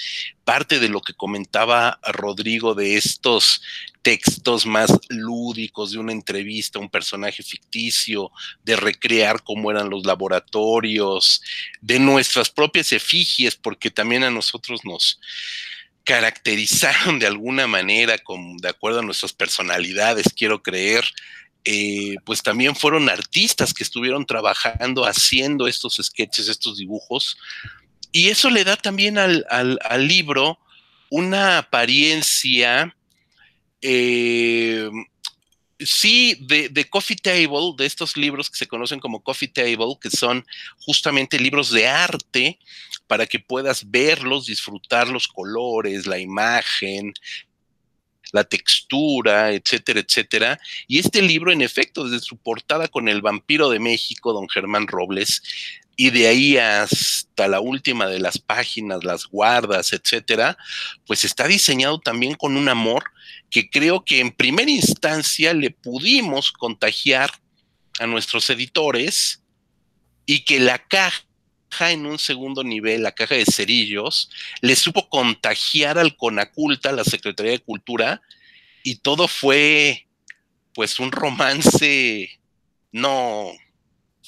Parte 0.44 0.78
de 0.78 0.88
lo 0.88 1.02
que 1.02 1.12
comentaba 1.12 2.00
Rodrigo 2.02 2.74
de 2.74 2.96
estos 2.96 3.60
textos 4.00 4.64
más 4.64 4.90
lúdicos 5.10 5.92
de 5.92 5.98
una 5.98 6.12
entrevista, 6.12 6.78
un 6.78 6.88
personaje 6.88 7.42
ficticio, 7.42 8.30
de 8.64 8.76
recrear 8.76 9.42
cómo 9.42 9.70
eran 9.70 9.90
los 9.90 10.06
laboratorios, 10.06 11.42
de 11.82 11.98
nuestras 11.98 12.48
propias 12.48 12.92
efigies, 12.92 13.56
porque 13.56 13.90
también 13.90 14.24
a 14.24 14.30
nosotros 14.30 14.80
nos, 14.84 15.20
caracterizaron 16.08 17.18
de 17.18 17.26
alguna 17.26 17.66
manera, 17.66 18.16
con, 18.16 18.56
de 18.56 18.70
acuerdo 18.70 19.00
a 19.00 19.02
nuestras 19.02 19.34
personalidades, 19.34 20.32
quiero 20.34 20.62
creer, 20.62 21.04
eh, 21.66 22.14
pues 22.24 22.42
también 22.42 22.74
fueron 22.74 23.10
artistas 23.10 23.74
que 23.74 23.84
estuvieron 23.84 24.24
trabajando, 24.24 25.04
haciendo 25.04 25.68
estos 25.68 26.00
sketches, 26.02 26.48
estos 26.48 26.78
dibujos, 26.78 27.36
y 28.10 28.30
eso 28.30 28.48
le 28.48 28.64
da 28.64 28.76
también 28.76 29.18
al, 29.18 29.46
libro 30.08 30.58
una 31.10 31.58
apariencia, 31.58 32.96
eh, 33.82 34.88
sí, 35.80 36.36
de, 36.40 36.88
coffee 36.88 37.16
table, 37.16 37.74
de 37.76 37.86
estos 37.86 38.16
libros 38.16 38.50
que 38.50 38.56
se 38.56 38.66
conocen 38.66 39.00
como 39.00 39.22
coffee 39.22 39.48
table, 39.48 39.96
que 40.00 40.10
son 40.10 40.44
justamente 40.80 41.38
libros 41.38 41.70
de 41.70 41.86
arte 41.86 42.58
para 43.06 43.26
que 43.26 43.38
puedas 43.38 43.90
verlos, 43.90 44.46
disfrutar 44.46 45.08
los 45.08 45.28
colores, 45.28 46.06
la 46.06 46.18
imagen, 46.18 47.14
la 48.32 48.44
textura, 48.44 49.52
etcétera, 49.52 50.00
etcétera. 50.00 50.60
Y 50.86 50.98
este 50.98 51.22
libro, 51.22 51.52
en 51.52 51.62
efecto, 51.62 52.04
desde 52.08 52.24
su 52.24 52.36
portada 52.36 52.88
con 52.88 53.08
el 53.08 53.22
vampiro 53.22 53.70
de 53.70 53.78
México, 53.78 54.32
don 54.32 54.48
Germán 54.48 54.86
Robles, 54.86 55.42
y 56.00 56.10
de 56.10 56.28
ahí 56.28 56.56
hasta 56.56 57.48
la 57.48 57.60
última 57.60 58.06
de 58.06 58.20
las 58.20 58.38
páginas, 58.38 59.02
las 59.02 59.26
guardas, 59.26 59.92
etcétera, 59.92 60.56
pues 61.06 61.24
está 61.24 61.48
diseñado 61.48 61.98
también 61.98 62.34
con 62.34 62.56
un 62.56 62.68
amor 62.68 63.04
que 63.50 63.70
creo 63.70 64.04
que 64.04 64.20
en 64.20 64.30
primera 64.30 64.70
instancia 64.70 65.54
le 65.54 65.70
pudimos 65.70 66.52
contagiar 66.52 67.30
a 67.98 68.06
nuestros 68.06 68.48
editores 68.50 69.42
y 70.26 70.44
que 70.44 70.61
la 70.61 70.78
caja 70.78 71.24
en 71.90 72.06
un 72.06 72.18
segundo 72.18 72.64
nivel, 72.64 73.02
la 73.02 73.12
caja 73.12 73.34
de 73.34 73.46
cerillos, 73.46 74.30
le 74.61 74.76
supo 74.76 75.08
contagiar 75.08 75.98
al 75.98 76.16
Conaculta, 76.16 76.92
la 76.92 77.04
Secretaría 77.04 77.52
de 77.52 77.61
Cultura, 77.61 78.20
y 78.82 78.96
todo 78.96 79.28
fue 79.28 80.06
pues 80.74 80.98
un 80.98 81.12
romance 81.12 82.38
no 82.92 83.52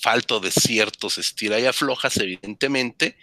falto 0.00 0.40
de 0.40 0.50
ciertos 0.50 1.18
estira 1.18 1.60
y 1.60 1.66
aflojas, 1.66 2.16
evidentemente, 2.16 3.16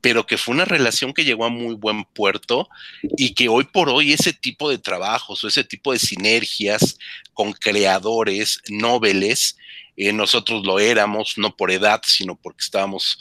pero 0.00 0.26
que 0.26 0.38
fue 0.38 0.54
una 0.54 0.64
relación 0.64 1.12
que 1.12 1.24
llegó 1.24 1.44
a 1.44 1.50
muy 1.50 1.74
buen 1.74 2.04
puerto 2.04 2.68
y 3.16 3.34
que 3.34 3.48
hoy 3.48 3.64
por 3.64 3.88
hoy 3.88 4.12
ese 4.12 4.32
tipo 4.32 4.70
de 4.70 4.78
trabajos 4.78 5.42
o 5.42 5.48
ese 5.48 5.64
tipo 5.64 5.92
de 5.92 5.98
sinergias 5.98 6.98
con 7.32 7.52
creadores, 7.52 8.60
noveles, 8.68 9.56
eh, 9.96 10.12
nosotros 10.12 10.64
lo 10.64 10.78
éramos, 10.78 11.34
no 11.36 11.56
por 11.56 11.70
edad, 11.70 12.00
sino 12.04 12.36
porque 12.36 12.62
estábamos 12.62 13.18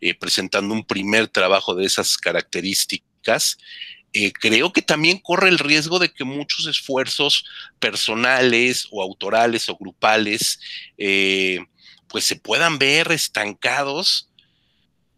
eh, 0.00 0.14
presentando 0.14 0.74
un 0.74 0.84
primer 0.84 1.28
trabajo 1.28 1.74
de 1.74 1.86
esas 1.86 2.16
características, 2.16 3.58
eh, 4.12 4.32
creo 4.32 4.72
que 4.72 4.82
también 4.82 5.18
corre 5.18 5.48
el 5.48 5.58
riesgo 5.58 6.00
de 6.00 6.08
que 6.08 6.24
muchos 6.24 6.66
esfuerzos 6.66 7.44
personales 7.78 8.88
o 8.90 9.02
autorales 9.02 9.68
o 9.68 9.76
grupales 9.76 10.58
eh, 10.98 11.60
pues 12.10 12.24
se 12.24 12.36
puedan 12.36 12.78
ver 12.78 13.12
estancados 13.12 14.28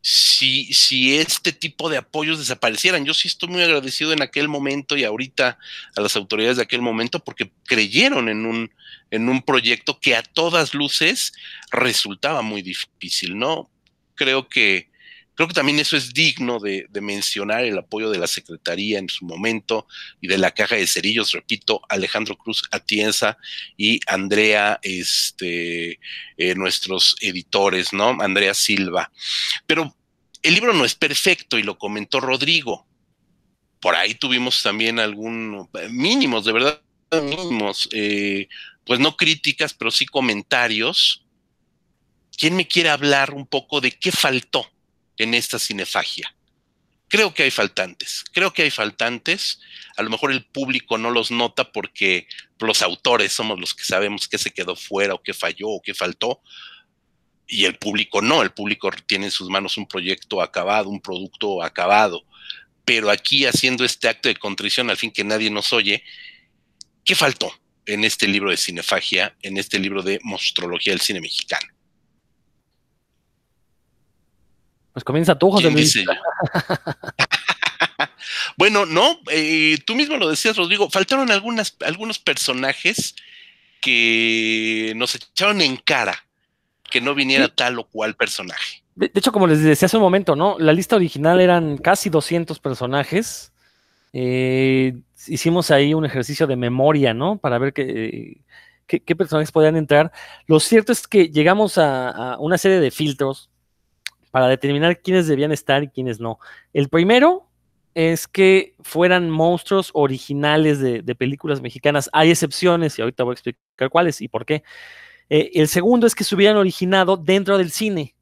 si, 0.00 0.72
si 0.74 1.16
este 1.16 1.52
tipo 1.52 1.88
de 1.88 1.96
apoyos 1.96 2.38
desaparecieran. 2.38 3.04
Yo 3.04 3.14
sí 3.14 3.28
estoy 3.28 3.48
muy 3.48 3.62
agradecido 3.62 4.12
en 4.12 4.22
aquel 4.22 4.48
momento 4.48 4.96
y 4.96 5.04
ahorita 5.04 5.58
a 5.96 6.00
las 6.00 6.16
autoridades 6.16 6.56
de 6.56 6.64
aquel 6.64 6.82
momento 6.82 7.18
porque 7.20 7.50
creyeron 7.64 8.28
en 8.28 8.46
un, 8.46 8.72
en 9.10 9.28
un 9.28 9.42
proyecto 9.42 9.98
que 10.00 10.14
a 10.16 10.22
todas 10.22 10.74
luces 10.74 11.32
resultaba 11.70 12.42
muy 12.42 12.62
difícil, 12.62 13.38
¿no? 13.38 13.72
creo 14.14 14.48
que, 14.48 14.88
creo 15.34 15.48
que 15.48 15.54
también 15.54 15.78
eso 15.78 15.96
es 15.96 16.12
digno 16.12 16.58
de, 16.58 16.86
mencionar 17.00 17.64
el 17.64 17.78
apoyo 17.78 18.10
de 18.10 18.18
la 18.18 18.26
Secretaría 18.26 18.98
en 18.98 19.08
su 19.08 19.24
momento 19.24 19.86
y 20.20 20.28
de 20.28 20.38
la 20.38 20.52
Caja 20.52 20.76
de 20.76 20.86
Cerillos, 20.86 21.32
repito, 21.32 21.82
Alejandro 21.88 22.36
Cruz 22.36 22.62
Atienza 22.70 23.38
y 23.76 24.00
Andrea, 24.06 24.78
este, 24.82 25.98
eh, 26.36 26.54
nuestros 26.54 27.16
editores, 27.20 27.92
¿no? 27.92 28.16
Andrea 28.20 28.54
Silva. 28.54 29.10
Pero 29.66 29.94
el 30.42 30.54
libro 30.54 30.72
no 30.72 30.84
es 30.84 30.94
perfecto 30.94 31.58
y 31.58 31.62
lo 31.62 31.78
comentó 31.78 32.20
Rodrigo. 32.20 32.86
Por 33.80 33.96
ahí 33.96 34.14
tuvimos 34.14 34.62
también 34.62 34.98
algún 34.98 35.68
mínimos, 35.90 36.44
de 36.44 36.52
verdad, 36.52 36.80
mínimos, 37.22 37.88
eh, 37.92 38.48
pues 38.86 39.00
no 39.00 39.16
críticas, 39.16 39.74
pero 39.74 39.90
sí 39.90 40.06
comentarios 40.06 41.22
¿quién 42.36 42.56
me 42.56 42.66
quiere 42.66 42.90
hablar 42.90 43.34
un 43.34 43.46
poco 43.46 43.80
de 43.80 43.92
qué 43.92 44.10
faltó 44.10 44.71
en 45.22 45.34
esta 45.34 45.58
cinefagia? 45.58 46.34
Creo 47.08 47.34
que 47.34 47.42
hay 47.42 47.50
faltantes, 47.50 48.24
creo 48.32 48.54
que 48.54 48.62
hay 48.62 48.70
faltantes. 48.70 49.60
A 49.96 50.02
lo 50.02 50.08
mejor 50.08 50.32
el 50.32 50.46
público 50.46 50.96
no 50.96 51.10
los 51.10 51.30
nota 51.30 51.70
porque 51.70 52.26
los 52.58 52.80
autores 52.80 53.32
somos 53.32 53.60
los 53.60 53.74
que 53.74 53.84
sabemos 53.84 54.28
qué 54.28 54.38
se 54.38 54.50
quedó 54.50 54.76
fuera 54.76 55.12
o 55.12 55.22
qué 55.22 55.34
falló 55.34 55.68
o 55.68 55.82
qué 55.82 55.92
faltó. 55.92 56.40
Y 57.46 57.66
el 57.66 57.76
público 57.76 58.22
no, 58.22 58.40
el 58.40 58.52
público 58.52 58.90
tiene 59.06 59.26
en 59.26 59.30
sus 59.30 59.50
manos 59.50 59.76
un 59.76 59.86
proyecto 59.86 60.40
acabado, 60.40 60.88
un 60.88 61.02
producto 61.02 61.62
acabado. 61.62 62.24
Pero 62.86 63.10
aquí 63.10 63.44
haciendo 63.44 63.84
este 63.84 64.08
acto 64.08 64.28
de 64.28 64.36
contrición, 64.36 64.88
al 64.88 64.96
fin 64.96 65.10
que 65.10 65.22
nadie 65.22 65.50
nos 65.50 65.72
oye, 65.74 66.02
¿qué 67.04 67.14
faltó 67.14 67.52
en 67.84 68.04
este 68.04 68.26
libro 68.26 68.50
de 68.50 68.56
cinefagia, 68.56 69.36
en 69.42 69.58
este 69.58 69.78
libro 69.78 70.02
de 70.02 70.18
monstrología 70.22 70.94
del 70.94 71.02
cine 71.02 71.20
mexicano? 71.20 71.71
Pues 74.92 75.04
comienza 75.04 75.38
tú, 75.38 75.50
José 75.50 75.70
Luis. 75.70 75.98
bueno, 78.56 78.86
no, 78.86 79.20
eh, 79.30 79.78
tú 79.86 79.94
mismo 79.94 80.16
lo 80.16 80.28
decías, 80.28 80.56
Rodrigo, 80.56 80.90
faltaron 80.90 81.30
algunas, 81.30 81.76
algunos 81.84 82.18
personajes 82.18 83.14
que 83.80 84.92
nos 84.96 85.14
echaron 85.14 85.60
en 85.60 85.76
cara 85.76 86.16
que 86.90 87.00
no 87.00 87.14
viniera 87.14 87.48
tal 87.48 87.78
o 87.78 87.84
cual 87.84 88.14
personaje. 88.14 88.82
De, 88.94 89.10
hecho, 89.14 89.32
como 89.32 89.46
les 89.46 89.62
decía 89.62 89.86
hace 89.86 89.96
un 89.96 90.02
momento, 90.02 90.36
¿no? 90.36 90.58
La 90.58 90.74
lista 90.74 90.96
original 90.96 91.40
eran 91.40 91.78
casi 91.78 92.10
200 92.10 92.58
personajes. 92.60 93.52
Eh, 94.12 94.94
hicimos 95.26 95.70
ahí 95.70 95.94
un 95.94 96.04
ejercicio 96.04 96.46
de 96.46 96.56
memoria, 96.56 97.14
¿no? 97.14 97.38
Para 97.38 97.58
ver 97.58 97.72
qué, 97.72 98.42
qué, 98.86 99.16
personajes 99.16 99.50
podían 99.50 99.76
entrar. 99.76 100.12
Lo 100.46 100.60
cierto 100.60 100.92
es 100.92 101.08
que 101.08 101.30
llegamos 101.30 101.78
a 101.78 102.36
una 102.38 102.58
serie 102.58 102.78
de 102.78 102.90
filtros 102.90 103.48
para 104.32 104.48
determinar 104.48 105.00
quiénes 105.00 105.28
debían 105.28 105.52
estar 105.52 105.84
y 105.84 105.88
quiénes 105.88 106.18
no. 106.18 106.40
El 106.72 106.88
primero 106.88 107.46
es 107.94 108.26
que 108.26 108.74
fueran 108.80 109.30
monstruos 109.30 109.90
originales 109.92 110.80
de, 110.80 111.14
películas 111.14 111.60
mexicanas. 111.60 112.08
Hay 112.12 112.30
excepciones 112.30 112.98
y 112.98 113.02
ahorita 113.02 113.22
voy 113.22 113.32
a 113.32 113.34
explicar 113.34 113.90
cuáles 113.90 114.20
y 114.22 114.28
por 114.28 114.46
qué. 114.46 114.64
Eh, 115.28 115.50
el 115.54 115.68
segundo 115.68 116.06
es 116.06 116.14
que 116.14 116.24
se 116.24 116.34
hubieran 116.34 116.56
originado 116.56 117.18
dentro 117.18 117.58
del 117.58 117.70
cine. 117.70 118.14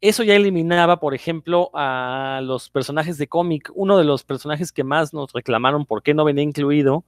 Eso 0.00 0.22
ya 0.22 0.36
eliminaba, 0.36 1.00
por 1.00 1.14
ejemplo, 1.14 1.70
a 1.74 2.40
los 2.44 2.70
personajes 2.70 3.18
de 3.18 3.26
cómic. 3.26 3.70
Uno 3.74 3.98
de 3.98 4.04
los 4.04 4.22
personajes 4.22 4.70
que 4.70 4.84
más 4.84 5.12
nos 5.12 5.32
reclamaron 5.32 5.84
por 5.84 6.02
qué 6.04 6.14
no 6.14 6.24
venía 6.24 6.44
incluido, 6.44 7.04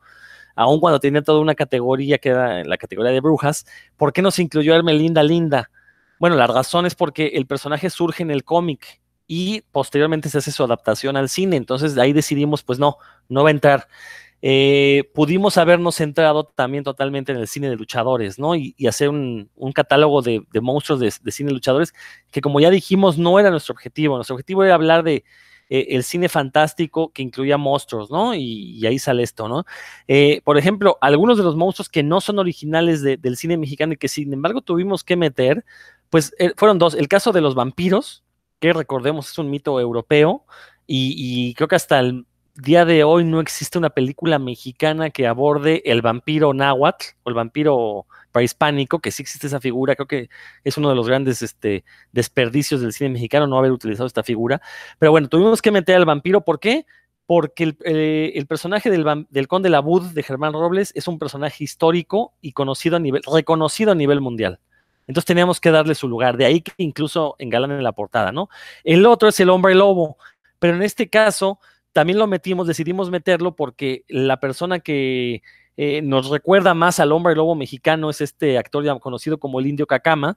aun 0.56 0.80
cuando 0.80 0.98
tenía 0.98 1.22
toda 1.22 1.38
una 1.38 1.54
categoría 1.54 2.18
que 2.18 2.30
era 2.30 2.64
la 2.64 2.76
categoría 2.76 3.12
de 3.12 3.20
brujas, 3.20 3.66
¿por 3.96 4.12
qué 4.12 4.22
no 4.22 4.32
se 4.32 4.42
incluyó 4.42 4.74
Hermelinda 4.74 5.22
Linda? 5.22 5.70
Bueno, 6.18 6.36
la 6.36 6.46
razón 6.46 6.86
es 6.86 6.94
porque 6.94 7.28
el 7.34 7.46
personaje 7.46 7.90
surge 7.90 8.22
en 8.22 8.30
el 8.30 8.44
cómic 8.44 9.00
y 9.26 9.62
posteriormente 9.72 10.28
se 10.28 10.38
hace 10.38 10.50
su 10.52 10.64
adaptación 10.64 11.16
al 11.16 11.28
cine. 11.28 11.56
Entonces 11.56 11.94
de 11.94 12.02
ahí 12.02 12.12
decidimos, 12.12 12.62
pues 12.62 12.78
no, 12.78 12.96
no 13.28 13.42
va 13.42 13.50
a 13.50 13.52
entrar. 13.52 13.88
Eh, 14.40 15.10
pudimos 15.14 15.58
habernos 15.58 15.96
centrado 15.96 16.44
también 16.44 16.84
totalmente 16.84 17.32
en 17.32 17.38
el 17.38 17.48
cine 17.48 17.68
de 17.68 17.76
luchadores, 17.76 18.38
¿no? 18.38 18.54
Y, 18.54 18.74
hacer 18.86 19.08
un, 19.08 19.50
catálogo 19.74 20.22
de, 20.22 20.44
monstruos 20.62 21.00
de, 21.00 21.10
cine 21.32 21.48
de 21.48 21.54
luchadores, 21.54 21.92
que 22.30 22.40
como 22.40 22.60
ya 22.60 22.70
dijimos, 22.70 23.18
no 23.18 23.38
era 23.38 23.50
nuestro 23.50 23.72
objetivo. 23.72 24.16
Nuestro 24.16 24.34
objetivo 24.34 24.64
era 24.64 24.74
hablar 24.74 25.02
de 25.02 25.24
eh, 25.70 25.88
el 25.90 26.04
cine 26.04 26.28
fantástico 26.28 27.12
que 27.12 27.22
incluía 27.22 27.58
monstruos, 27.58 28.10
¿no? 28.10 28.34
Y, 28.34 28.86
ahí 28.86 28.98
sale 28.98 29.24
esto, 29.24 29.48
¿no? 29.48 29.64
Eh, 30.06 30.40
por 30.44 30.56
ejemplo, 30.56 30.98
algunos 31.00 31.36
de 31.36 31.44
los 31.44 31.56
monstruos 31.56 31.88
que 31.88 32.02
no 32.04 32.20
son 32.20 32.38
originales 32.38 33.02
del 33.02 33.36
cine 33.36 33.56
mexicano 33.56 33.94
y 33.94 33.96
que 33.96 34.08
sin 34.08 34.32
embargo 34.32 34.62
tuvimos 34.62 35.02
que 35.02 35.16
meter, 35.16 35.64
pues 36.10 36.34
eh, 36.38 36.52
fueron 36.56 36.78
dos. 36.78 36.94
El 36.94 37.08
caso 37.08 37.32
de 37.32 37.40
los 37.40 37.54
vampiros, 37.54 38.24
que 38.60 38.72
recordemos 38.72 39.30
es 39.30 39.38
un 39.38 39.50
mito 39.50 39.80
europeo, 39.80 40.44
y, 40.90 41.52
creo 41.54 41.68
que 41.68 41.76
hasta 41.76 42.00
el 42.00 42.24
día 42.54 42.86
de 42.86 43.04
hoy 43.04 43.22
no 43.22 43.40
existe 43.40 43.76
una 43.76 43.90
película 43.90 44.38
mexicana 44.38 45.10
que 45.10 45.26
aborde 45.26 45.82
el 45.84 46.00
vampiro 46.00 46.54
náhuatl 46.54 47.04
o 47.22 47.28
el 47.28 47.34
vampiro 47.34 48.06
prehispánico, 48.32 49.00
que 49.00 49.10
sí 49.10 49.22
existe 49.22 49.46
esa 49.46 49.60
figura, 49.60 49.94
creo 49.94 50.08
que 50.08 50.30
es 50.64 50.78
uno 50.78 50.88
de 50.88 50.94
los 50.94 51.06
grandes 51.06 51.42
este, 51.42 51.84
desperdicios 52.12 52.80
del 52.80 52.94
cine 52.94 53.10
mexicano 53.10 53.46
no 53.46 53.58
haber 53.58 53.70
utilizado 53.70 54.06
esta 54.06 54.22
figura. 54.22 54.62
Pero 54.98 55.12
bueno, 55.12 55.28
tuvimos 55.28 55.60
que 55.60 55.70
meter 55.70 55.94
al 55.96 56.06
vampiro, 56.06 56.40
¿por 56.40 56.58
qué? 56.58 56.86
Porque 57.26 57.64
el, 57.64 57.76
eh, 57.84 58.44
personaje 58.48 58.90
del, 58.90 59.26
del, 59.28 59.46
conde 59.46 59.68
Labud 59.68 60.02
de 60.12 60.22
Germán 60.22 60.54
Robles 60.54 60.92
es 60.96 61.06
un 61.06 61.18
personaje 61.18 61.62
histórico 61.62 62.32
y 62.40 62.52
conocido 62.52 62.96
a 62.96 63.00
nivel, 63.00 63.22
reconocido 63.30 63.92
a 63.92 63.94
nivel 63.94 64.22
mundial. 64.22 64.58
Entonces 65.08 65.26
teníamos 65.26 65.60
que 65.60 65.70
darle 65.70 65.94
su 65.94 66.06
lugar, 66.06 66.36
de 66.36 66.44
ahí 66.44 66.60
que 66.60 66.72
incluso 66.76 67.34
engalan 67.38 67.72
en 67.72 67.82
la 67.82 67.92
portada, 67.92 68.30
¿no? 68.30 68.48
El 68.84 69.04
otro 69.06 69.30
es 69.30 69.40
el 69.40 69.50
hombre 69.50 69.74
lobo, 69.74 70.18
pero 70.58 70.76
en 70.76 70.82
este 70.82 71.08
caso 71.08 71.58
también 71.92 72.18
lo 72.18 72.26
metimos, 72.26 72.66
decidimos 72.66 73.10
meterlo 73.10 73.56
porque 73.56 74.04
la 74.08 74.38
persona 74.38 74.78
que 74.80 75.42
eh, 75.76 76.02
nos 76.02 76.28
recuerda 76.28 76.74
más 76.74 77.00
al 77.00 77.12
hombre 77.12 77.34
lobo 77.34 77.54
mexicano 77.54 78.10
es 78.10 78.20
este 78.20 78.58
actor 78.58 78.84
ya 78.84 78.96
conocido 78.98 79.38
como 79.38 79.60
el 79.60 79.66
indio 79.66 79.86
Cacama, 79.86 80.36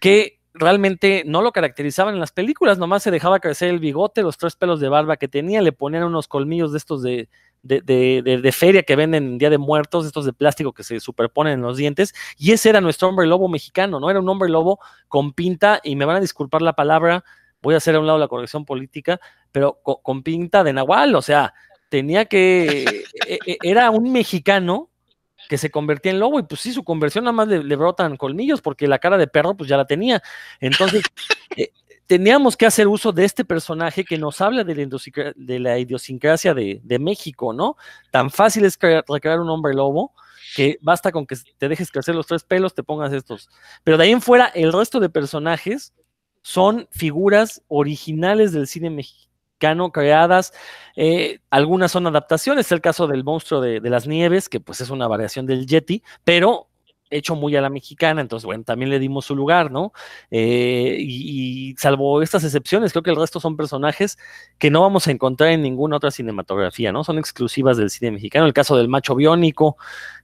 que 0.00 0.40
realmente 0.52 1.22
no 1.26 1.42
lo 1.42 1.52
caracterizaban 1.52 2.14
en 2.14 2.20
las 2.20 2.32
películas, 2.32 2.78
nomás 2.78 3.02
se 3.04 3.10
dejaba 3.12 3.38
crecer 3.38 3.70
el 3.70 3.78
bigote, 3.78 4.22
los 4.22 4.36
tres 4.38 4.56
pelos 4.56 4.80
de 4.80 4.88
barba 4.88 5.16
que 5.16 5.28
tenía, 5.28 5.62
le 5.62 5.72
ponían 5.72 6.02
unos 6.02 6.26
colmillos 6.26 6.72
de 6.72 6.78
estos 6.78 7.02
de, 7.02 7.28
de, 7.62 7.80
de, 7.82 8.40
de, 8.40 8.52
feria 8.52 8.82
que 8.82 8.96
venden 8.96 9.24
en 9.24 9.38
Día 9.38 9.50
de 9.50 9.58
Muertos, 9.58 10.06
estos 10.06 10.24
de 10.24 10.32
plástico 10.32 10.72
que 10.72 10.82
se 10.82 10.98
superponen 11.00 11.54
en 11.54 11.62
los 11.62 11.76
dientes, 11.76 12.14
y 12.38 12.52
ese 12.52 12.70
era 12.70 12.80
nuestro 12.80 13.08
hombre 13.08 13.26
lobo 13.26 13.48
mexicano, 13.48 14.00
¿no? 14.00 14.10
Era 14.10 14.20
un 14.20 14.28
hombre 14.28 14.48
lobo 14.48 14.80
con 15.08 15.32
pinta, 15.32 15.80
y 15.82 15.96
me 15.96 16.04
van 16.04 16.16
a 16.16 16.20
disculpar 16.20 16.62
la 16.62 16.72
palabra, 16.72 17.24
voy 17.60 17.74
a 17.74 17.78
hacer 17.78 17.94
a 17.94 18.00
un 18.00 18.06
lado 18.06 18.18
la 18.18 18.28
corrección 18.28 18.64
política, 18.64 19.20
pero 19.52 19.80
con, 19.82 20.22
pinta 20.22 20.64
de 20.64 20.72
nahual, 20.72 21.14
o 21.14 21.22
sea, 21.22 21.52
tenía 21.88 22.24
que, 22.24 23.04
e, 23.26 23.38
e, 23.46 23.58
era 23.62 23.90
un 23.90 24.10
mexicano 24.12 24.88
que 25.48 25.58
se 25.58 25.70
convertía 25.70 26.12
en 26.12 26.20
lobo 26.20 26.38
y 26.38 26.44
pues 26.44 26.60
sí, 26.60 26.72
su 26.72 26.84
conversión 26.84 27.24
nada 27.24 27.32
más 27.32 27.48
le, 27.48 27.64
le, 27.64 27.76
brotan 27.76 28.16
colmillos 28.16 28.60
porque 28.60 28.86
la 28.86 28.98
cara 28.98 29.18
de 29.18 29.26
perro 29.26 29.56
pues 29.56 29.68
ya 29.68 29.76
la 29.76 29.86
tenía. 29.86 30.22
Entonces, 30.60 31.02
eh, 31.56 31.72
teníamos 32.10 32.56
que 32.56 32.66
hacer 32.66 32.88
uso 32.88 33.12
de 33.12 33.24
este 33.24 33.44
personaje 33.44 34.04
que 34.04 34.18
nos 34.18 34.40
habla 34.40 34.64
de 34.64 35.60
la, 35.60 35.78
idiosincrasia 35.78 36.54
de, 36.54 36.80
de, 36.82 36.98
México, 36.98 37.52
¿no? 37.52 37.76
Tan 38.10 38.30
fácil 38.30 38.64
es 38.64 38.76
crear, 38.76 39.04
recrear 39.08 39.38
un 39.38 39.48
hombre 39.48 39.74
lobo 39.74 40.12
que 40.56 40.76
basta 40.80 41.12
con 41.12 41.24
que 41.24 41.36
te 41.56 41.68
dejes 41.68 41.92
crecer 41.92 42.16
los 42.16 42.26
tres 42.26 42.42
pelos, 42.42 42.74
te 42.74 42.82
pongas 42.82 43.12
estos. 43.12 43.48
Pero 43.84 43.96
de 43.96 44.02
ahí 44.02 44.10
en 44.10 44.20
fuera, 44.20 44.46
el 44.46 44.72
resto 44.72 44.98
de 44.98 45.08
personajes 45.08 45.94
son 46.42 46.88
figuras 46.90 47.62
originales 47.68 48.50
del 48.50 48.66
cine 48.66 48.90
mexicano 48.90 49.92
creadas, 49.92 50.52
eh, 50.96 51.38
algunas 51.48 51.92
son 51.92 52.08
adaptaciones, 52.08 52.66
es 52.66 52.72
el 52.72 52.80
caso 52.80 53.06
del 53.06 53.22
monstruo 53.22 53.60
de, 53.60 53.78
de, 53.78 53.88
las 53.88 54.08
nieves, 54.08 54.48
que 54.48 54.58
pues 54.58 54.80
es 54.80 54.90
una 54.90 55.06
variación 55.06 55.46
del 55.46 55.64
Yeti, 55.64 56.02
pero 56.24 56.69
hecho 57.10 57.34
muy 57.34 57.54
a 57.56 57.60
la 57.60 57.70
mexicana, 57.70 58.20
entonces 58.20 58.46
bueno, 58.46 58.64
también 58.64 58.90
le 58.90 58.98
dimos 58.98 59.26
su 59.26 59.34
lugar, 59.34 59.70
¿no? 59.70 59.92
Eh, 60.30 60.96
y, 61.00 61.74
salvo 61.76 62.22
estas 62.22 62.44
excepciones, 62.44 62.92
creo 62.92 63.02
que 63.02 63.10
el 63.10 63.16
resto 63.16 63.40
son 63.40 63.56
personajes 63.56 64.18
que 64.58 64.70
no 64.70 64.80
vamos 64.80 65.06
a 65.06 65.10
encontrar 65.10 65.50
en 65.50 65.62
ninguna 65.62 65.96
otra 65.96 66.10
cinematografía, 66.10 66.92
¿no? 66.92 67.04
Son 67.04 67.18
exclusivas 67.18 67.76
del 67.76 67.90
cine 67.90 68.12
mexicano, 68.12 68.46
el 68.46 68.52
caso 68.52 68.76
del 68.76 68.88
macho 68.88 69.14
biónico, 69.14 69.76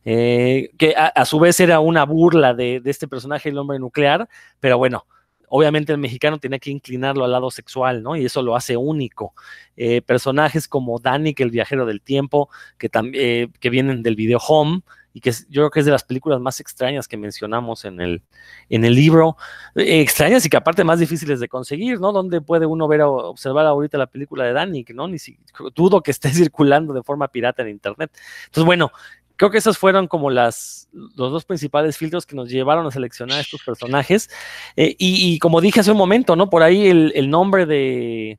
eh, 0.05 0.70
que 0.78 0.95
a, 0.97 1.24
su 1.24 1.41
vez 1.41 1.59
era 1.61 1.80
una 1.80 2.05
burla 2.05 2.55
de, 2.55 2.80
este 2.84 3.09
personaje, 3.09 3.49
el 3.49 3.59
hombre 3.59 3.78
nuclear, 3.78 4.28
pero 4.61 4.78
bueno, 4.78 5.07
obviamente 5.49 5.93
el 5.93 5.99
mexicano 5.99 6.39
tiene 6.39 6.61
que 6.61 6.70
inclinarlo 6.70 7.24
al 7.24 7.32
lado 7.32 7.51
sexual, 7.51 8.03
¿no? 8.03 8.16
Y 8.16 8.24
eso 8.24 8.43
lo 8.43 8.57
hace 8.57 8.76
único. 8.76 9.34
Eh, 9.76 10.03
personajes 10.03 10.68
como 10.68 10.99
Danik, 10.99 11.41
el 11.41 11.51
viajero 11.51 11.87
del 11.87 12.01
tiempo, 12.01 12.49
que, 12.78 12.91
eh, 13.14 13.49
que 13.61 13.70
vienen 13.70 14.03
del 14.03 14.16
video 14.16 14.39
Home, 14.47 14.82
y 15.17 15.21
que 15.23 15.33
yo 15.49 15.62
creo 15.62 15.71
que 15.71 15.81
es 15.81 15.87
de 15.87 15.93
las 15.93 16.05
películas 16.05 16.41
más 16.41 16.61
extrañas 16.61 17.09
que 17.09 17.17
mencionamos 17.17 17.87
en 17.87 18.03
el, 18.03 18.23
en 18.69 18.85
el 18.85 18.95
libro, 18.95 19.39
eh, 19.75 20.03
extrañas 20.03 20.45
y 20.45 20.51
que 20.51 20.59
aparte 20.59 20.85
más 20.85 20.99
difíciles 20.99 21.41
de 21.41 21.49
conseguir, 21.49 21.99
¿no? 21.99 22.12
Donde 22.12 22.43
puede 22.43 22.67
uno 22.67 22.87
ver 22.87 23.01
o 23.01 23.31
observar 23.31 23.64
ahorita 23.64 23.97
la 23.97 24.09
película 24.09 24.45
de 24.45 24.53
Danik, 24.53 24.91
¿no? 24.91 25.09
Ni 25.09 25.19
si, 25.19 25.39
dudo 25.75 26.03
que 26.03 26.11
esté 26.11 26.29
circulando 26.35 26.93
de 26.93 27.03
forma 27.03 27.29
pirata 27.29 27.62
en 27.62 27.71
internet. 27.71 28.11
Entonces, 28.45 28.67
bueno, 28.67 28.93
creo 29.37 29.51
que 29.51 29.57
esos 29.57 29.79
fueron 29.79 30.07
como 30.07 30.29
las, 30.29 30.91
los 30.93 31.33
dos 31.33 31.47
principales 31.47 31.97
filtros 31.97 32.27
que 32.27 32.37
nos 32.37 32.51
llevaron 32.51 32.87
a 32.87 32.91
seleccionar 32.91 33.41
estos 33.41 33.62
personajes. 33.64 34.29
Eh, 34.77 34.97
y, 34.99 35.39
como 35.39 35.62
dije 35.62 35.81
hace 35.81 35.93
un 35.93 35.97
momento, 35.97 36.37
¿no? 36.37 36.51
Por 36.51 36.62
ahí 36.62 36.89
el, 36.89 37.31
nombre 37.31 37.64
de 37.64 38.33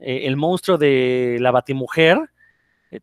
eh, 0.00 0.22
el 0.24 0.34
monstruo 0.34 0.76
de 0.76 1.38
la 1.38 1.52
Batimujer, 1.52 2.18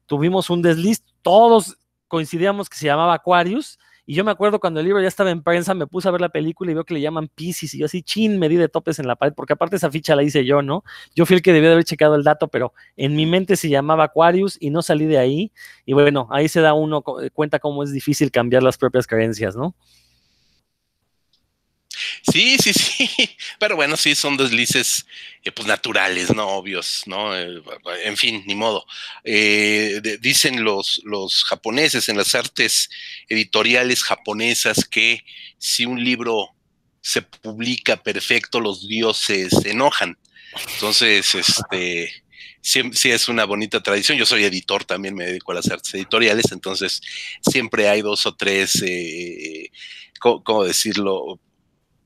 tuvimos 0.08 0.50
un 0.50 0.62
desliz, 0.62 1.06
todos 1.22 1.78
coincidíamos 2.14 2.70
que 2.70 2.78
se 2.78 2.86
llamaba 2.86 3.16
Aquarius. 3.16 3.80
Y 4.06 4.14
yo 4.14 4.24
me 4.24 4.30
acuerdo 4.30 4.60
cuando 4.60 4.80
el 4.80 4.86
libro 4.86 5.02
ya 5.02 5.08
estaba 5.08 5.32
en 5.32 5.42
prensa, 5.42 5.74
me 5.74 5.88
puse 5.88 6.08
a 6.08 6.12
ver 6.12 6.22
la 6.22 6.30
película 6.30 6.70
y 6.70 6.76
veo 6.76 6.84
que 6.84 6.94
le 6.94 7.02
llaman 7.02 7.28
Pisces. 7.34 7.74
Y 7.74 7.80
yo 7.80 7.88
así, 7.88 8.04
chin, 8.04 8.38
me 8.38 8.50
di 8.50 8.56
de 8.56 8.70
topes 8.70 9.00
en 9.00 9.08
la 9.08 9.16
pared, 9.16 9.34
porque 9.34 9.54
aparte 9.54 9.78
esa 9.78 9.90
ficha 9.90 10.16
la 10.16 10.22
hice 10.22 10.46
yo, 10.46 10.62
¿no? 10.62 10.84
Yo 11.16 11.26
fui 11.26 11.38
el 11.38 11.42
que 11.42 11.52
debió 11.52 11.70
de 11.70 11.74
haber 11.74 11.86
checado 11.86 12.14
el 12.14 12.24
dato, 12.24 12.50
pero 12.50 12.72
en 12.98 13.16
mi 13.16 13.26
mente 13.26 13.56
se 13.56 13.68
llamaba 13.68 14.04
Aquarius 14.04 14.58
y 14.62 14.70
no 14.70 14.84
salí 14.84 15.08
de 15.08 15.18
ahí. 15.18 15.52
Y 15.88 15.94
bueno, 15.94 16.28
ahí 16.30 16.50
se 16.50 16.62
da 16.62 16.76
uno 16.76 17.02
cuenta 17.02 17.58
cómo 17.58 17.82
es 17.82 17.92
difícil 17.92 18.30
cambiar 18.30 18.62
las 18.62 18.78
propias 18.78 19.08
creencias, 19.08 19.56
¿no? 19.56 19.74
Sí, 22.32 22.58
sí, 22.58 22.74
sí, 22.74 23.10
pero 23.60 23.76
bueno, 23.76 23.98
sí, 23.98 24.16
son 24.16 24.38
deslices 24.38 25.06
eh, 25.44 25.52
pues 25.52 25.68
naturales, 25.68 26.34
no 26.34 26.48
obvios, 26.48 27.04
¿no? 27.06 27.38
Eh, 27.38 27.62
en 28.06 28.16
fin, 28.16 28.44
ni 28.46 28.56
modo. 28.56 28.86
Eh, 29.26 30.02
dicen 30.22 30.64
los, 30.64 31.02
los 31.04 31.44
japoneses 31.44 32.08
en 32.08 32.16
las 32.16 32.34
artes 32.34 32.90
editoriales 33.28 34.04
japonesas 34.04 34.86
que 34.86 35.26
si 35.58 35.86
un 35.86 36.02
libro 36.02 36.56
se 37.02 37.22
publica 37.22 38.02
perfecto, 38.02 38.62
los 38.62 38.88
dioses 38.88 39.52
se 39.62 39.72
enojan. 39.72 40.18
Entonces, 40.76 41.36
este, 41.36 42.24
sí, 42.62 42.82
sí, 42.94 43.12
es 43.12 43.28
una 43.28 43.44
bonita 43.44 43.84
tradición. 43.84 44.18
Yo 44.18 44.26
soy 44.26 44.46
editor, 44.46 44.86
también 44.86 45.14
me 45.14 45.26
dedico 45.26 45.52
a 45.52 45.56
las 45.56 45.70
artes 45.70 45.94
editoriales, 45.94 46.54
entonces 46.54 47.02
siempre 47.42 47.90
hay 47.90 48.02
dos 48.02 48.26
o 48.26 48.34
tres, 48.34 48.82
eh, 48.86 49.70
¿cómo, 50.22 50.42
¿cómo, 50.42 50.64
decirlo? 50.64 51.40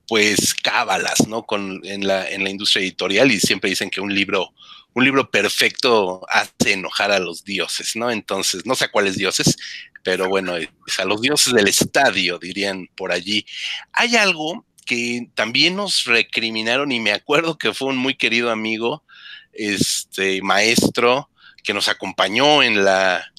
Pues 0.08 0.54
cábalas, 0.54 1.28
¿no? 1.28 1.44
Con, 1.44 1.82
en, 1.84 2.06
la, 2.06 2.28
en 2.28 2.42
la 2.42 2.50
industria 2.50 2.82
editorial 2.82 3.30
y 3.30 3.38
siempre 3.38 3.70
dicen 3.70 3.90
que 3.90 4.00
un 4.00 4.14
libro, 4.14 4.54
un 4.94 5.04
libro 5.04 5.30
perfecto 5.30 6.26
hace 6.30 6.72
enojar 6.72 7.12
a 7.12 7.18
los 7.18 7.44
dioses, 7.44 7.94
¿no? 7.94 8.10
Entonces, 8.10 8.64
no 8.64 8.74
sé 8.74 8.86
a 8.86 8.90
cuáles 8.90 9.16
dioses, 9.18 9.56
pero 10.02 10.28
bueno, 10.28 10.54
a 10.54 11.04
los 11.04 11.20
dioses 11.20 11.52
del 11.52 11.68
estadio, 11.68 12.38
dirían 12.38 12.88
por 12.96 13.12
allí. 13.12 13.44
Hay 13.92 14.16
algo 14.16 14.64
que 14.86 15.28
también 15.34 15.76
nos 15.76 16.04
recriminaron 16.04 16.90
y 16.90 17.00
me 17.00 17.12
acuerdo 17.12 17.58
que 17.58 17.74
fue 17.74 17.88
un 17.88 17.98
muy 17.98 18.14
querido 18.14 18.50
amigo, 18.50 19.04
este 19.52 20.40
maestro, 20.40 21.28
que 21.62 21.74
nos 21.74 21.88
acompañó 21.88 22.62
en 22.62 22.82
la, 22.82 23.30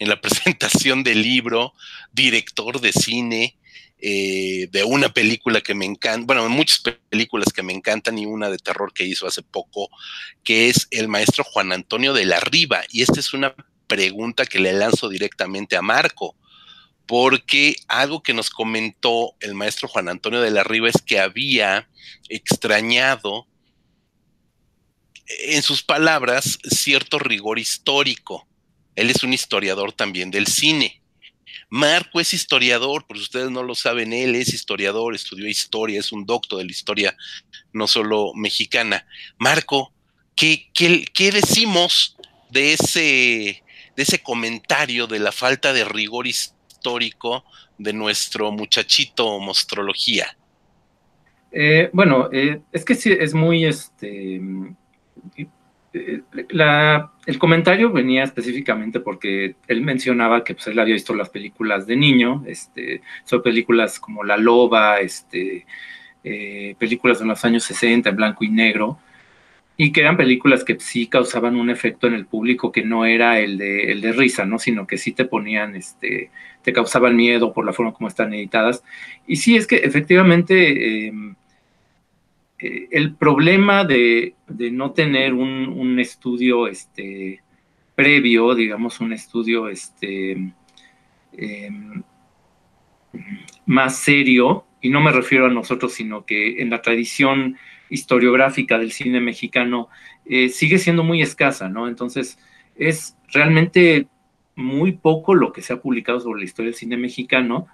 en 0.00 0.08
la 0.08 0.20
presentación 0.20 1.04
del 1.04 1.22
libro, 1.22 1.72
director 2.12 2.80
de 2.80 2.92
cine, 2.92 3.56
eh, 3.98 4.68
de 4.70 4.84
una 4.84 5.08
película 5.08 5.60
que 5.60 5.74
me 5.74 5.86
encanta, 5.86 6.26
bueno, 6.26 6.48
muchas 6.48 6.82
películas 7.08 7.52
que 7.52 7.62
me 7.62 7.72
encantan 7.72 8.18
y 8.18 8.26
una 8.26 8.50
de 8.50 8.58
terror 8.58 8.92
que 8.92 9.04
hizo 9.04 9.26
hace 9.26 9.42
poco, 9.42 9.88
que 10.44 10.68
es 10.68 10.88
el 10.90 11.08
maestro 11.08 11.44
Juan 11.44 11.72
Antonio 11.72 12.12
de 12.12 12.26
la 12.26 12.40
Riva. 12.40 12.82
Y 12.90 13.02
esta 13.02 13.20
es 13.20 13.32
una 13.32 13.54
pregunta 13.86 14.44
que 14.44 14.58
le 14.58 14.72
lanzo 14.72 15.08
directamente 15.08 15.76
a 15.76 15.82
Marco, 15.82 16.36
porque 17.06 17.76
algo 17.88 18.22
que 18.22 18.34
nos 18.34 18.50
comentó 18.50 19.34
el 19.40 19.54
maestro 19.54 19.88
Juan 19.88 20.08
Antonio 20.08 20.40
de 20.40 20.50
la 20.50 20.64
Riva 20.64 20.88
es 20.88 21.00
que 21.00 21.20
había 21.20 21.88
extrañado, 22.28 23.46
en 25.28 25.62
sus 25.62 25.82
palabras, 25.82 26.58
cierto 26.62 27.18
rigor 27.18 27.58
histórico. 27.58 28.46
Él 28.94 29.10
es 29.10 29.22
un 29.24 29.32
historiador 29.32 29.92
también 29.92 30.30
del 30.30 30.46
cine. 30.46 31.02
Marco 31.68 32.20
es 32.20 32.32
historiador, 32.32 33.06
por 33.06 33.16
si 33.16 33.24
ustedes 33.24 33.50
no 33.50 33.62
lo 33.62 33.74
saben, 33.74 34.12
él 34.12 34.36
es 34.36 34.54
historiador, 34.54 35.14
estudió 35.14 35.48
historia, 35.48 35.98
es 35.98 36.12
un 36.12 36.24
doctor 36.24 36.58
de 36.58 36.64
la 36.64 36.70
historia, 36.70 37.16
no 37.72 37.86
solo 37.86 38.32
mexicana. 38.34 39.06
Marco, 39.38 39.92
¿qué, 40.36 40.70
qué, 40.72 41.04
qué 41.12 41.32
decimos 41.32 42.16
de 42.50 42.74
ese, 42.74 43.64
de 43.96 44.02
ese 44.02 44.22
comentario 44.22 45.06
de 45.06 45.18
la 45.18 45.32
falta 45.32 45.72
de 45.72 45.84
rigor 45.84 46.26
histórico 46.26 47.44
de 47.78 47.92
nuestro 47.92 48.52
muchachito 48.52 49.38
mostrología? 49.40 50.36
Eh, 51.50 51.90
bueno, 51.92 52.28
eh, 52.32 52.60
es 52.70 52.84
que 52.84 52.94
sí, 52.94 53.12
es 53.18 53.34
muy, 53.34 53.64
este, 53.64 54.40
el 57.26 57.38
comentario 57.38 57.90
venía 57.90 58.24
específicamente 58.24 59.00
porque 59.00 59.56
él 59.66 59.82
mencionaba 59.82 60.44
que 60.44 60.54
pues, 60.54 60.66
él 60.68 60.78
había 60.78 60.94
visto 60.94 61.14
las 61.14 61.30
películas 61.30 61.86
de 61.86 61.96
niño, 61.96 62.44
este, 62.46 63.02
son 63.24 63.42
películas 63.42 63.98
como 64.00 64.24
La 64.24 64.36
Loba, 64.36 65.00
este, 65.00 65.66
eh, 66.24 66.74
películas 66.78 67.18
de 67.18 67.26
los 67.26 67.44
años 67.44 67.64
60 67.64 68.10
en 68.10 68.16
blanco 68.16 68.44
y 68.44 68.48
negro, 68.48 68.98
y 69.76 69.92
que 69.92 70.00
eran 70.00 70.16
películas 70.16 70.64
que 70.64 70.78
sí 70.80 71.06
causaban 71.06 71.56
un 71.56 71.68
efecto 71.68 72.06
en 72.06 72.14
el 72.14 72.26
público 72.26 72.72
que 72.72 72.82
no 72.82 73.04
era 73.04 73.40
el 73.40 73.58
de, 73.58 73.92
el 73.92 74.00
de 74.00 74.12
risa, 74.12 74.46
¿no? 74.46 74.58
sino 74.58 74.86
que 74.86 74.96
sí 74.96 75.12
te 75.12 75.26
ponían, 75.26 75.76
este, 75.76 76.30
te 76.62 76.72
causaban 76.72 77.14
miedo 77.14 77.52
por 77.52 77.66
la 77.66 77.72
forma 77.72 77.92
como 77.92 78.08
están 78.08 78.32
editadas. 78.32 78.82
Y 79.26 79.36
sí, 79.36 79.56
es 79.56 79.66
que 79.66 79.76
efectivamente... 79.76 81.06
Eh, 81.08 81.12
eh, 82.58 82.88
el 82.90 83.14
problema 83.14 83.84
de, 83.84 84.34
no 84.48 84.92
tener 84.92 85.34
un, 85.34 85.98
estudio 86.00 86.66
este, 86.66 87.42
previo, 87.94 88.54
digamos, 88.54 89.00
un 89.00 89.12
estudio 89.12 89.68
este, 89.68 90.52
eh, 91.32 91.70
más 93.66 93.98
serio, 93.98 94.64
y 94.80 94.88
no 94.88 95.00
me 95.00 95.12
refiero 95.12 95.46
a 95.46 95.50
nosotros, 95.50 95.92
sino 95.94 96.24
que 96.24 96.60
en 96.60 96.70
la 96.70 96.82
tradición 96.82 97.56
historiográfica 97.90 98.78
del 98.78 98.92
cine 98.92 99.20
mexicano 99.20 99.88
eh, 100.24 100.48
sigue 100.48 100.78
siendo 100.78 101.02
muy 101.04 101.22
escasa, 101.22 101.68
¿no? 101.68 101.88
Entonces, 101.88 102.38
es 102.76 103.16
realmente 103.32 104.08
muy 104.54 104.92
poco 104.92 105.34
lo 105.34 105.52
que 105.52 105.62
se 105.62 105.72
ha 105.72 105.80
publicado 105.80 106.20
sobre 106.20 106.40
la 106.40 106.44
historia 106.44 106.70
del 106.70 106.78
cine 106.78 106.96
mexicano. 106.96 107.66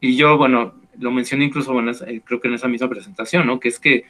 Y 0.00 0.16
yo, 0.16 0.36
bueno, 0.36 0.74
lo 0.98 1.10
mencioné 1.10 1.44
incluso, 1.44 1.72
bueno, 1.72 1.92
eh, 2.06 2.20
creo 2.24 2.40
que 2.40 2.48
en 2.48 2.54
esa 2.54 2.68
misma 2.68 2.88
presentación, 2.88 3.46
¿no? 3.46 3.60
Que 3.60 3.68
es 3.68 3.78
que 3.78 4.04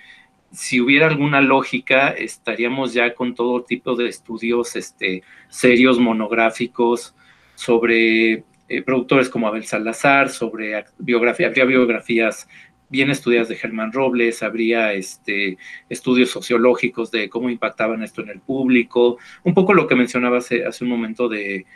si 0.53 0.80
hubiera 0.80 1.07
alguna 1.07 1.41
lógica, 1.41 2.11
estaríamos 2.11 2.93
ya 2.95 3.14
con 3.14 3.35
todo 3.35 3.64
tipo 3.64 3.97
de 3.97 4.09
estudios 4.09 4.76
este, 4.76 5.22
serios, 5.49 5.99
monográficos, 5.99 7.14
sobre 7.55 8.45
eh, 8.68 8.82
productores 8.85 9.28
como 9.28 9.49
Abel 9.49 9.64
Salazar, 9.64 10.30
sobre 10.30 10.85
biografía, 10.99 11.49
habría 11.49 11.64
biografías 11.64 12.49
bien 12.89 13.11
estudiadas 13.11 13.49
de 13.49 13.57
Germán 13.57 13.93
Robles, 13.93 14.43
habría 14.43 14.93
este, 14.93 15.59
estudios 15.89 16.30
sociológicos 16.30 17.11
de 17.11 17.28
cómo 17.28 17.51
impactaban 17.51 18.03
esto 18.03 18.22
en 18.22 18.28
el 18.28 18.41
público, 18.41 19.18
un 19.43 19.55
poco 19.55 19.74
lo 19.74 19.87
que 19.87 19.97
mencionaba 19.97 20.39
hace 20.39 20.64
un 20.80 20.89
momento 20.89 21.28
de 21.28 21.66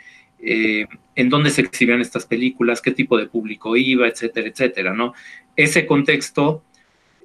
eh, 0.41 0.87
en 1.15 1.29
dónde 1.29 1.49
se 1.49 1.61
exhibían 1.61 1.99
estas 1.99 2.25
películas, 2.25 2.81
qué 2.81 2.91
tipo 2.91 3.17
de 3.17 3.27
público 3.27 3.75
iba, 3.75 4.07
etcétera, 4.07 4.47
etcétera, 4.47 4.93
¿no? 4.93 5.13
Ese 5.55 5.85
contexto 5.85 6.63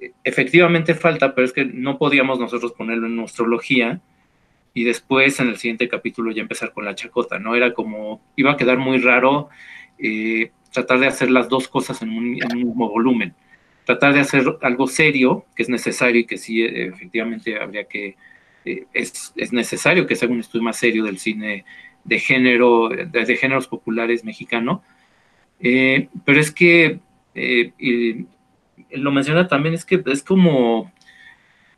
eh, 0.01 0.11
efectivamente 0.23 0.95
falta, 0.95 1.33
pero 1.33 1.45
es 1.45 1.53
que 1.53 1.63
no 1.63 1.97
podíamos 1.97 2.39
nosotros 2.39 2.73
ponerlo 2.73 3.07
en 3.07 3.15
nuestrología 3.15 4.01
y 4.73 4.83
después 4.83 5.39
en 5.39 5.47
el 5.47 5.57
siguiente 5.57 5.87
capítulo 5.87 6.31
ya 6.31 6.41
empezar 6.41 6.73
con 6.73 6.83
la 6.83 6.95
chacota, 6.95 7.39
¿no? 7.39 7.55
Era 7.55 7.73
como, 7.73 8.21
iba 8.35 8.51
a 8.51 8.57
quedar 8.57 8.77
muy 8.77 8.97
raro 8.97 9.49
eh, 9.97 10.51
tratar 10.73 10.99
de 10.99 11.07
hacer 11.07 11.31
las 11.31 11.47
dos 11.47 11.69
cosas 11.69 12.01
en 12.01 12.09
un, 12.09 12.31
mismo 12.31 12.89
volumen. 12.89 13.33
Tratar 13.85 14.13
de 14.13 14.19
hacer 14.19 14.43
algo 14.61 14.87
serio, 14.87 15.45
que 15.55 15.63
es 15.63 15.69
necesario 15.69 16.19
y 16.19 16.25
que 16.25 16.37
sí, 16.37 16.63
efectivamente 16.63 17.57
habría 17.57 17.85
que, 17.85 18.17
es, 18.65 19.31
es, 19.35 19.53
necesario 19.53 20.05
que 20.05 20.15
se 20.15 20.25
haga 20.25 20.33
un 20.33 20.39
estudio 20.41 20.63
más 20.63 20.77
serio 20.77 21.05
del 21.05 21.19
cine 21.19 21.63
de 22.05 22.19
género, 22.19 22.89
de, 22.89 23.35
géneros 23.35 23.67
populares 23.67 24.23
mexicano. 24.23 24.83
Eh, 25.59 26.07
pero 26.23 26.39
es 26.39 26.51
que, 26.51 26.99
eh, 27.33 28.25
lo 28.91 29.11
menciona 29.11 29.47
también, 29.47 29.73
es 29.73 29.83
que 29.83 30.01
es 30.05 30.23
como 30.23 30.91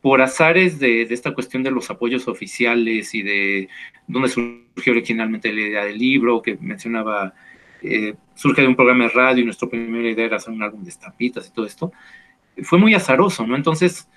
por 0.01 0.21
azares 0.21 0.80
de, 0.80 1.01
esta 1.03 1.34
cuestión 1.34 1.63
de 1.63 1.71
los 1.71 1.89
apoyos 1.89 2.28
oficiales 2.28 3.15
y 3.15 3.23
de 3.23 3.69
dónde 4.05 4.30
surgió 4.30 4.93
originalmente 4.93 5.51
la 5.51 5.61
idea 5.61 5.86
del 5.86 5.97
libro, 5.97 6.41
que 6.41 6.57
mencionaba, 6.59 7.34
eh, 7.82 8.13
surge 8.36 8.61
de 8.61 8.67
un 8.67 8.75
programa 8.75 9.05
de 9.05 9.09
radio 9.11 9.41
y 9.41 9.45
nuestra 9.45 9.69
primera 9.69 10.09
idea 10.09 10.25
era 10.25 10.38
hacer 10.38 10.53
un 10.53 10.61
álbum 10.61 10.84
de 10.84 10.89
estampitas 10.89 11.47
y 11.47 11.53
todo 11.53 11.65
esto, 11.65 11.91
fue 12.63 12.80
muy 12.80 12.93
azaroso, 12.93 13.47
¿no? 13.47 13.55
Entonces, 13.55 14.07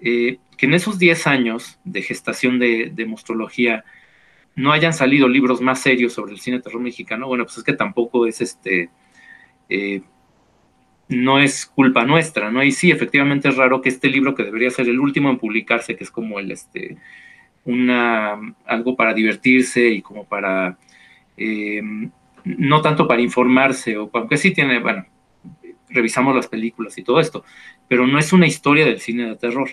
que 0.00 0.38
en 0.58 0.74
esos 0.74 0.98
10 0.98 1.26
años 1.26 1.78
de 1.84 2.02
gestación 2.02 2.58
de, 2.58 2.90
de 2.92 3.06
mostrología, 3.06 3.84
no 4.56 4.72
hayan 4.72 4.92
salido 4.92 5.28
libros 5.28 5.60
más 5.60 5.80
serios 5.80 6.12
sobre 6.12 6.32
el 6.32 6.40
cine 6.40 6.60
terror 6.60 6.80
mexicano, 6.80 7.26
bueno, 7.26 7.44
pues 7.44 7.58
es 7.58 7.64
que 7.64 7.72
tampoco 7.72 8.26
es 8.26 8.40
este, 8.40 8.90
eh, 9.68 10.02
no 11.08 11.38
es 11.38 11.66
culpa 11.66 12.04
nuestra, 12.04 12.50
¿no? 12.50 12.62
Y 12.62 12.72
sí, 12.72 12.90
efectivamente 12.90 13.48
es 13.48 13.56
raro 13.56 13.80
que 13.80 13.88
este 13.88 14.08
libro 14.08 14.34
que 14.34 14.44
debería 14.44 14.70
ser 14.70 14.88
el 14.88 15.00
último 15.00 15.30
en 15.30 15.38
publicarse, 15.38 15.96
que 15.96 16.04
es 16.04 16.10
como 16.10 16.38
el, 16.38 16.50
este, 16.50 16.96
una, 17.64 18.38
algo 18.66 18.96
para 18.96 19.14
divertirse 19.14 19.88
y 19.88 20.02
como 20.02 20.26
para, 20.26 20.78
eh, 21.36 21.82
no 22.44 22.80
tanto 22.80 23.08
para 23.08 23.22
informarse, 23.22 23.96
o 23.96 24.10
aunque 24.12 24.36
sí 24.36 24.52
tiene, 24.52 24.78
bueno, 24.80 25.06
revisamos 25.88 26.34
las 26.34 26.48
películas 26.48 26.96
y 26.98 27.02
todo 27.04 27.20
esto, 27.20 27.44
pero 27.88 28.06
no 28.06 28.18
es 28.18 28.32
una 28.32 28.46
historia 28.46 28.84
del 28.84 29.00
cine 29.00 29.26
de 29.26 29.36
terror. 29.36 29.70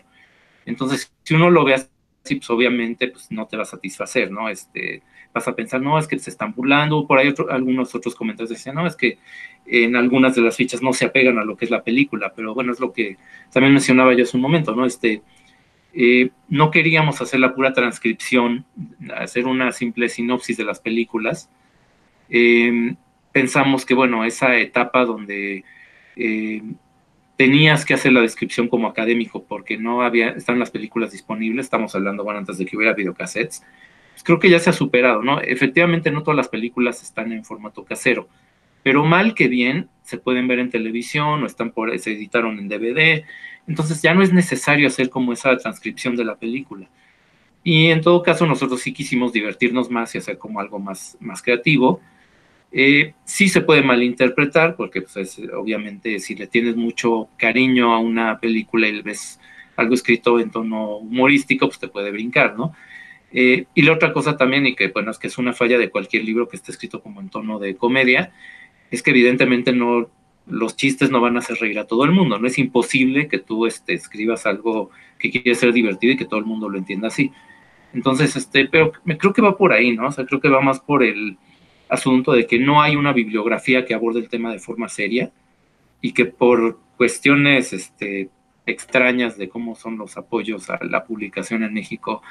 Entonces, 0.65 1.11
si 1.23 1.33
uno 1.33 1.49
lo 1.49 1.63
ve 1.63 1.75
sí, 2.23 2.35
pues 2.35 2.49
obviamente 2.49 3.07
pues, 3.07 3.31
no 3.31 3.47
te 3.47 3.57
va 3.57 3.63
a 3.63 3.65
satisfacer, 3.65 4.31
¿no? 4.31 4.49
Este, 4.49 5.01
vas 5.33 5.47
a 5.47 5.55
pensar, 5.55 5.81
no, 5.81 5.97
es 5.97 6.07
que 6.07 6.19
se 6.19 6.29
están 6.29 6.53
burlando, 6.53 7.07
por 7.07 7.17
ahí 7.17 7.33
algunos 7.49 7.95
otros 7.95 8.15
comentarios 8.15 8.49
decían, 8.49 8.75
no, 8.75 8.85
es 8.85 8.95
que 8.95 9.17
en 9.65 9.95
algunas 9.95 10.35
de 10.35 10.41
las 10.41 10.57
fichas 10.57 10.81
no 10.81 10.93
se 10.93 11.05
apegan 11.05 11.37
a 11.37 11.45
lo 11.45 11.55
que 11.55 11.65
es 11.65 11.71
la 11.71 11.83
película, 11.83 12.33
pero 12.35 12.53
bueno, 12.53 12.71
es 12.71 12.79
lo 12.79 12.91
que 12.93 13.17
también 13.51 13.73
mencionaba 13.73 14.13
yo 14.13 14.23
hace 14.23 14.37
un 14.37 14.43
momento, 14.43 14.75
¿no? 14.75 14.85
Este, 14.85 15.21
eh, 15.93 16.29
no 16.47 16.71
queríamos 16.71 17.21
hacer 17.21 17.39
la 17.39 17.53
pura 17.53 17.73
transcripción, 17.73 18.65
hacer 19.15 19.45
una 19.45 19.71
simple 19.71 20.09
sinopsis 20.09 20.57
de 20.57 20.65
las 20.65 20.79
películas. 20.79 21.49
Eh, 22.29 22.95
pensamos 23.31 23.85
que, 23.85 23.93
bueno, 23.93 24.23
esa 24.23 24.57
etapa 24.57 25.05
donde 25.05 25.63
eh, 26.15 26.61
tenías 27.41 27.85
que 27.85 27.95
hacer 27.95 28.13
la 28.13 28.21
descripción 28.21 28.67
como 28.67 28.87
académico 28.87 29.43
porque 29.43 29.75
no 29.75 30.03
había, 30.03 30.29
están 30.29 30.59
las 30.59 30.69
películas 30.69 31.11
disponibles, 31.11 31.65
estamos 31.65 31.95
hablando, 31.95 32.23
bueno, 32.23 32.37
antes 32.37 32.59
de 32.59 32.67
que 32.67 32.77
hubiera 32.77 32.93
videocassettes, 32.93 33.63
pues 34.11 34.23
creo 34.23 34.37
que 34.37 34.47
ya 34.47 34.59
se 34.59 34.69
ha 34.69 34.73
superado, 34.73 35.23
¿no? 35.23 35.41
Efectivamente 35.41 36.11
no 36.11 36.21
todas 36.21 36.37
las 36.37 36.49
películas 36.49 37.01
están 37.01 37.31
en 37.31 37.43
formato 37.43 37.83
casero, 37.83 38.29
pero 38.83 39.05
mal 39.05 39.33
que 39.33 39.47
bien 39.47 39.89
se 40.03 40.19
pueden 40.19 40.47
ver 40.47 40.59
en 40.59 40.69
televisión 40.69 41.41
o 41.41 41.47
están 41.47 41.71
por, 41.71 41.97
se 41.97 42.11
editaron 42.11 42.59
en 42.59 42.69
DVD, 42.69 43.25
entonces 43.67 44.03
ya 44.03 44.13
no 44.13 44.21
es 44.21 44.31
necesario 44.31 44.85
hacer 44.85 45.09
como 45.09 45.33
esa 45.33 45.57
transcripción 45.57 46.15
de 46.15 46.25
la 46.25 46.35
película. 46.35 46.89
Y 47.63 47.87
en 47.87 48.01
todo 48.01 48.21
caso 48.21 48.45
nosotros 48.45 48.81
sí 48.81 48.93
quisimos 48.93 49.33
divertirnos 49.33 49.89
más 49.89 50.13
y 50.13 50.19
hacer 50.19 50.37
como 50.37 50.59
algo 50.59 50.77
más, 50.77 51.17
más 51.19 51.41
creativo, 51.41 52.01
eh, 52.71 53.13
sí 53.25 53.49
se 53.49 53.61
puede 53.61 53.83
malinterpretar, 53.83 54.75
porque 54.75 55.01
pues, 55.01 55.39
obviamente 55.53 56.19
si 56.19 56.35
le 56.35 56.47
tienes 56.47 56.75
mucho 56.75 57.29
cariño 57.37 57.93
a 57.93 57.99
una 57.99 58.39
película 58.39 58.87
y 58.87 59.01
ves 59.01 59.39
algo 59.75 59.93
escrito 59.93 60.39
en 60.39 60.51
tono 60.51 60.97
humorístico, 60.97 61.67
pues 61.67 61.79
te 61.79 61.89
puede 61.89 62.11
brincar, 62.11 62.57
¿no? 62.57 62.73
Eh, 63.33 63.65
y 63.73 63.81
la 63.81 63.93
otra 63.93 64.13
cosa 64.13 64.37
también, 64.37 64.67
y 64.67 64.75
que 64.75 64.89
bueno, 64.89 65.11
es 65.11 65.17
que 65.17 65.27
es 65.27 65.37
una 65.37 65.53
falla 65.53 65.77
de 65.77 65.89
cualquier 65.89 66.23
libro 66.23 66.47
que 66.47 66.57
esté 66.57 66.71
escrito 66.71 67.01
como 67.01 67.21
en 67.21 67.29
tono 67.29 67.59
de 67.59 67.75
comedia, 67.75 68.31
es 68.89 69.03
que 69.03 69.11
evidentemente 69.11 69.73
no, 69.73 70.09
los 70.47 70.75
chistes 70.75 71.11
no 71.11 71.21
van 71.21 71.35
a 71.35 71.39
hacer 71.39 71.57
reír 71.57 71.79
a 71.79 71.87
todo 71.87 72.05
el 72.05 72.11
mundo, 72.11 72.39
no 72.39 72.47
es 72.47 72.57
imposible 72.57 73.27
que 73.27 73.39
tú 73.39 73.65
este, 73.65 73.93
escribas 73.93 74.45
algo 74.45 74.91
que 75.17 75.31
quiere 75.31 75.55
ser 75.55 75.73
divertido 75.73 76.13
y 76.13 76.17
que 76.17 76.25
todo 76.25 76.39
el 76.39 76.45
mundo 76.45 76.69
lo 76.69 76.77
entienda 76.77 77.07
así. 77.07 77.31
Entonces, 77.93 78.35
este, 78.35 78.65
pero 78.65 78.91
creo 79.17 79.33
que 79.33 79.41
va 79.41 79.57
por 79.57 79.73
ahí, 79.73 79.95
¿no? 79.95 80.07
O 80.07 80.11
sea, 80.11 80.25
creo 80.25 80.39
que 80.39 80.49
va 80.49 80.61
más 80.61 80.79
por 80.79 81.03
el, 81.03 81.37
asunto 81.91 82.31
de 82.31 82.47
que 82.47 82.57
no 82.57 82.81
hay 82.81 82.95
una 82.95 83.11
bibliografía 83.11 83.85
que 83.85 83.93
aborde 83.93 84.19
el 84.19 84.29
tema 84.29 84.51
de 84.51 84.59
forma 84.59 84.89
seria 84.89 85.31
y 86.01 86.13
que 86.13 86.25
por 86.25 86.79
cuestiones 86.97 87.73
este, 87.73 88.29
extrañas 88.65 89.37
de 89.37 89.49
cómo 89.49 89.75
son 89.75 89.97
los 89.97 90.17
apoyos 90.17 90.69
a 90.69 90.79
la 90.83 91.03
publicación 91.03 91.63
en 91.63 91.73
México, 91.73 92.21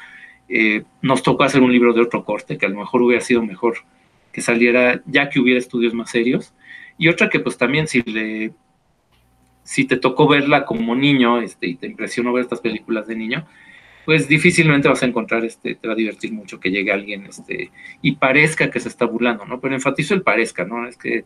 eh, 0.49 0.85
nos 1.03 1.23
tocó 1.23 1.45
hacer 1.45 1.61
un 1.61 1.71
libro 1.71 1.93
de 1.93 2.01
otro 2.01 2.25
corte, 2.25 2.57
que 2.57 2.67
a 2.67 2.71
lo 2.71 2.79
mejor 2.79 3.03
hubiera 3.03 3.23
sido 3.23 3.43
mejor 3.43 3.77
que 4.33 4.41
saliera 4.41 5.03
ya 5.07 5.29
que 5.29 5.41
hubiera 5.41 5.59
estudios 5.59 5.93
más 5.93 6.11
serios. 6.11 6.55
Y 6.99 7.09
otra 7.09 7.29
que 7.29 7.41
pues 7.41 7.57
también 7.57 7.87
si 7.87 8.03
le 8.03 8.53
si 9.63 9.85
te 9.85 9.99
tocó 9.99 10.27
verla 10.27 10.65
como 10.65 10.97
niño 10.97 11.41
este, 11.41 11.69
y 11.69 11.75
te 11.77 11.87
impresionó 11.87 12.33
ver 12.33 12.43
estas 12.43 12.61
películas 12.61 13.07
de 13.07 13.15
niño, 13.15 13.47
pues 14.11 14.27
difícilmente 14.27 14.89
vas 14.89 15.05
a 15.05 15.07
encontrar, 15.07 15.45
este, 15.45 15.77
te 15.77 15.87
va 15.87 15.93
a 15.93 15.97
divertir 15.97 16.33
mucho 16.33 16.59
que 16.59 16.73
llegue 16.73 16.91
alguien 16.91 17.27
este, 17.27 17.71
y 18.03 18.17
parezca 18.17 18.69
que 18.69 18.81
se 18.81 18.89
está 18.89 19.05
burlando, 19.05 19.45
¿no? 19.45 19.61
Pero 19.61 19.73
enfatizo 19.73 20.15
el 20.15 20.23
parezca, 20.23 20.65
¿no? 20.65 20.89
Es 20.89 20.97
que 20.97 21.25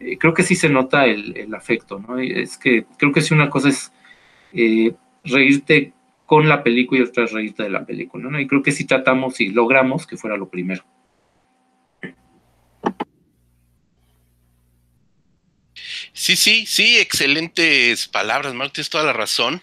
eh, 0.00 0.18
creo 0.18 0.34
que 0.34 0.42
sí 0.42 0.56
se 0.56 0.68
nota 0.68 1.06
el, 1.06 1.54
afecto, 1.54 2.00
¿no? 2.00 2.18
Es 2.18 2.58
que 2.58 2.84
creo 2.98 3.12
que 3.12 3.20
si 3.20 3.32
una 3.32 3.48
cosa 3.48 3.68
es 3.68 3.92
eh, 4.54 4.92
reírte 5.22 5.92
con 6.26 6.48
la 6.48 6.64
película 6.64 6.98
y 6.98 7.04
otra 7.04 7.26
es 7.26 7.30
reírte 7.30 7.62
de 7.62 7.70
la 7.70 7.86
película, 7.86 8.28
¿no? 8.28 8.40
Y 8.40 8.48
creo 8.48 8.60
que 8.60 8.72
sí 8.72 8.84
tratamos 8.84 9.40
y 9.40 9.50
logramos 9.50 10.04
que 10.04 10.16
fuera 10.16 10.36
lo 10.36 10.48
primero. 10.48 10.82
Sí, 16.12 16.34
sí, 16.34 16.66
sí, 16.66 16.98
excelentes 16.98 18.08
palabras, 18.08 18.52
Mark, 18.52 18.72
tienes 18.72 18.90
toda 18.90 19.04
la 19.04 19.12
razón 19.12 19.62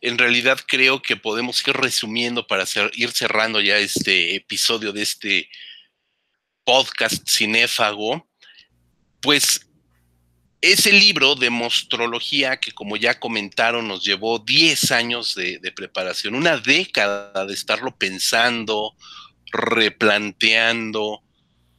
en 0.00 0.18
realidad 0.18 0.58
creo 0.66 1.02
que 1.02 1.16
podemos 1.16 1.66
ir 1.66 1.74
resumiendo 1.74 2.46
para 2.46 2.64
ir 2.94 3.10
cerrando 3.12 3.60
ya 3.60 3.78
este 3.78 4.36
episodio 4.36 4.92
de 4.92 5.02
este 5.02 5.48
podcast 6.64 7.28
cinéfago, 7.28 8.28
pues 9.20 9.66
ese 10.60 10.92
libro 10.92 11.34
de 11.34 11.50
mostrología 11.50 12.58
que 12.58 12.72
como 12.72 12.96
ya 12.96 13.18
comentaron 13.18 13.88
nos 13.88 14.04
llevó 14.04 14.38
10 14.38 14.92
años 14.92 15.34
de 15.34 15.72
preparación, 15.74 16.34
una 16.34 16.56
década 16.56 17.46
de 17.46 17.54
estarlo 17.54 17.96
pensando, 17.96 18.96
replanteando, 19.52 21.22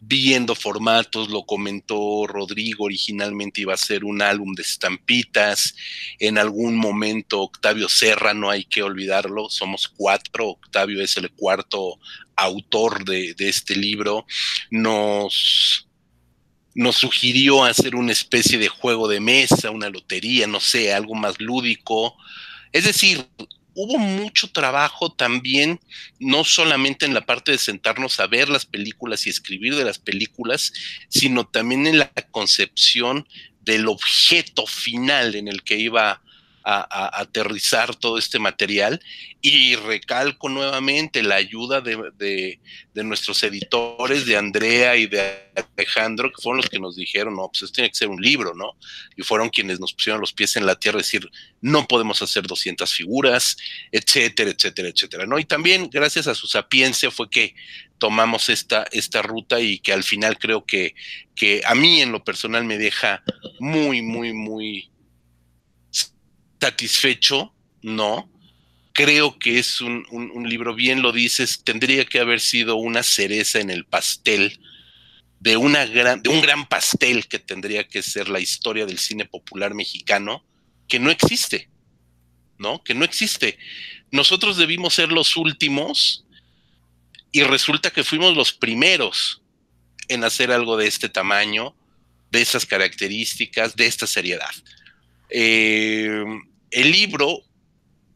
viendo 0.02 0.56
formatos, 0.56 1.30
lo 1.30 1.46
comentó 1.46 2.26
Rodrigo, 2.26 2.86
originalmente 2.86 3.62
iba 3.62 3.74
a 3.74 3.78
ser 3.78 4.06
un 4.06 4.22
álbum 4.22 4.54
de 4.54 4.62
estampitas, 4.62 5.76
en 6.20 6.38
algún 6.38 6.78
momento 6.78 7.42
Octavio 7.42 7.90
Serra, 7.90 8.34
no 8.34 8.50
hay 8.50 8.66
que 8.66 8.82
olvidarlo, 8.82 9.50
somos 9.50 9.88
cuatro, 9.88 10.50
Octavio 10.50 11.04
es 11.04 11.18
el 11.18 11.32
cuarto 11.32 12.00
autor 12.36 13.04
de, 13.04 13.36
este 13.40 13.76
libro, 13.76 14.26
nos, 14.72 15.88
nos 16.74 16.96
sugirió 16.96 17.66
hacer 17.66 17.96
una 17.96 18.14
especie 18.14 18.58
de 18.58 18.70
juego 18.70 19.10
de 19.10 19.20
mesa, 19.20 19.72
una 19.72 19.90
lotería, 19.90 20.48
no 20.48 20.62
sé, 20.62 20.94
algo 20.94 21.16
más 21.16 21.42
lúdico, 21.42 22.16
es 22.72 22.86
decir, 22.86 23.28
hubo 23.82 23.98
mucho 23.98 24.52
trabajo 24.52 25.10
también, 25.10 25.80
no 26.20 26.44
solamente 26.44 27.06
en 27.06 27.14
la 27.14 27.26
parte 27.26 27.54
de 27.54 27.58
sentarnos 27.58 28.20
a 28.20 28.28
ver 28.28 28.50
las 28.50 28.66
películas 28.66 29.26
y 29.26 29.30
escribir 29.30 29.78
de 29.78 29.86
las 29.86 30.00
películas, 30.00 30.74
sino 31.08 31.48
también 31.48 31.88
en 31.88 32.00
la 32.00 32.12
concepción 32.30 33.26
del 33.62 33.88
objeto 33.88 34.68
final 34.68 35.36
en 35.36 35.48
el 35.48 35.64
que 35.64 35.78
iba 35.78 36.22
a, 36.72 37.22
aterrizar 37.22 37.96
todo 37.96 38.18
este 38.18 38.38
material 38.38 39.02
y 39.42 39.76
recalco 39.76 40.50
nuevamente 40.50 41.24
la 41.24 41.36
ayuda 41.36 41.82
de, 41.82 42.60
nuestros 42.94 43.42
editores, 43.44 44.26
de 44.26 44.38
Andrea 44.38 44.96
y 44.98 45.08
de 45.08 45.52
Alejandro, 45.76 46.30
que 46.30 46.42
fueron 46.42 46.58
los 46.58 46.70
que 46.70 46.80
nos 46.80 46.96
dijeron, 46.96 47.36
no, 47.36 47.48
pues 47.48 47.64
esto 47.64 47.76
tiene 47.76 47.90
que 47.90 47.96
ser 47.96 48.10
un 48.10 48.22
libro, 48.22 48.54
¿no? 48.54 48.74
Y 49.16 49.24
fueron 49.24 49.50
quienes 49.50 49.80
nos 49.80 49.94
pusieron 49.94 50.20
los 50.20 50.34
pies 50.34 50.58
en 50.58 50.66
la 50.66 50.76
tierra, 50.76 50.98
decir, 50.98 51.28
no 51.62 51.88
podemos 51.88 52.22
hacer 52.22 52.46
200 52.46 52.94
figuras, 52.94 53.58
etcétera, 53.92 54.52
etcétera, 54.52 54.90
etcétera, 54.90 55.26
¿no? 55.26 55.40
Y 55.40 55.46
también 55.46 55.90
gracias 55.90 56.28
a 56.28 56.36
su 56.36 56.46
sapiencia 56.48 57.10
fue 57.10 57.30
que 57.30 57.56
tomamos 57.98 58.50
esta, 58.50 58.86
esta 58.92 59.22
ruta 59.22 59.60
y 59.60 59.80
que 59.80 59.94
al 59.94 60.04
final 60.04 60.38
creo 60.38 60.66
que, 60.66 60.94
que 61.36 61.62
a 61.66 61.74
mí 61.74 62.02
en 62.02 62.12
lo 62.12 62.24
personal 62.24 62.66
me 62.66 62.78
deja 62.78 63.24
muy, 63.60 64.02
muy, 64.02 64.34
muy 64.34 64.92
satisfecho, 66.60 67.54
no. 67.82 68.30
Creo 68.94 69.40
que 69.40 69.60
es 69.60 69.80
un, 69.82 70.06
libro, 70.50 70.76
bien 70.76 71.02
lo 71.02 71.12
dices, 71.12 71.64
tendría 71.64 72.06
que 72.06 72.20
haber 72.20 72.42
sido 72.42 72.76
una 72.76 73.04
cereza 73.04 73.60
en 73.60 73.70
el 73.70 73.86
pastel 73.86 74.60
de, 75.40 75.56
una 75.56 75.86
gran, 75.86 76.22
de 76.22 76.30
un 76.30 76.42
gran 76.42 76.68
pastel 76.68 77.28
que 77.28 77.40
tendría 77.40 77.88
que 77.88 78.02
ser 78.02 78.28
la 78.28 78.42
historia 78.42 78.86
del 78.86 79.00
cine 79.00 79.26
popular 79.26 79.74
mexicano, 79.74 80.44
que 80.88 81.00
no 81.00 81.12
existe, 81.12 81.70
¿no? 82.58 82.84
Que 82.84 82.94
no 82.94 83.06
existe. 83.06 83.58
Nosotros 84.12 84.58
debimos 84.58 84.96
ser 84.96 85.12
los 85.12 85.38
últimos 85.38 86.26
y 87.32 87.44
resulta 87.44 87.92
que 87.92 88.04
fuimos 88.04 88.36
los 88.36 88.52
primeros 88.52 89.42
en 90.10 90.24
hacer 90.24 90.52
algo 90.52 90.76
de 90.76 90.88
este 90.88 91.08
tamaño, 91.08 91.76
de 92.32 92.42
esas 92.42 92.66
características, 92.66 93.76
de 93.76 93.86
esta 93.86 94.08
seriedad. 94.08 94.52
Eh, 95.30 96.24
el 96.72 96.92
libro 96.92 97.44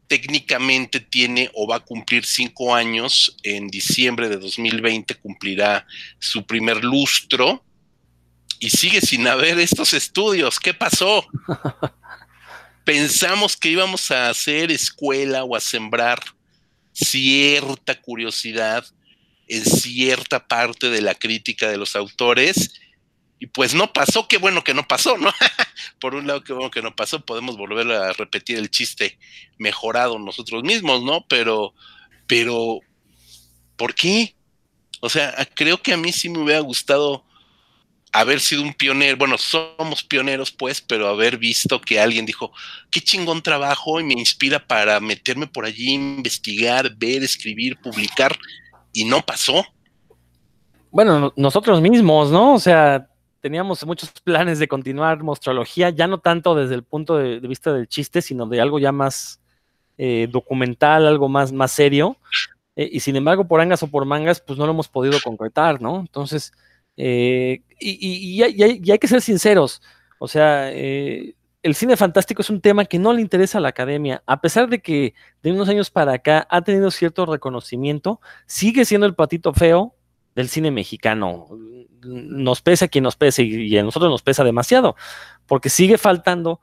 técnicamente 0.06 1.00
tiene 1.00 1.50
o 1.54 1.66
va 1.66 1.76
a 1.76 1.80
cumplir 1.80 2.24
cinco 2.24 2.74
años. 2.74 3.36
En 3.42 3.68
diciembre 3.68 4.28
de 4.28 4.36
2020 4.36 5.14
cumplirá 5.16 5.86
su 6.18 6.44
primer 6.46 6.84
lustro 6.84 7.64
y 8.58 8.70
sigue 8.70 9.00
sin 9.00 9.26
haber 9.26 9.58
estos 9.58 9.92
estudios. 9.92 10.60
¿Qué 10.60 10.74
pasó? 10.74 11.26
Pensamos 12.84 13.56
que 13.56 13.70
íbamos 13.70 14.10
a 14.10 14.28
hacer 14.28 14.70
escuela 14.70 15.44
o 15.44 15.56
a 15.56 15.60
sembrar 15.60 16.20
cierta 16.92 18.00
curiosidad 18.00 18.84
en 19.48 19.64
cierta 19.64 20.46
parte 20.46 20.90
de 20.90 21.02
la 21.02 21.14
crítica 21.14 21.68
de 21.68 21.76
los 21.76 21.96
autores 21.96 22.80
y 23.44 23.46
pues 23.46 23.74
no 23.74 23.92
pasó, 23.92 24.26
qué 24.26 24.38
bueno 24.38 24.64
que 24.64 24.72
no 24.72 24.88
pasó, 24.88 25.18
¿no? 25.18 25.30
Por 26.00 26.14
un 26.14 26.26
lado, 26.26 26.42
qué 26.42 26.54
bueno 26.54 26.70
que 26.70 26.80
no 26.80 26.96
pasó, 26.96 27.20
podemos 27.20 27.58
volver 27.58 27.92
a 27.92 28.10
repetir 28.14 28.56
el 28.56 28.70
chiste 28.70 29.18
mejorado 29.58 30.18
nosotros 30.18 30.62
mismos, 30.62 31.02
¿no? 31.02 31.26
Pero, 31.28 31.74
pero, 32.26 32.80
¿por 33.76 33.94
qué? 33.94 34.34
O 35.02 35.10
sea, 35.10 35.46
creo 35.54 35.82
que 35.82 35.92
a 35.92 35.98
mí 35.98 36.10
sí 36.10 36.30
me 36.30 36.38
hubiera 36.38 36.60
gustado 36.60 37.22
haber 38.12 38.40
sido 38.40 38.62
un 38.62 38.72
pionero, 38.72 39.18
bueno, 39.18 39.36
somos 39.36 40.02
pioneros 40.04 40.50
pues, 40.50 40.80
pero 40.80 41.08
haber 41.08 41.36
visto 41.36 41.82
que 41.82 42.00
alguien 42.00 42.24
dijo, 42.24 42.50
qué 42.90 43.02
chingón 43.02 43.42
trabajo 43.42 44.00
y 44.00 44.04
me 44.04 44.14
inspira 44.14 44.66
para 44.66 45.00
meterme 45.00 45.48
por 45.48 45.66
allí, 45.66 45.92
investigar, 45.92 46.96
ver, 46.96 47.22
escribir, 47.22 47.76
publicar, 47.76 48.38
y 48.94 49.04
no 49.04 49.20
pasó. 49.20 49.66
Bueno, 50.90 51.34
nosotros 51.36 51.82
mismos, 51.82 52.30
¿no? 52.30 52.54
O 52.54 52.58
sea, 52.58 53.06
teníamos 53.44 53.84
muchos 53.84 54.10
planes 54.24 54.58
de 54.58 54.68
continuar 54.68 55.22
mostrología, 55.22 55.90
ya 55.90 56.06
no 56.06 56.16
tanto 56.16 56.54
desde 56.54 56.76
el 56.76 56.82
punto 56.82 57.18
de, 57.18 57.40
vista 57.40 57.74
del 57.74 57.88
chiste, 57.88 58.22
sino 58.22 58.46
de 58.46 58.58
algo 58.58 58.78
ya 58.78 58.90
más 58.90 59.38
eh, 59.98 60.28
documental, 60.30 61.06
algo 61.06 61.28
más, 61.28 61.52
más 61.52 61.70
serio. 61.70 62.16
Eh, 62.74 62.88
y 62.90 63.00
sin 63.00 63.16
embargo, 63.16 63.46
por 63.46 63.60
angas 63.60 63.82
o 63.82 63.88
por 63.88 64.06
mangas, 64.06 64.40
pues 64.40 64.58
no 64.58 64.64
lo 64.64 64.72
hemos 64.72 64.88
podido 64.88 65.18
concretar, 65.22 65.82
¿no? 65.82 66.00
Entonces, 66.00 66.54
eh, 66.96 67.60
y, 67.78 68.42
hay, 68.42 68.98
que 68.98 69.08
ser 69.08 69.20
sinceros, 69.20 69.82
o 70.18 70.26
sea, 70.26 70.70
el 70.70 71.74
cine 71.74 71.98
fantástico 71.98 72.40
es 72.40 72.48
un 72.48 72.62
tema 72.62 72.86
que 72.86 72.98
no 72.98 73.12
le 73.12 73.20
interesa 73.20 73.58
a 73.58 73.60
la 73.60 73.68
academia, 73.68 74.22
a 74.24 74.40
pesar 74.40 74.70
de 74.70 74.80
que 74.80 75.12
de 75.42 75.52
unos 75.52 75.68
años 75.68 75.90
para 75.90 76.14
acá 76.14 76.46
ha 76.48 76.62
tenido 76.62 76.90
cierto 76.90 77.26
reconocimiento, 77.26 78.22
sigue 78.46 78.86
siendo 78.86 79.06
el 79.06 79.14
patito 79.14 79.52
feo 79.52 79.94
del 80.34 80.48
cine 80.48 80.70
mexicano. 80.70 81.48
Nos 82.02 82.60
pesa 82.60 82.88
quien 82.88 83.04
nos 83.04 83.16
pese 83.16 83.42
y, 83.42 83.76
a 83.78 83.82
nosotros 83.82 84.10
nos 84.10 84.22
pesa 84.22 84.44
demasiado, 84.44 84.96
porque 85.46 85.70
sigue 85.70 85.98
faltando 85.98 86.60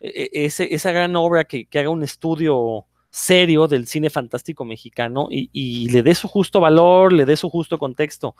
e, 0.00 0.30
e, 0.32 0.44
esa 0.46 0.92
gran 0.92 1.16
obra 1.16 1.44
que, 1.44 1.68
haga 1.74 1.90
un 1.90 2.02
estudio 2.02 2.86
serio 3.10 3.68
del 3.68 3.86
cine 3.86 4.10
fantástico 4.10 4.64
mexicano 4.64 5.28
y, 5.30 5.90
le 5.90 6.02
dé 6.02 6.14
su 6.14 6.28
justo 6.28 6.60
valor, 6.60 7.12
le 7.12 7.24
dé 7.24 7.36
su 7.36 7.50
justo 7.50 7.78
contexto. 7.78 8.36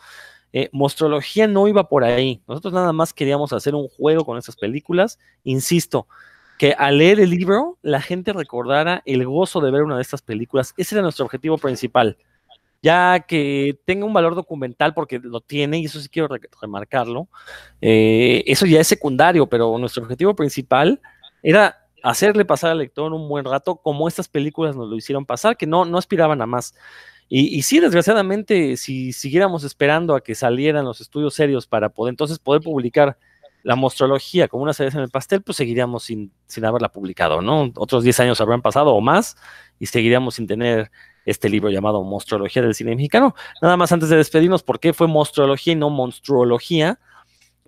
Eh, 0.52 0.70
Mostrología 0.72 1.46
no 1.46 1.68
iba 1.68 1.88
por 1.88 2.04
ahí. 2.04 2.42
Nosotros 2.46 2.72
nada 2.72 2.92
más 2.92 3.12
queríamos 3.12 3.52
hacer 3.52 3.74
un 3.74 3.88
juego 3.88 4.24
con 4.24 4.38
esas 4.38 4.56
películas. 4.56 5.18
Insisto, 5.44 6.06
que 6.58 6.72
al 6.72 6.98
leer 6.98 7.20
el 7.20 7.30
libro 7.30 7.78
la 7.82 8.00
gente 8.00 8.32
recordara 8.32 9.02
el 9.04 9.26
gozo 9.26 9.60
de 9.60 9.70
ver 9.70 9.82
una 9.82 9.96
de 9.96 10.02
estas 10.02 10.22
películas. 10.22 10.72
Ese 10.76 10.94
era 10.94 11.02
nuestro 11.02 11.26
objetivo 11.26 11.58
principal 11.58 12.16
ya 12.82 13.20
que 13.26 13.78
tenga 13.84 14.06
un 14.06 14.12
valor 14.12 14.34
documental, 14.34 14.94
porque 14.94 15.18
lo 15.18 15.40
tiene, 15.40 15.78
y 15.80 15.86
eso 15.86 16.00
sí 16.00 16.08
quiero 16.08 16.28
remarcarlo, 16.60 17.28
eh, 17.80 18.44
eso 18.46 18.66
ya 18.66 18.80
es 18.80 18.86
secundario, 18.86 19.48
pero 19.48 19.76
nuestro 19.78 20.02
objetivo 20.02 20.34
principal 20.34 21.00
era 21.42 21.88
hacerle 22.02 22.44
pasar 22.44 22.70
al 22.70 22.78
lector 22.78 23.12
un 23.12 23.28
buen 23.28 23.44
rato 23.44 23.76
como 23.76 24.08
estas 24.08 24.28
películas 24.28 24.76
nos 24.76 24.88
lo 24.88 24.96
hicieron 24.96 25.26
pasar, 25.26 25.56
que 25.56 25.66
no, 25.66 25.84
no 25.84 25.98
aspiraban 25.98 26.40
a 26.42 26.46
más. 26.46 26.74
Y, 27.30 27.60
sí, 27.60 27.78
desgraciadamente, 27.78 28.78
si 28.78 29.12
siguiéramos 29.12 29.62
esperando 29.62 30.14
a 30.14 30.22
que 30.22 30.34
salieran 30.34 30.86
los 30.86 31.02
estudios 31.02 31.34
serios 31.34 31.66
para 31.66 31.90
poder 31.90 32.12
entonces 32.12 32.38
poder 32.38 32.62
publicar 32.62 33.18
la 33.62 33.76
mostrología 33.76 34.48
como 34.48 34.62
una 34.62 34.72
cereza 34.72 34.96
en 34.96 35.04
el 35.04 35.10
pastel, 35.10 35.42
pues 35.42 35.56
seguiríamos 35.56 36.04
sin, 36.04 36.32
sin 36.46 36.64
haberla 36.64 36.90
publicado, 36.90 37.42
¿no? 37.42 37.70
Otros 37.76 38.02
10 38.02 38.20
años 38.20 38.40
habrán 38.40 38.62
pasado 38.62 38.94
o 38.94 39.02
más 39.02 39.36
y 39.78 39.86
seguiríamos 39.86 40.36
sin 40.36 40.46
tener 40.46 40.90
este 41.30 41.48
libro 41.48 41.70
llamado 41.70 42.02
Monstruología 42.02 42.62
del 42.62 42.74
cine 42.74 42.96
mexicano. 42.96 43.34
Nada 43.60 43.76
más 43.76 43.92
antes 43.92 44.08
de 44.08 44.16
despedirnos, 44.16 44.62
¿por 44.62 44.80
qué 44.80 44.92
fue 44.92 45.06
monstruología 45.06 45.74
y 45.74 45.76
no 45.76 45.90
monstruología? 45.90 46.98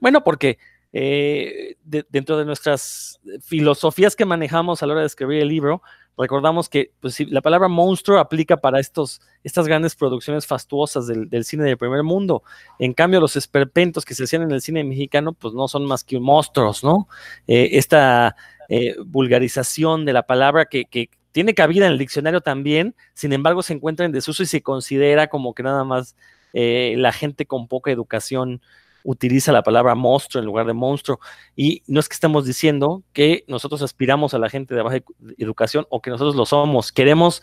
Bueno, 0.01 0.25
porque 0.25 0.59
eh, 0.93 1.77
dentro 1.85 2.37
de 2.37 2.45
nuestras 2.45 3.21
filosofías 3.43 4.17
que 4.17 4.25
manejamos 4.25 4.83
a 4.83 4.87
la 4.87 4.95
hora 4.95 5.03
de 5.03 5.07
escribir 5.07 5.43
el 5.43 5.49
libro, 5.49 5.83
recordamos 6.17 6.69
que 6.69 6.93
pues, 7.01 7.21
la 7.31 7.43
palabra 7.43 7.69
monstruo 7.69 8.19
aplica 8.19 8.57
para 8.57 8.81
estos, 8.81 9.21
estas 9.45 9.67
grandes 9.67 9.95
producciones 9.95 10.47
fastuosas 10.47 11.07
del, 11.07 11.45
cine 11.45 11.65
del 11.65 11.79
primer 11.79 12.03
mundo. 12.03 12.43
En 12.79 12.93
cambio, 12.93 13.21
los 13.21 13.37
esperpentos 13.37 14.05
que 14.05 14.15
se 14.15 14.25
hacían 14.25 14.43
en 14.43 14.51
el 14.51 14.63
cine 14.63 14.85
mexicano, 14.85 15.33
pues 15.33 15.55
no 15.55 15.69
son 15.69 15.87
más 15.87 16.03
que 16.03 16.19
monstruos, 16.19 16.83
¿no? 16.83 17.09
Eh, 17.47 17.71
esta 17.73 18.37
eh, 18.69 18.97
vulgarización 19.05 20.05
de 20.05 20.13
la 20.13 20.25
palabra 20.25 20.67
que, 20.67 21.11
tiene 21.33 21.55
cabida 21.55 21.87
en 21.87 21.93
el 21.93 21.99
diccionario 21.99 22.41
también, 22.41 22.95
sin 23.15 23.33
embargo 23.33 23.63
se 23.63 23.73
encuentra 23.73 24.07
en 24.07 24.13
desuso 24.13 24.43
y 24.43 24.47
se 24.47 24.63
considera 24.63 25.29
como 25.29 25.55
que 25.55 25.63
nada 25.63 25.85
más 25.85 26.17
eh, 26.53 26.95
la 26.97 27.13
gente 27.13 27.47
con 27.47 27.69
poca 27.69 27.91
educación 27.91 28.61
utiliza 29.03 29.53
la 29.53 29.63
palabra 29.63 29.95
monstruo 29.95 30.41
en 30.41 30.47
lugar 30.47 30.67
de 30.67 30.73
monstruo. 30.73 31.21
Y 31.57 31.83
no 31.87 32.01
es 32.01 32.09
que 32.09 32.15
estamos 32.15 32.45
diciendo 32.45 33.03
que 33.13 33.45
nosotros 33.49 33.83
aspiramos 33.83 34.35
a 34.35 34.39
la 34.39 34.51
gente 34.51 34.75
de 34.75 34.83
baja 34.83 34.99
educación 35.39 35.87
o 35.91 36.03
que 36.03 36.11
nosotros 36.11 36.37
lo 36.37 36.47
somos. 36.47 36.93
Queremos 36.93 37.43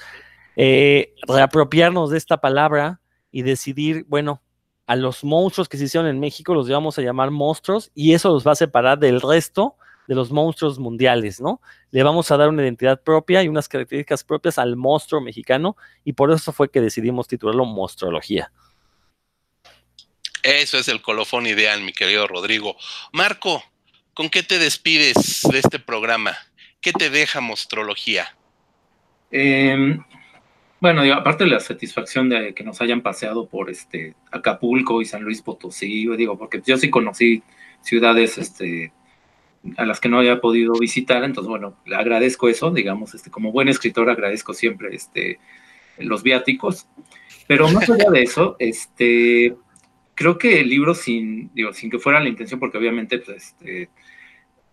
eh, 0.55 1.13
reapropiarnos 1.27 2.11
de 2.11 2.17
esta 2.17 2.37
palabra 2.37 3.01
y 3.31 3.41
decidir, 3.41 4.05
bueno, 4.07 4.41
a 4.85 4.95
los 4.95 5.23
monstruos 5.23 5.67
que 5.67 5.77
se 5.77 5.85
hicieron 5.85 6.09
en 6.09 6.19
México 6.19 6.53
los 6.53 6.69
vamos 6.69 6.97
a 6.97 7.01
llamar 7.01 7.29
monstruos 7.29 7.91
y 7.93 8.13
eso 8.13 8.29
los 8.29 8.47
va 8.47 8.53
a 8.53 8.55
separar 8.55 8.97
del 8.99 9.19
resto 9.19 9.75
de 10.07 10.15
los 10.15 10.31
monstruos 10.31 10.79
mundiales, 10.79 11.39
¿no? 11.41 11.61
Le 11.91 12.03
vamos 12.03 12.31
a 12.31 12.37
dar 12.37 12.49
una 12.49 12.63
identidad 12.63 13.01
propia 13.01 13.43
y 13.43 13.47
unas 13.47 13.67
características 13.67 14.23
propias 14.23 14.57
al 14.57 14.75
monstruo 14.75 15.21
mexicano 15.21 15.75
y 16.03 16.13
por 16.13 16.31
eso 16.31 16.51
fue 16.53 16.71
que 16.71 16.81
decidimos 16.81 17.27
titularlo 17.27 17.65
Monstrología. 17.65 18.51
Eso 20.43 20.77
es 20.77 20.87
el 20.87 21.01
colofón 21.01 21.45
ideal, 21.45 21.81
mi 21.81 21.91
querido 21.91 22.25
Rodrigo. 22.25 22.77
Marco, 23.11 23.61
¿con 24.13 24.29
qué 24.29 24.43
te 24.43 24.59
despides 24.59 25.41
de 25.51 25.59
este 25.59 25.77
programa? 25.77 26.37
¿Qué 26.79 26.93
te 26.93 27.09
deja 27.09 27.41
Monstrología? 27.41 28.37
Em, 29.29 30.01
bueno, 30.79 31.01
aparte 31.13 31.43
de 31.43 31.49
la 31.49 31.59
satisfacción 31.59 32.29
de 32.29 32.53
que 32.53 32.63
nos 32.63 32.79
hayan 32.79 33.01
paseado 33.01 33.47
por 33.47 33.69
este 33.69 34.15
Acapulco 34.31 35.01
y 35.01 35.05
San 35.05 35.23
Luis 35.23 35.41
Potosí, 35.41 36.07
digo, 36.15 36.37
porque 36.37 36.61
yo 36.65 36.77
sí 36.77 36.89
conocí 36.89 37.43
ciudades 37.81 38.37
este, 38.37 38.93
a 39.77 39.85
las 39.85 39.99
que 39.99 40.09
no 40.09 40.19
había 40.19 40.39
podido 40.39 40.73
visitar, 40.73 41.23
entonces 41.23 41.49
bueno, 41.49 41.77
le 41.85 41.95
agradezco 41.95 42.49
eso, 42.49 42.71
digamos, 42.71 43.13
este, 43.13 43.29
como 43.29 43.51
buen 43.51 43.67
escritor 43.67 44.09
agradezco 44.09 44.53
siempre 44.53 44.95
este, 44.95 45.39
los 45.97 46.23
viáticos, 46.23 46.87
pero 47.47 47.69
más 47.69 47.89
allá 47.89 48.09
de 48.09 48.23
eso, 48.23 48.55
este, 48.59 49.55
creo 50.15 50.37
que 50.37 50.61
el 50.61 50.69
libro 50.69 50.93
sin, 50.93 51.53
digo, 51.53 51.73
sin 51.73 51.89
que 51.89 51.99
fuera 51.99 52.19
la 52.19 52.29
intención, 52.29 52.59
porque 52.59 52.77
obviamente 52.77 53.19
pues, 53.19 53.37
este, 53.37 53.89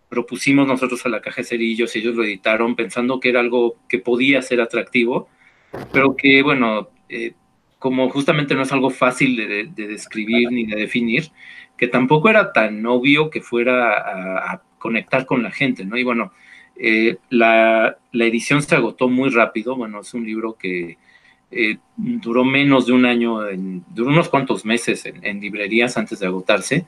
propusimos 0.09 0.67
nosotros 0.67 1.05
a 1.05 1.09
la 1.09 1.21
caja 1.21 1.41
de 1.41 1.47
cerillos 1.47 1.95
y 1.95 1.99
ellos 1.99 2.15
lo 2.15 2.23
editaron 2.23 2.75
pensando 2.75 3.19
que 3.19 3.29
era 3.29 3.39
algo 3.39 3.75
que 3.89 3.99
podía 3.99 4.41
ser 4.41 4.61
atractivo, 4.61 5.29
pero 5.91 6.15
que, 6.15 6.41
bueno, 6.41 6.89
eh, 7.09 7.33
como 7.79 8.09
justamente 8.09 8.55
no 8.55 8.63
es 8.63 8.71
algo 8.71 8.89
fácil 8.89 9.35
de, 9.35 9.87
describir 9.87 10.51
ni 10.51 10.65
de 10.65 10.75
definir, 10.75 11.31
que 11.77 11.87
tampoco 11.87 12.29
era 12.29 12.53
tan 12.53 12.85
obvio 12.85 13.29
que 13.29 13.41
fuera 13.41 13.93
a, 13.93 14.61
conectar 14.85 15.25
con 15.25 15.41
la 15.41 15.49
gente, 15.49 15.83
¿no? 15.83 15.97
Y 15.97 16.03
bueno, 16.03 16.31
eh, 16.75 17.17
la, 17.31 17.97
edición 18.13 18.61
se 18.61 18.75
agotó 18.75 19.09
muy 19.09 19.31
rápido, 19.31 19.75
bueno, 19.75 20.01
es 20.01 20.13
un 20.13 20.23
libro 20.23 20.57
que 20.59 20.99
eh, 21.49 21.79
duró 21.97 22.45
menos 22.45 22.85
de 22.85 22.93
un 22.93 23.03
año, 23.07 23.39
duró 23.89 24.11
unos 24.11 24.29
cuantos 24.29 24.63
meses 24.63 25.03
en, 25.07 25.41
librerías 25.41 25.97
antes 25.97 26.19
de 26.19 26.27
agotarse, 26.27 26.85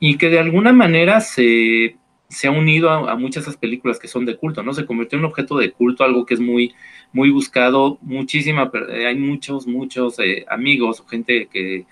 y 0.00 0.18
que 0.18 0.30
de 0.30 0.40
alguna 0.40 0.72
manera 0.72 1.20
se, 1.20 1.96
se 2.28 2.48
ha 2.48 2.50
unido 2.50 2.90
a, 2.90 3.14
muchas 3.14 3.44
de 3.44 3.50
esas 3.50 3.60
películas 3.60 4.00
que 4.00 4.08
son 4.08 4.26
de 4.26 4.36
culto, 4.36 4.64
¿no? 4.64 4.74
Se 4.74 4.84
convirtió 4.84 5.16
en 5.16 5.24
un 5.24 5.30
objeto 5.30 5.56
de 5.58 5.70
culto, 5.70 6.02
algo 6.02 6.26
que 6.26 6.34
es 6.34 6.40
muy, 6.40 6.74
muy 7.12 7.30
buscado, 7.30 7.98
muchísima, 8.02 8.68
eh, 8.90 9.06
hay 9.06 9.14
muchos, 9.16 9.68
muchos 9.68 10.16
amigos 10.48 11.04
gente 11.08 11.48
que, 11.52 11.86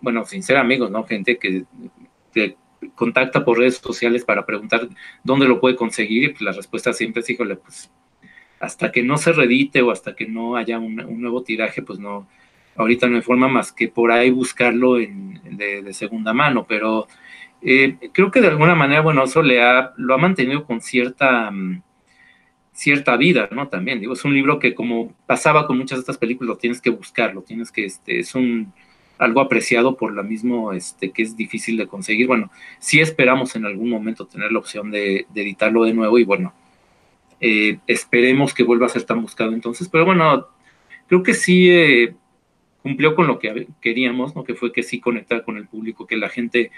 bueno, 0.00 0.24
sin 0.24 0.42
ser 0.42 0.56
amigos, 0.56 0.90
¿no? 0.90 1.04
Gente 1.04 1.38
que 1.38 1.66
contacta 2.94 3.44
por 3.44 3.58
redes 3.58 3.76
sociales 3.76 4.24
para 4.24 4.46
preguntar 4.46 4.88
dónde 5.22 5.46
lo 5.46 5.60
puede 5.60 5.76
conseguir 5.76 6.24
y 6.24 6.28
pues 6.30 6.42
la 6.42 6.52
respuesta 6.52 6.92
siempre 6.92 7.22
es, 7.22 7.30
híjole, 7.30 7.56
pues 7.56 7.90
hasta 8.60 8.90
que 8.92 9.02
no 9.02 9.18
se 9.18 9.32
redite 9.32 9.82
o 9.82 9.90
hasta 9.90 10.14
que 10.14 10.26
no 10.26 10.56
haya 10.56 10.78
un, 10.78 10.96
nuevo 11.20 11.42
tiraje, 11.42 11.82
pues 11.82 11.98
no, 11.98 12.26
ahorita 12.76 13.08
no 13.08 13.16
hay 13.16 13.22
forma 13.22 13.48
más 13.48 13.72
que 13.72 13.88
por 13.88 14.10
ahí 14.12 14.30
buscarlo 14.30 14.98
en, 14.98 15.40
de, 15.56 15.92
segunda 15.92 16.32
mano, 16.32 16.66
pero 16.68 17.06
creo 17.60 18.30
que 18.30 18.40
de 18.40 18.48
alguna 18.48 18.74
manera, 18.74 19.00
bueno, 19.00 19.24
eso 19.24 19.42
le 19.42 19.62
ha, 19.62 19.92
lo 19.96 20.14
ha 20.14 20.18
mantenido 20.18 20.64
con 20.64 20.80
cierta... 20.80 21.50
Mm, 21.50 21.82
cierta 22.74 23.16
vida, 23.16 23.48
¿no? 23.52 23.68
También, 23.68 24.00
digo, 24.00 24.14
es 24.14 24.24
un 24.24 24.34
libro 24.34 24.58
que 24.58 24.74
como 24.74 25.14
pasaba 25.26 25.66
con 25.66 25.78
muchas 25.78 25.98
de 25.98 26.00
estas 26.00 26.18
películas, 26.18 26.48
lo 26.48 26.56
tienes 26.56 26.80
que 26.80 26.90
buscar, 26.90 27.32
lo 27.32 27.42
tienes 27.42 27.70
que, 27.70 27.84
este, 27.84 28.18
es 28.18 28.34
un, 28.34 28.72
algo 29.24 29.40
apreciado 29.40 29.96
por 29.96 30.12
lo 30.12 30.22
mismo, 30.22 30.72
este, 30.72 31.10
que 31.10 31.22
es 31.22 31.36
difícil 31.36 31.76
de 31.76 31.86
conseguir. 31.86 32.26
Bueno, 32.26 32.50
sí 32.78 33.00
esperamos 33.00 33.56
en 33.56 33.66
algún 33.66 33.90
momento 33.90 34.26
tener 34.26 34.52
la 34.52 34.58
opción 34.58 34.90
de, 34.90 35.26
editarlo 35.34 35.84
de 35.84 35.94
nuevo 35.94 36.18
y 36.18 36.24
bueno, 36.24 36.54
eh, 37.40 37.78
esperemos 37.86 38.54
que 38.54 38.62
vuelva 38.62 38.86
a 38.86 38.90
ser 38.90 39.04
tan 39.04 39.20
buscado 39.20 39.52
entonces, 39.52 39.88
pero 39.88 40.04
bueno, 40.04 40.46
creo 41.08 41.22
que 41.22 41.34
sí 41.34 41.68
eh, 41.70 42.14
cumplió 42.82 43.14
con 43.14 43.26
lo 43.26 43.38
que 43.38 43.68
queríamos, 43.80 44.36
¿no? 44.36 44.44
Que 44.44 44.54
fue 44.54 44.72
que 44.72 44.82
sí 44.82 45.00
conectar 45.00 45.44
con 45.44 45.56
el 45.56 45.66
público, 45.66 46.06
que 46.06 46.16
la 46.16 46.28
gente 46.28 46.70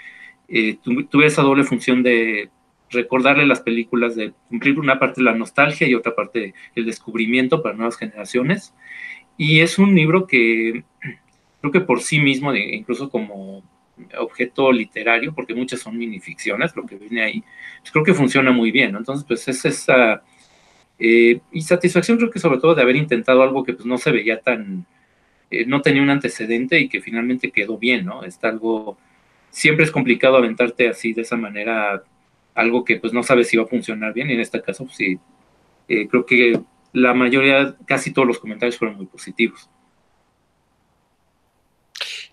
eh, 0.47 0.77
tuviera 0.83 1.27
esa 1.27 1.41
doble 1.41 1.63
función 1.63 2.03
de 2.03 2.49
recordarle 2.89 3.45
las 3.45 3.61
películas, 3.61 4.15
de 4.15 4.33
cumplir 4.47 4.79
una 4.79 4.99
parte 4.99 5.21
la 5.21 5.35
nostalgia 5.35 5.87
y 5.87 5.95
otra 5.95 6.15
parte 6.15 6.53
del 6.75 6.85
descubrimiento 6.85 7.61
para 7.61 7.75
nuevas 7.75 7.97
generaciones. 7.97 8.73
Y 9.37 9.59
es 9.59 9.77
un 9.77 9.93
libro 9.95 10.25
que 10.25 10.83
creo 11.61 11.71
que 11.71 11.81
por 11.81 12.01
sí 12.01 12.19
mismo, 12.19 12.53
incluso 12.55 13.09
como 13.09 13.63
objeto 14.17 14.71
literario, 14.71 15.33
porque 15.33 15.55
muchas 15.55 15.79
son 15.79 15.97
minificciones, 15.97 16.75
lo 16.75 16.85
que 16.85 16.95
viene 16.95 17.23
ahí, 17.23 17.43
pues 17.79 17.91
creo 17.91 18.03
que 18.03 18.13
funciona 18.13 18.51
muy 18.51 18.71
bien. 18.71 18.95
Entonces, 18.95 19.25
pues 19.27 19.47
es 19.47 19.65
esa... 19.65 20.23
Eh, 20.99 21.41
y 21.51 21.61
satisfacción 21.61 22.17
creo 22.17 22.31
que 22.31 22.39
sobre 22.39 22.59
todo 22.59 22.73
de 22.73 22.81
haber 22.81 22.95
intentado 22.95 23.43
algo 23.43 23.63
que 23.63 23.73
pues 23.73 23.85
no 23.85 23.97
se 23.97 24.11
veía 24.11 24.39
tan... 24.41 24.85
Eh, 25.49 25.65
no 25.65 25.81
tenía 25.81 26.01
un 26.01 26.09
antecedente 26.09 26.79
y 26.79 26.89
que 26.89 27.01
finalmente 27.01 27.51
quedó 27.51 27.77
bien, 27.77 28.05
¿no? 28.05 28.23
Está 28.23 28.49
algo... 28.49 28.97
Siempre 29.49 29.85
es 29.85 29.91
complicado 29.91 30.37
aventarte 30.37 30.89
así 30.89 31.13
de 31.13 31.21
esa 31.21 31.37
manera 31.37 32.03
algo 32.53 32.83
que 32.83 32.97
pues 32.97 33.13
no 33.13 33.23
sabes 33.23 33.47
si 33.47 33.57
va 33.57 33.63
a 33.63 33.67
funcionar 33.67 34.13
bien 34.13 34.29
y 34.29 34.33
en 34.33 34.39
este 34.39 34.61
caso 34.61 34.85
pues, 34.85 34.97
sí, 34.97 35.19
eh, 35.87 36.07
creo 36.07 36.25
que 36.25 36.59
la 36.91 37.13
mayoría, 37.13 37.75
casi 37.85 38.11
todos 38.11 38.27
los 38.27 38.39
comentarios 38.39 38.77
fueron 38.77 38.97
muy 38.97 39.05
positivos. 39.05 39.69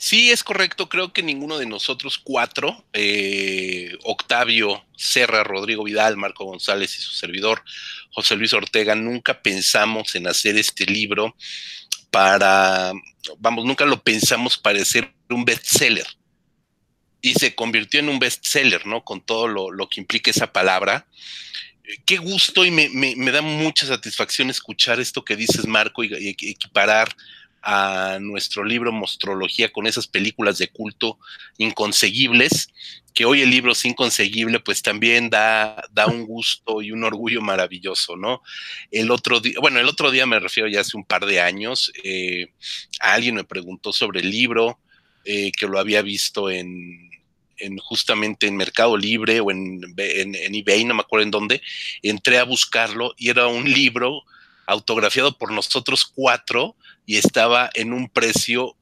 Sí, 0.04 0.30
es 0.30 0.44
correcto. 0.44 0.90
Creo 0.90 1.14
que 1.14 1.22
ninguno 1.22 1.56
de 1.56 1.64
nosotros 1.64 2.18
cuatro, 2.22 2.84
eh, 2.92 3.96
Octavio, 4.02 4.84
Serra, 4.94 5.42
Rodrigo 5.44 5.82
Vidal, 5.82 6.18
Marco 6.18 6.44
González 6.44 6.98
y 6.98 7.00
su 7.00 7.12
servidor, 7.12 7.64
José 8.12 8.36
Luis 8.36 8.52
Ortega, 8.52 8.94
nunca 8.94 9.40
pensamos 9.40 10.14
en 10.14 10.26
hacer 10.26 10.58
este 10.58 10.84
libro 10.84 11.34
para, 12.10 12.92
vamos, 13.38 13.64
nunca 13.64 13.86
lo 13.86 14.02
pensamos 14.02 14.58
para 14.58 14.84
ser 14.84 15.10
un 15.30 15.46
bestseller 15.46 16.06
y 17.22 17.32
se 17.32 17.54
convirtió 17.54 18.00
en 18.00 18.10
un 18.10 18.18
bestseller, 18.18 18.86
¿no? 18.86 19.04
Con 19.04 19.22
todo 19.22 19.48
lo, 19.48 19.88
que 19.88 20.02
implica 20.02 20.30
esa 20.30 20.52
palabra. 20.52 21.06
Qué 22.04 22.18
gusto 22.18 22.66
y 22.66 22.70
me, 22.70 23.32
da 23.32 23.40
mucha 23.40 23.86
satisfacción 23.86 24.50
escuchar 24.50 25.00
esto 25.00 25.24
que 25.24 25.34
dices, 25.34 25.66
Marco, 25.66 26.04
y, 26.04 26.12
equiparar 26.28 27.08
a 27.64 28.18
nuestro 28.20 28.62
libro 28.62 28.92
Mostrología 28.92 29.72
con 29.72 29.86
esas 29.86 30.06
películas 30.06 30.58
de 30.58 30.68
culto 30.68 31.18
inconseguibles, 31.56 32.68
que 33.14 33.24
hoy 33.24 33.40
el 33.40 33.50
libro 33.50 33.72
es 33.72 33.84
inconseguible, 33.84 34.60
pues 34.60 34.82
también 34.82 35.30
da, 35.30 35.82
da 35.90 36.06
un 36.06 36.26
gusto 36.26 36.82
y 36.82 36.92
un 36.92 37.04
orgullo 37.04 37.40
maravilloso, 37.40 38.16
¿no? 38.16 38.42
El 38.90 39.10
otro 39.10 39.40
día, 39.40 39.54
bueno, 39.60 39.80
el 39.80 39.88
otro 39.88 40.10
día 40.10 40.26
me 40.26 40.40
refiero 40.40 40.68
ya 40.68 40.80
hace 40.80 40.96
un 40.96 41.04
par 41.04 41.24
de 41.24 41.40
años, 41.40 41.90
eh, 42.02 42.52
alguien 43.00 43.36
me 43.36 43.44
preguntó 43.44 43.92
sobre 43.92 44.20
el 44.20 44.30
libro, 44.30 44.78
eh, 45.24 45.50
que 45.52 45.66
lo 45.66 45.78
había 45.78 46.02
visto 46.02 46.50
en, 46.50 47.10
en 47.58 47.78
justamente 47.78 48.46
en 48.46 48.56
Mercado 48.56 48.96
Libre 48.96 49.40
o 49.40 49.50
en, 49.50 49.80
en, 49.96 50.34
en, 50.34 50.54
eBay, 50.54 50.84
no 50.84 50.94
me 50.94 51.00
acuerdo 51.00 51.22
en 51.22 51.30
dónde, 51.30 51.62
entré 52.02 52.38
a 52.38 52.44
buscarlo 52.44 53.14
y 53.16 53.30
era 53.30 53.46
un 53.46 53.64
libro 53.64 54.22
autografiado 54.66 55.38
por 55.38 55.50
nosotros 55.50 56.04
cuatro 56.04 56.76
y 57.06 57.16
estaba 57.16 57.70
en 57.74 57.92
un 57.92 58.08
precio 58.08 58.76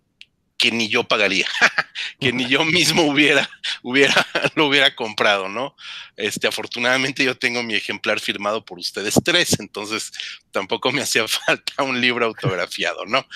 que 0.62 0.70
ni 0.70 0.88
yo 0.88 1.02
pagaría, 1.02 1.48
que 2.20 2.32
ni 2.32 2.46
yo 2.46 2.64
mismo 2.64 3.02
hubiera, 3.02 3.50
hubiera, 3.82 4.14
lo 4.54 4.68
hubiera 4.68 4.94
comprado, 4.94 5.48
¿no? 5.48 5.74
Este, 6.16 6.46
afortunadamente 6.46 7.24
yo 7.24 7.36
tengo 7.36 7.64
mi 7.64 7.74
ejemplar 7.74 8.20
firmado 8.20 8.64
por 8.64 8.78
ustedes 8.78 9.16
tres, 9.24 9.58
entonces 9.58 10.12
tampoco 10.52 10.92
me 10.92 11.02
hacía 11.02 11.26
falta 11.46 11.82
un 11.82 12.00
libro 12.00 12.26
autografiado, 12.26 13.04
¿no? 13.06 13.26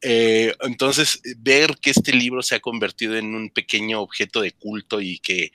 Eh, 0.00 0.54
entonces, 0.60 1.20
ver 1.38 1.76
que 1.78 1.90
este 1.90 2.12
libro 2.12 2.40
se 2.40 2.54
ha 2.54 2.60
convertido 2.60 3.16
en 3.16 3.34
un 3.34 3.50
pequeño 3.50 4.00
objeto 4.00 4.40
de 4.40 4.52
culto 4.52 5.00
y 5.00 5.18
que 5.18 5.50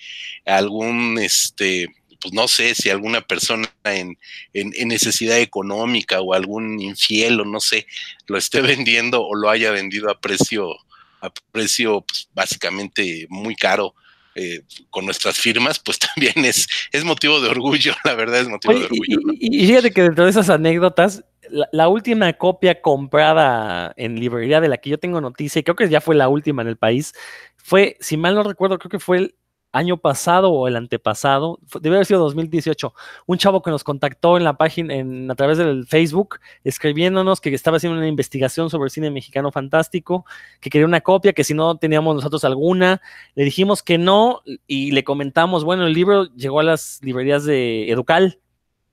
algún, 0.46 1.18
este, 1.18 1.88
pues 2.22 2.34
no 2.34 2.48
sé 2.48 2.76
si 2.76 2.90
alguna 2.90 3.22
persona 3.22 3.68
en, 3.84 4.18
en, 4.54 4.88
necesidad 4.88 5.40
económica 5.40 6.22
o 6.22 6.34
algún 6.34 6.80
infiel 6.80 7.42
o 7.42 7.46
no 7.46 7.60
sé, 7.60 7.88
lo 8.28 8.38
esté 8.38 8.62
vendiendo 8.62 9.22
o 9.24 9.36
lo 9.36 9.50
haya 9.50 9.72
vendido 9.72 10.10
a 10.10 10.20
precio 10.20 10.70
a 11.22 11.32
precio 11.52 12.02
pues, 12.02 12.30
básicamente 12.34 13.28
muy 13.30 13.56
caro 13.56 13.94
eh, 14.34 14.62
con 14.90 15.06
nuestras 15.06 15.38
firmas, 15.38 15.78
pues 15.80 16.00
también 16.16 16.46
es, 16.46 16.68
es 16.92 17.04
motivo 17.04 17.42
de 17.42 17.50
orgullo, 17.50 17.94
la 18.06 18.16
verdad 18.16 18.40
es 18.40 18.48
motivo 18.48 18.74
de 18.74 18.86
orgullo. 18.86 19.20
Y, 19.40 19.68
fíjate 19.68 19.92
que 19.92 20.04
dentro 20.04 20.24
de 20.24 20.32
esas 20.32 20.50
anécdotas, 20.50 21.26
la, 21.74 21.90
última 21.90 22.32
copia 22.34 22.82
comprada 22.82 23.94
en 23.98 24.18
librería 24.20 24.62
de 24.62 24.70
la 24.70 24.78
que 24.78 24.90
yo 24.90 24.98
tengo 24.98 25.20
noticia, 25.20 25.60
y 25.60 25.64
creo 25.64 25.76
que 25.76 25.90
ya 25.90 26.00
fue 26.00 26.16
la 26.16 26.30
última 26.30 26.62
en 26.62 26.70
el 26.70 26.78
país, 26.78 27.14
fue, 27.58 27.98
si 28.00 28.16
mal 28.16 28.36
no 28.36 28.44
recuerdo, 28.44 28.80
creo 28.80 28.90
que 28.90 29.00
fue 29.00 29.18
el 29.18 29.36
año 29.72 29.98
pasado 29.98 30.52
o 30.52 30.68
el 30.68 30.76
antepasado, 30.76 31.60
debe 31.82 31.96
haber 31.96 32.06
sido 32.06 32.20
2018, 32.22 32.94
un 33.26 33.38
chavo 33.38 33.62
que 33.62 33.72
nos 33.72 33.84
contactó 33.84 34.38
en 34.38 34.44
la 34.44 34.58
página, 34.58 34.96
en, 34.96 35.30
a 35.32 35.36
través 35.36 35.58
del 35.58 35.86
Facebook, 35.88 36.40
escribiéndonos 36.64 37.42
que 37.42 37.54
estaba 37.54 37.78
haciendo 37.78 37.98
una 37.98 38.08
investigación 38.08 38.70
sobre 38.70 38.86
el 38.86 38.92
cine 38.92 39.12
mexicano 39.12 39.52
fantástico, 39.52 40.26
que 40.60 40.70
quería 40.70 40.86
una 40.86 41.02
copia, 41.02 41.34
que 41.34 41.44
si 41.44 41.54
no 41.54 41.78
teníamos 41.78 42.16
nosotros 42.16 42.44
alguna, 42.44 43.02
le 43.36 43.44
dijimos 43.44 43.84
que 43.84 43.98
no 43.98 44.42
y 44.68 44.92
le 44.92 45.04
comentamos, 45.04 45.64
bueno, 45.64 45.88
el 45.88 45.94
libro 45.94 46.26
llegó 46.36 46.60
a 46.60 46.64
las 46.64 47.00
librerías 47.02 47.46
de 47.46 47.90
Educal, 47.90 48.40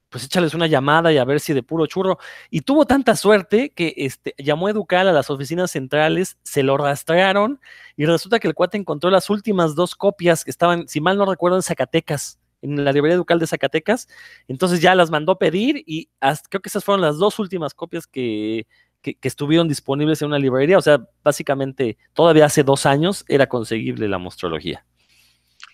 pues 0.08 0.24
échales 0.24 0.54
una 0.54 0.66
llamada 0.66 1.12
y 1.12 1.18
a 1.18 1.24
ver 1.24 1.40
si 1.40 1.52
de 1.52 1.62
puro 1.62 1.86
churro. 1.86 2.18
Y 2.50 2.62
tuvo 2.62 2.86
tanta 2.86 3.16
suerte 3.16 3.70
que 3.70 3.94
este, 3.96 4.34
llamó 4.38 4.66
a 4.66 4.70
Educal 4.70 5.08
a 5.08 5.12
las 5.12 5.30
oficinas 5.30 5.70
centrales, 5.70 6.38
se 6.42 6.62
lo 6.62 6.76
rastrearon 6.76 7.60
y 7.96 8.06
resulta 8.06 8.38
que 8.38 8.48
el 8.48 8.54
cuate 8.54 8.78
encontró 8.78 9.10
las 9.10 9.30
últimas 9.30 9.74
dos 9.74 9.94
copias 9.94 10.44
que 10.44 10.50
estaban, 10.50 10.88
si 10.88 11.00
mal 11.00 11.18
no 11.18 11.26
recuerdo, 11.26 11.56
en 11.56 11.62
Zacatecas, 11.62 12.38
en 12.62 12.84
la 12.84 12.92
librería 12.92 13.16
Educal 13.16 13.38
de 13.38 13.46
Zacatecas. 13.46 14.08
Entonces 14.48 14.80
ya 14.80 14.94
las 14.94 15.10
mandó 15.10 15.38
pedir 15.38 15.82
y 15.86 16.08
creo 16.48 16.60
que 16.62 16.68
esas 16.68 16.84
fueron 16.84 17.02
las 17.02 17.18
dos 17.18 17.38
últimas 17.38 17.74
copias 17.74 18.06
que, 18.06 18.66
que, 19.02 19.14
que, 19.14 19.28
estuvieron 19.28 19.68
disponibles 19.68 20.22
en 20.22 20.28
una 20.28 20.38
librería. 20.38 20.78
O 20.78 20.82
sea, 20.82 21.06
básicamente 21.22 21.98
todavía 22.14 22.46
hace 22.46 22.64
dos 22.64 22.86
años 22.86 23.24
era 23.28 23.46
conseguible 23.48 24.08
la 24.08 24.18
mostrología. 24.18 24.84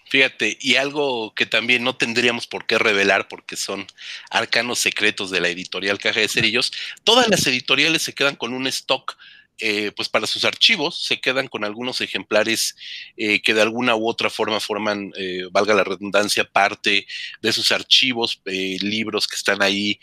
Fíjate, 0.06 0.58
y 0.60 0.76
algo 0.76 1.34
que 1.34 1.46
también 1.46 1.82
no 1.82 1.96
tendríamos 1.96 2.46
por 2.46 2.66
qué 2.66 2.78
revelar 2.78 3.28
porque 3.28 3.56
son 3.56 3.86
arcanos 4.30 4.78
secretos 4.78 5.30
de 5.30 5.40
la 5.40 5.48
editorial 5.48 5.98
Caja 5.98 6.20
de 6.20 6.28
Cerillos, 6.28 6.72
todas 7.04 7.28
las 7.28 7.46
editoriales 7.46 8.02
se 8.02 8.12
quedan 8.12 8.36
con 8.36 8.52
un 8.52 8.66
stock 8.66 9.16
eh, 9.60 9.92
pues 9.94 10.08
para 10.08 10.26
sus 10.26 10.44
archivos, 10.44 11.04
se 11.04 11.20
quedan 11.20 11.46
con 11.46 11.64
algunos 11.64 12.00
ejemplares 12.00 12.74
eh, 13.16 13.40
que 13.40 13.54
de 13.54 13.62
alguna 13.62 13.94
u 13.94 14.08
otra 14.08 14.28
forma 14.28 14.58
forman, 14.58 15.12
eh, 15.16 15.42
valga 15.52 15.74
la 15.74 15.84
redundancia, 15.84 16.44
parte 16.44 17.06
de 17.40 17.52
sus 17.52 17.70
archivos, 17.70 18.40
libros 18.44 19.28
que 19.28 19.36
están 19.36 19.62
ahí 19.62 20.00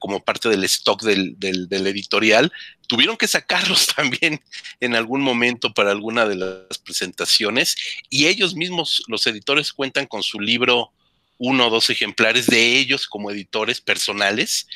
como 0.00 0.24
parte 0.24 0.48
del 0.48 0.64
stock 0.64 1.02
del, 1.02 1.38
del, 1.38 1.86
editorial, 1.86 2.52
tuvieron 2.88 3.16
que 3.16 3.28
sacarlos 3.28 3.86
también 3.96 4.40
en 4.80 4.96
algún 4.96 5.22
momento 5.22 5.72
para 5.72 5.92
alguna 5.92 6.26
de 6.26 6.34
las 6.34 6.78
presentaciones 6.78 7.76
y 8.10 8.26
ellos 8.26 8.56
mismos, 8.56 9.04
los 9.06 9.24
editores, 9.28 9.72
cuentan 9.72 10.06
con 10.06 10.24
su 10.24 10.40
libro 10.40 10.92
uno 11.38 11.68
o 11.68 11.70
dos 11.70 11.90
ejemplares 11.90 12.46
de 12.46 12.78
ellos 12.78 13.06
como 13.06 13.30
editores 13.30 13.80
personales 13.80 14.66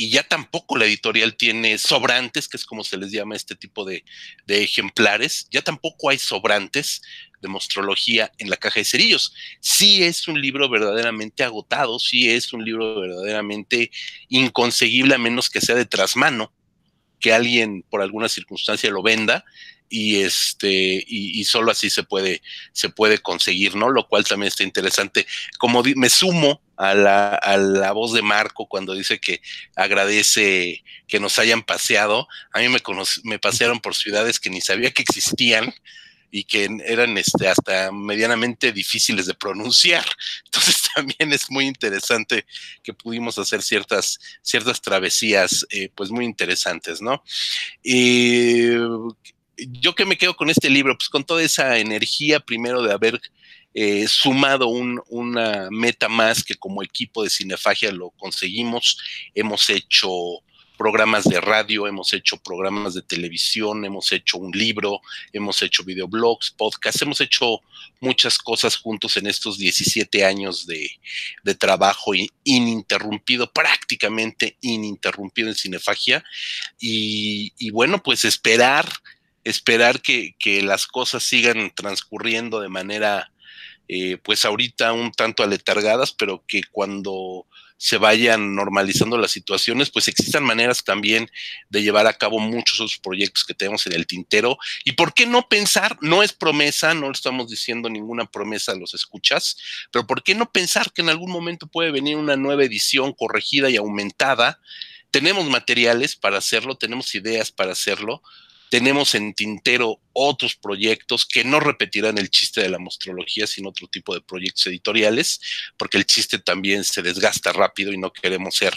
y 0.00 0.08
ya 0.08 0.22
tampoco 0.22 0.78
la 0.78 0.86
editorial 0.86 1.36
tiene 1.36 1.76
sobrantes, 1.76 2.48
que 2.48 2.56
es 2.56 2.64
como 2.64 2.84
se 2.84 2.96
les 2.96 3.12
llama 3.12 3.36
este 3.36 3.54
tipo 3.54 3.84
de, 3.84 4.02
ejemplares, 4.46 5.46
ya 5.50 5.60
tampoco 5.60 6.08
hay 6.08 6.16
sobrantes 6.16 7.02
de 7.42 7.48
mostrología 7.48 8.32
en 8.38 8.48
la 8.48 8.56
caja 8.56 8.80
de 8.80 8.86
cerillos. 8.86 9.34
Sí 9.60 10.02
es 10.02 10.26
un 10.26 10.40
libro 10.40 10.70
verdaderamente 10.70 11.44
agotado, 11.44 11.98
sí 11.98 12.30
es 12.30 12.54
un 12.54 12.64
libro 12.64 12.98
verdaderamente 12.98 13.90
inconseguible 14.30 15.16
a 15.16 15.18
menos 15.18 15.50
que 15.50 15.60
sea 15.60 15.74
de 15.74 15.84
trasmano, 15.84 16.50
que 17.18 17.34
alguien 17.34 17.82
por 17.82 18.00
alguna 18.00 18.30
circunstancia 18.30 18.90
lo 18.90 19.02
venda 19.02 19.44
y 19.90 20.20
este 20.20 21.04
y, 21.06 21.44
solo 21.44 21.72
así 21.72 21.90
se 21.90 22.04
puede 22.04 22.42
se 22.72 22.88
puede 22.88 23.18
conseguir 23.18 23.74
no 23.74 23.90
lo 23.90 24.06
cual 24.06 24.24
también 24.24 24.48
está 24.48 24.62
interesante 24.62 25.26
como 25.58 25.82
me 25.96 26.08
sumo 26.08 26.62
a 26.76 26.94
la, 26.94 27.34
a 27.34 27.56
la 27.58 27.92
voz 27.92 28.12
de 28.12 28.22
Marco 28.22 28.66
cuando 28.66 28.94
dice 28.94 29.18
que 29.18 29.42
agradece 29.74 30.84
que 31.08 31.20
nos 31.20 31.38
hayan 31.40 31.62
paseado 31.62 32.28
a 32.52 32.60
mí 32.60 32.68
me 32.68 32.80
me 33.24 33.38
pasearon 33.40 33.80
por 33.80 33.96
ciudades 33.96 34.38
que 34.38 34.48
ni 34.48 34.60
sabía 34.60 34.92
que 34.92 35.02
existían 35.02 35.74
y 36.30 36.44
que 36.44 36.68
eran 36.86 37.18
este, 37.18 37.48
hasta 37.48 37.90
medianamente 37.90 38.72
difíciles 38.72 39.26
de 39.26 39.34
pronunciar. 39.34 40.04
Entonces 40.44 40.82
también 40.94 41.32
es 41.32 41.50
muy 41.50 41.66
interesante 41.66 42.46
que 42.82 42.94
pudimos 42.94 43.38
hacer 43.38 43.62
ciertas, 43.62 44.18
ciertas 44.42 44.80
travesías, 44.80 45.66
eh, 45.70 45.90
pues 45.94 46.10
muy 46.10 46.24
interesantes, 46.24 47.02
¿no? 47.02 47.22
Y 47.82 48.70
yo 49.68 49.94
que 49.94 50.06
me 50.06 50.16
quedo 50.16 50.34
con 50.34 50.50
este 50.50 50.70
libro, 50.70 50.96
pues 50.96 51.08
con 51.08 51.24
toda 51.24 51.42
esa 51.42 51.78
energía 51.78 52.40
primero 52.40 52.82
de 52.82 52.92
haber 52.92 53.20
eh, 53.72 54.08
sumado 54.08 54.66
una 54.68 55.68
meta 55.70 56.08
más 56.08 56.42
que 56.42 56.56
como 56.56 56.82
equipo 56.82 57.22
de 57.22 57.30
Cinefagia 57.30 57.92
lo 57.92 58.10
conseguimos. 58.10 58.98
Hemos 59.34 59.70
hecho 59.70 60.10
programas 60.80 61.24
de 61.24 61.38
radio, 61.42 61.86
hemos 61.86 62.14
hecho 62.14 62.38
programas 62.38 62.94
de 62.94 63.02
televisión, 63.02 63.84
hemos 63.84 64.12
hecho 64.12 64.38
un 64.38 64.50
libro, 64.50 65.00
hemos 65.30 65.60
hecho 65.60 65.84
videoblogs, 65.84 66.52
podcasts, 66.52 67.02
hemos 67.02 67.20
hecho 67.20 67.60
muchas 68.00 68.38
cosas 68.38 68.76
juntos 68.76 69.18
en 69.18 69.26
estos 69.26 69.58
17 69.58 70.24
años 70.24 70.66
de, 70.66 70.90
trabajo 71.58 72.12
ininterrumpido, 72.44 73.52
prácticamente 73.52 74.56
ininterrumpido 74.62 75.50
en 75.50 75.54
Cinefagia. 75.54 76.24
Y, 76.78 77.52
y 77.58 77.70
bueno, 77.70 78.02
pues 78.02 78.24
esperar 78.24 78.90
esperar 79.44 80.00
que, 80.02 80.34
las 80.62 80.86
cosas 80.86 81.22
sigan 81.22 81.72
transcurriendo 81.74 82.60
de 82.60 82.68
manera, 82.68 83.32
eh, 83.88 84.18
pues 84.22 84.44
ahorita 84.44 84.92
un 84.92 85.12
tanto 85.12 85.42
aletargadas, 85.42 86.12
pero 86.12 86.44
que 86.46 86.62
cuando 86.70 87.46
se 87.80 87.96
vayan 87.96 88.54
normalizando 88.54 89.16
las 89.16 89.30
situaciones, 89.30 89.88
pues 89.88 90.06
existan 90.06 90.44
maneras 90.44 90.84
también 90.84 91.30
de 91.70 91.82
llevar 91.82 92.06
a 92.06 92.12
cabo 92.12 92.38
muchos 92.38 92.78
otros 92.78 92.98
proyectos 92.98 93.42
que 93.42 93.54
tenemos 93.54 93.86
en 93.86 93.94
el 93.94 94.06
tintero. 94.06 94.58
¿Y 94.84 94.92
por 94.92 95.14
qué 95.14 95.24
no 95.24 95.48
pensar? 95.48 95.96
No 96.02 96.22
es 96.22 96.34
promesa, 96.34 96.92
no 96.92 97.10
estamos 97.10 97.48
diciendo 97.48 97.88
ninguna 97.88 98.26
promesa 98.26 98.72
a 98.72 98.76
los 98.76 98.92
escuchas, 98.92 99.56
pero 99.90 100.06
¿por 100.06 100.22
qué 100.22 100.34
no 100.34 100.52
pensar 100.52 100.92
que 100.92 101.00
en 101.00 101.08
algún 101.08 101.30
momento 101.30 101.68
puede 101.68 101.90
venir 101.90 102.16
una 102.16 102.36
nueva 102.36 102.64
edición 102.64 103.14
corregida 103.14 103.70
y 103.70 103.78
aumentada? 103.78 104.60
Tenemos 105.10 105.48
materiales 105.48 106.16
para 106.16 106.36
hacerlo, 106.36 106.76
tenemos 106.76 107.14
ideas 107.14 107.50
para 107.50 107.72
hacerlo 107.72 108.22
tenemos 108.70 109.16
en 109.16 109.34
tintero 109.34 110.00
otros 110.12 110.54
proyectos 110.54 111.26
que 111.26 111.42
no 111.42 111.58
repetirán 111.58 112.18
el 112.18 112.30
chiste 112.30 112.62
de 112.62 112.68
la 112.68 112.78
mostrología, 112.78 113.48
sino 113.48 113.70
otro 113.70 113.88
tipo 113.88 114.14
de 114.14 114.20
proyectos 114.20 114.68
editoriales, 114.68 115.40
porque 115.76 115.98
el 115.98 116.06
chiste 116.06 116.38
también 116.38 116.84
se 116.84 117.02
desgasta 117.02 117.52
rápido 117.52 117.92
y 117.92 117.98
no 117.98 118.12
queremos 118.12 118.54
ser 118.54 118.72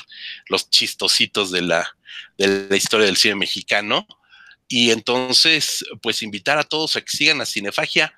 los 0.50 0.70
chistositos 0.72 1.52
de 1.52 1.62
la, 1.62 1.96
de 2.40 2.68
la 2.70 2.76
historia 2.76 3.06
del 3.06 3.18
cine 3.18 3.36
mexicano. 3.36 4.08
Y 4.68 4.90
entonces, 4.90 5.86
pues 6.02 6.24
invitar 6.24 6.58
a 6.58 6.64
todos 6.64 6.96
a 6.96 7.02
que 7.02 7.16
sigan 7.16 7.40
a 7.40 7.46
Cinefagia. 7.46 8.16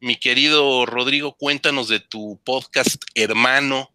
Mi 0.00 0.16
querido 0.16 0.84
Rodrigo, 0.84 1.36
cuéntanos 1.36 1.88
de 1.88 2.00
tu 2.00 2.40
podcast 2.44 3.02
hermano, 3.14 3.94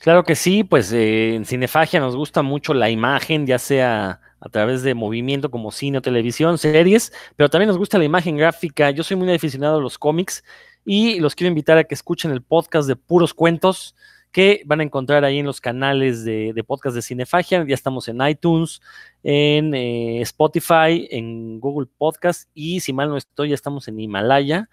Claro 0.00 0.24
que 0.24 0.34
sí, 0.34 0.64
pues 0.64 0.92
eh, 0.92 1.34
en 1.34 1.46
Cinefagia 1.46 1.98
nos 1.98 2.14
gusta 2.14 2.42
mucho 2.42 2.74
la 2.74 2.90
imagen, 2.90 3.46
ya 3.46 3.58
sea 3.58 4.20
a 4.44 4.48
través 4.50 4.82
de 4.82 4.92
movimiento 4.92 5.50
como 5.50 5.72
cine 5.72 5.98
o 5.98 6.02
televisión, 6.02 6.58
series, 6.58 7.12
pero 7.34 7.48
también 7.48 7.68
nos 7.68 7.78
gusta 7.78 7.96
la 7.96 8.04
imagen 8.04 8.36
gráfica. 8.36 8.90
Yo 8.90 9.02
soy 9.02 9.16
muy 9.16 9.32
aficionado 9.32 9.78
a 9.78 9.80
los 9.80 9.98
cómics 9.98 10.44
y 10.84 11.18
los 11.18 11.34
quiero 11.34 11.48
invitar 11.48 11.78
a 11.78 11.84
que 11.84 11.94
escuchen 11.94 12.30
el 12.30 12.42
podcast 12.42 12.86
de 12.86 12.94
Puros 12.94 13.32
Cuentos 13.32 13.96
que 14.32 14.62
van 14.66 14.80
a 14.80 14.82
encontrar 14.82 15.24
ahí 15.24 15.38
en 15.38 15.46
los 15.46 15.60
canales 15.60 16.24
de, 16.24 16.62
podcast 16.66 16.94
de 16.94 17.02
Cinefagia. 17.02 17.64
Ya 17.66 17.74
estamos 17.74 18.06
en 18.08 18.20
iTunes, 18.20 18.82
en 19.22 19.74
eh, 19.74 20.20
Spotify, 20.20 21.08
en 21.10 21.58
Google 21.58 21.88
Podcast 21.96 22.50
y 22.52 22.80
si 22.80 22.92
mal 22.92 23.08
no 23.08 23.16
estoy, 23.16 23.50
ya 23.50 23.54
estamos 23.54 23.88
en 23.88 23.98
Himalaya 23.98 24.68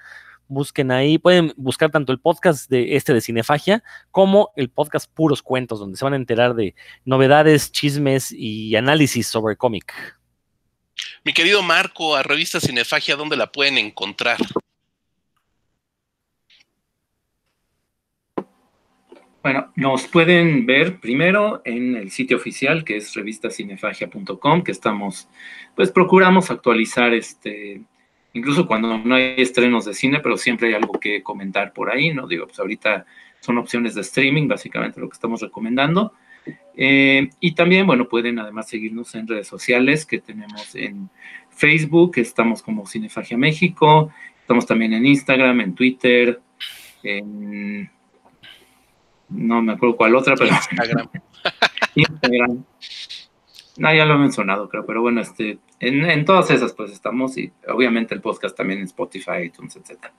busquen 0.51 0.91
ahí, 0.91 1.17
pueden 1.17 1.53
buscar 1.55 1.89
tanto 1.89 2.11
el 2.11 2.19
podcast 2.19 2.69
de 2.69 2.95
este 2.95 3.13
de 3.13 3.21
Cinefagia 3.21 3.83
como 4.11 4.51
el 4.55 4.69
podcast 4.69 5.11
Puros 5.11 5.41
Cuentos, 5.41 5.79
donde 5.79 5.97
se 5.97 6.03
van 6.03 6.13
a 6.13 6.17
enterar 6.17 6.53
de 6.53 6.75
novedades, 7.05 7.71
chismes 7.71 8.31
y 8.31 8.75
análisis 8.75 9.27
sobre 9.27 9.55
cómic. 9.55 9.93
Mi 11.23 11.33
querido 11.33 11.63
Marco, 11.63 12.15
a 12.15 12.23
revista 12.23 12.59
Cinefagia, 12.59 13.15
¿dónde 13.15 13.37
la 13.37 13.51
pueden 13.51 13.77
encontrar? 13.77 14.37
Bueno, 19.41 19.71
nos 19.75 20.05
pueden 20.07 20.67
ver 20.67 20.99
primero 20.99 21.61
en 21.65 21.95
el 21.95 22.11
sitio 22.11 22.37
oficial 22.37 22.83
que 22.83 22.97
es 22.97 23.13
revistacinefagia.com, 23.15 24.63
que 24.63 24.71
estamos, 24.71 25.27
pues 25.75 25.91
procuramos 25.91 26.51
actualizar 26.51 27.13
este 27.13 27.81
incluso 28.33 28.67
cuando 28.67 28.97
no 28.97 29.15
hay 29.15 29.35
estrenos 29.37 29.85
de 29.85 29.93
cine, 29.93 30.19
pero 30.19 30.37
siempre 30.37 30.69
hay 30.69 30.73
algo 30.73 30.93
que 30.93 31.23
comentar 31.23 31.73
por 31.73 31.89
ahí, 31.89 32.13
¿no? 32.13 32.27
Digo, 32.27 32.45
pues 32.47 32.59
ahorita 32.59 33.05
son 33.39 33.57
opciones 33.57 33.95
de 33.95 34.01
streaming, 34.01 34.47
básicamente 34.47 34.99
lo 34.99 35.09
que 35.09 35.15
estamos 35.15 35.41
recomendando. 35.41 36.13
Eh, 36.75 37.29
y 37.39 37.53
también, 37.53 37.85
bueno, 37.85 38.07
pueden 38.07 38.39
además 38.39 38.69
seguirnos 38.69 39.13
en 39.15 39.27
redes 39.27 39.47
sociales 39.47 40.05
que 40.05 40.19
tenemos 40.19 40.73
en 40.75 41.09
Facebook, 41.49 42.13
estamos 42.15 42.61
como 42.61 42.87
Cinefagia 42.87 43.37
México, 43.37 44.11
estamos 44.39 44.65
también 44.65 44.93
en 44.93 45.05
Instagram, 45.05 45.61
en 45.61 45.75
Twitter, 45.75 46.41
en... 47.03 47.89
No 49.29 49.61
me 49.61 49.73
acuerdo 49.73 49.95
cuál 49.95 50.15
otra, 50.15 50.35
pero... 50.35 50.49
Instagram. 50.49 51.09
Instagram. 51.95 52.65
No, 53.77 53.95
ya 53.95 54.05
lo 54.05 54.15
he 54.15 54.17
mencionado, 54.17 54.67
creo, 54.67 54.85
pero 54.85 55.01
bueno, 55.01 55.21
este, 55.21 55.59
en, 55.81 56.25
todas 56.25 56.49
esas 56.51 56.73
pues 56.73 56.91
estamos 56.91 57.37
y 57.37 57.51
obviamente 57.67 58.13
el 58.13 58.21
podcast 58.21 58.55
también 58.55 58.79
en 58.79 58.85
Spotify, 58.85 59.43
iTunes, 59.45 59.75
etcétera 59.75 60.13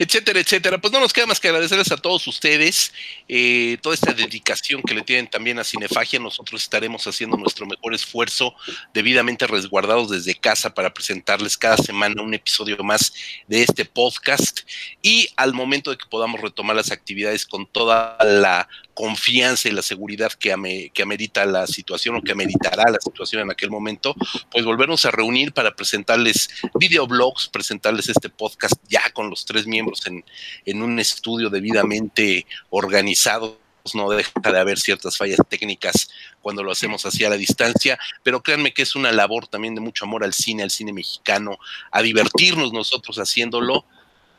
etcétera, 0.00 0.40
etcétera. 0.40 0.78
Pues 0.78 0.92
no 0.92 1.00
nos 1.00 1.12
queda 1.12 1.26
más 1.26 1.38
que 1.38 1.48
agradecerles 1.48 1.92
a 1.92 1.96
todos 1.98 2.26
ustedes 2.26 2.92
eh, 3.28 3.76
toda 3.82 3.94
esta 3.94 4.14
dedicación 4.14 4.82
que 4.82 4.94
le 4.94 5.02
tienen 5.02 5.28
también 5.28 5.58
a 5.58 5.64
Cinefagia. 5.64 6.18
Nosotros 6.18 6.62
estaremos 6.62 7.06
haciendo 7.06 7.36
nuestro 7.36 7.66
mejor 7.66 7.92
esfuerzo 7.92 8.54
debidamente 8.94 9.46
resguardados 9.46 10.10
desde 10.10 10.34
casa 10.34 10.72
para 10.72 10.94
presentarles 10.94 11.58
cada 11.58 11.76
semana 11.76 12.22
un 12.22 12.32
episodio 12.32 12.82
más 12.82 13.12
de 13.46 13.62
este 13.62 13.84
podcast 13.84 14.60
y 15.02 15.28
al 15.36 15.52
momento 15.52 15.90
de 15.90 15.98
que 15.98 16.06
podamos 16.08 16.40
retomar 16.40 16.76
las 16.76 16.90
actividades 16.90 17.44
con 17.44 17.66
toda 17.66 18.16
la 18.24 18.68
confianza 19.00 19.66
y 19.66 19.72
la 19.72 19.80
seguridad 19.80 20.30
que, 20.32 20.90
que 20.92 21.02
amerita 21.02 21.46
la 21.46 21.66
situación 21.66 22.16
o 22.16 22.22
que 22.22 22.32
ameritará 22.32 22.90
la 22.90 22.98
situación 23.00 23.40
en 23.40 23.50
aquel 23.50 23.70
momento, 23.70 24.14
pues 24.50 24.62
volvernos 24.62 25.06
a 25.06 25.10
reunir 25.10 25.54
para 25.54 25.74
presentarles 25.74 26.50
videoblogs, 26.74 27.48
presentarles 27.48 28.10
este 28.10 28.28
podcast 28.28 28.74
ya 28.90 29.00
con 29.14 29.30
los 29.30 29.46
tres 29.46 29.66
miembros 29.66 30.06
en, 30.06 30.22
en 30.66 30.82
un 30.82 31.00
estudio 31.00 31.48
debidamente 31.48 32.46
organizado 32.68 33.58
no 33.94 34.10
deja 34.10 34.30
de 34.38 34.58
haber 34.58 34.78
ciertas 34.78 35.16
fallas 35.16 35.40
técnicas 35.48 36.10
cuando 36.42 36.62
lo 36.62 36.70
hacemos 36.70 37.06
así 37.06 37.24
a 37.24 37.30
la 37.30 37.36
distancia, 37.36 37.98
pero 38.22 38.42
créanme 38.42 38.74
que 38.74 38.82
es 38.82 38.94
una 38.94 39.10
labor 39.10 39.48
también 39.48 39.74
de 39.74 39.80
mucho 39.80 40.04
amor 40.04 40.22
al 40.22 40.34
cine, 40.34 40.62
al 40.62 40.70
cine 40.70 40.92
mexicano, 40.92 41.56
a 41.90 42.02
divertirnos 42.02 42.74
nosotros 42.74 43.18
haciéndolo 43.18 43.86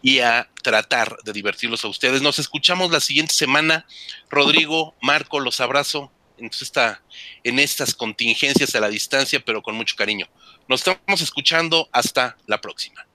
y 0.01 0.19
a 0.19 0.49
tratar 0.63 1.17
de 1.23 1.33
divertirlos 1.33 1.83
a 1.85 1.87
ustedes. 1.87 2.21
Nos 2.21 2.39
escuchamos 2.39 2.91
la 2.91 2.99
siguiente 2.99 3.33
semana. 3.33 3.85
Rodrigo, 4.29 4.95
Marco, 5.01 5.39
los 5.39 5.61
abrazo 5.61 6.11
Entonces 6.37 6.63
está 6.63 7.03
en 7.43 7.59
estas 7.59 7.93
contingencias 7.93 8.73
a 8.75 8.79
la 8.79 8.89
distancia, 8.89 9.39
pero 9.45 9.61
con 9.61 9.75
mucho 9.75 9.95
cariño. 9.95 10.27
Nos 10.67 10.81
estamos 10.81 11.21
escuchando. 11.21 11.89
Hasta 11.91 12.37
la 12.47 12.59
próxima. 12.59 13.05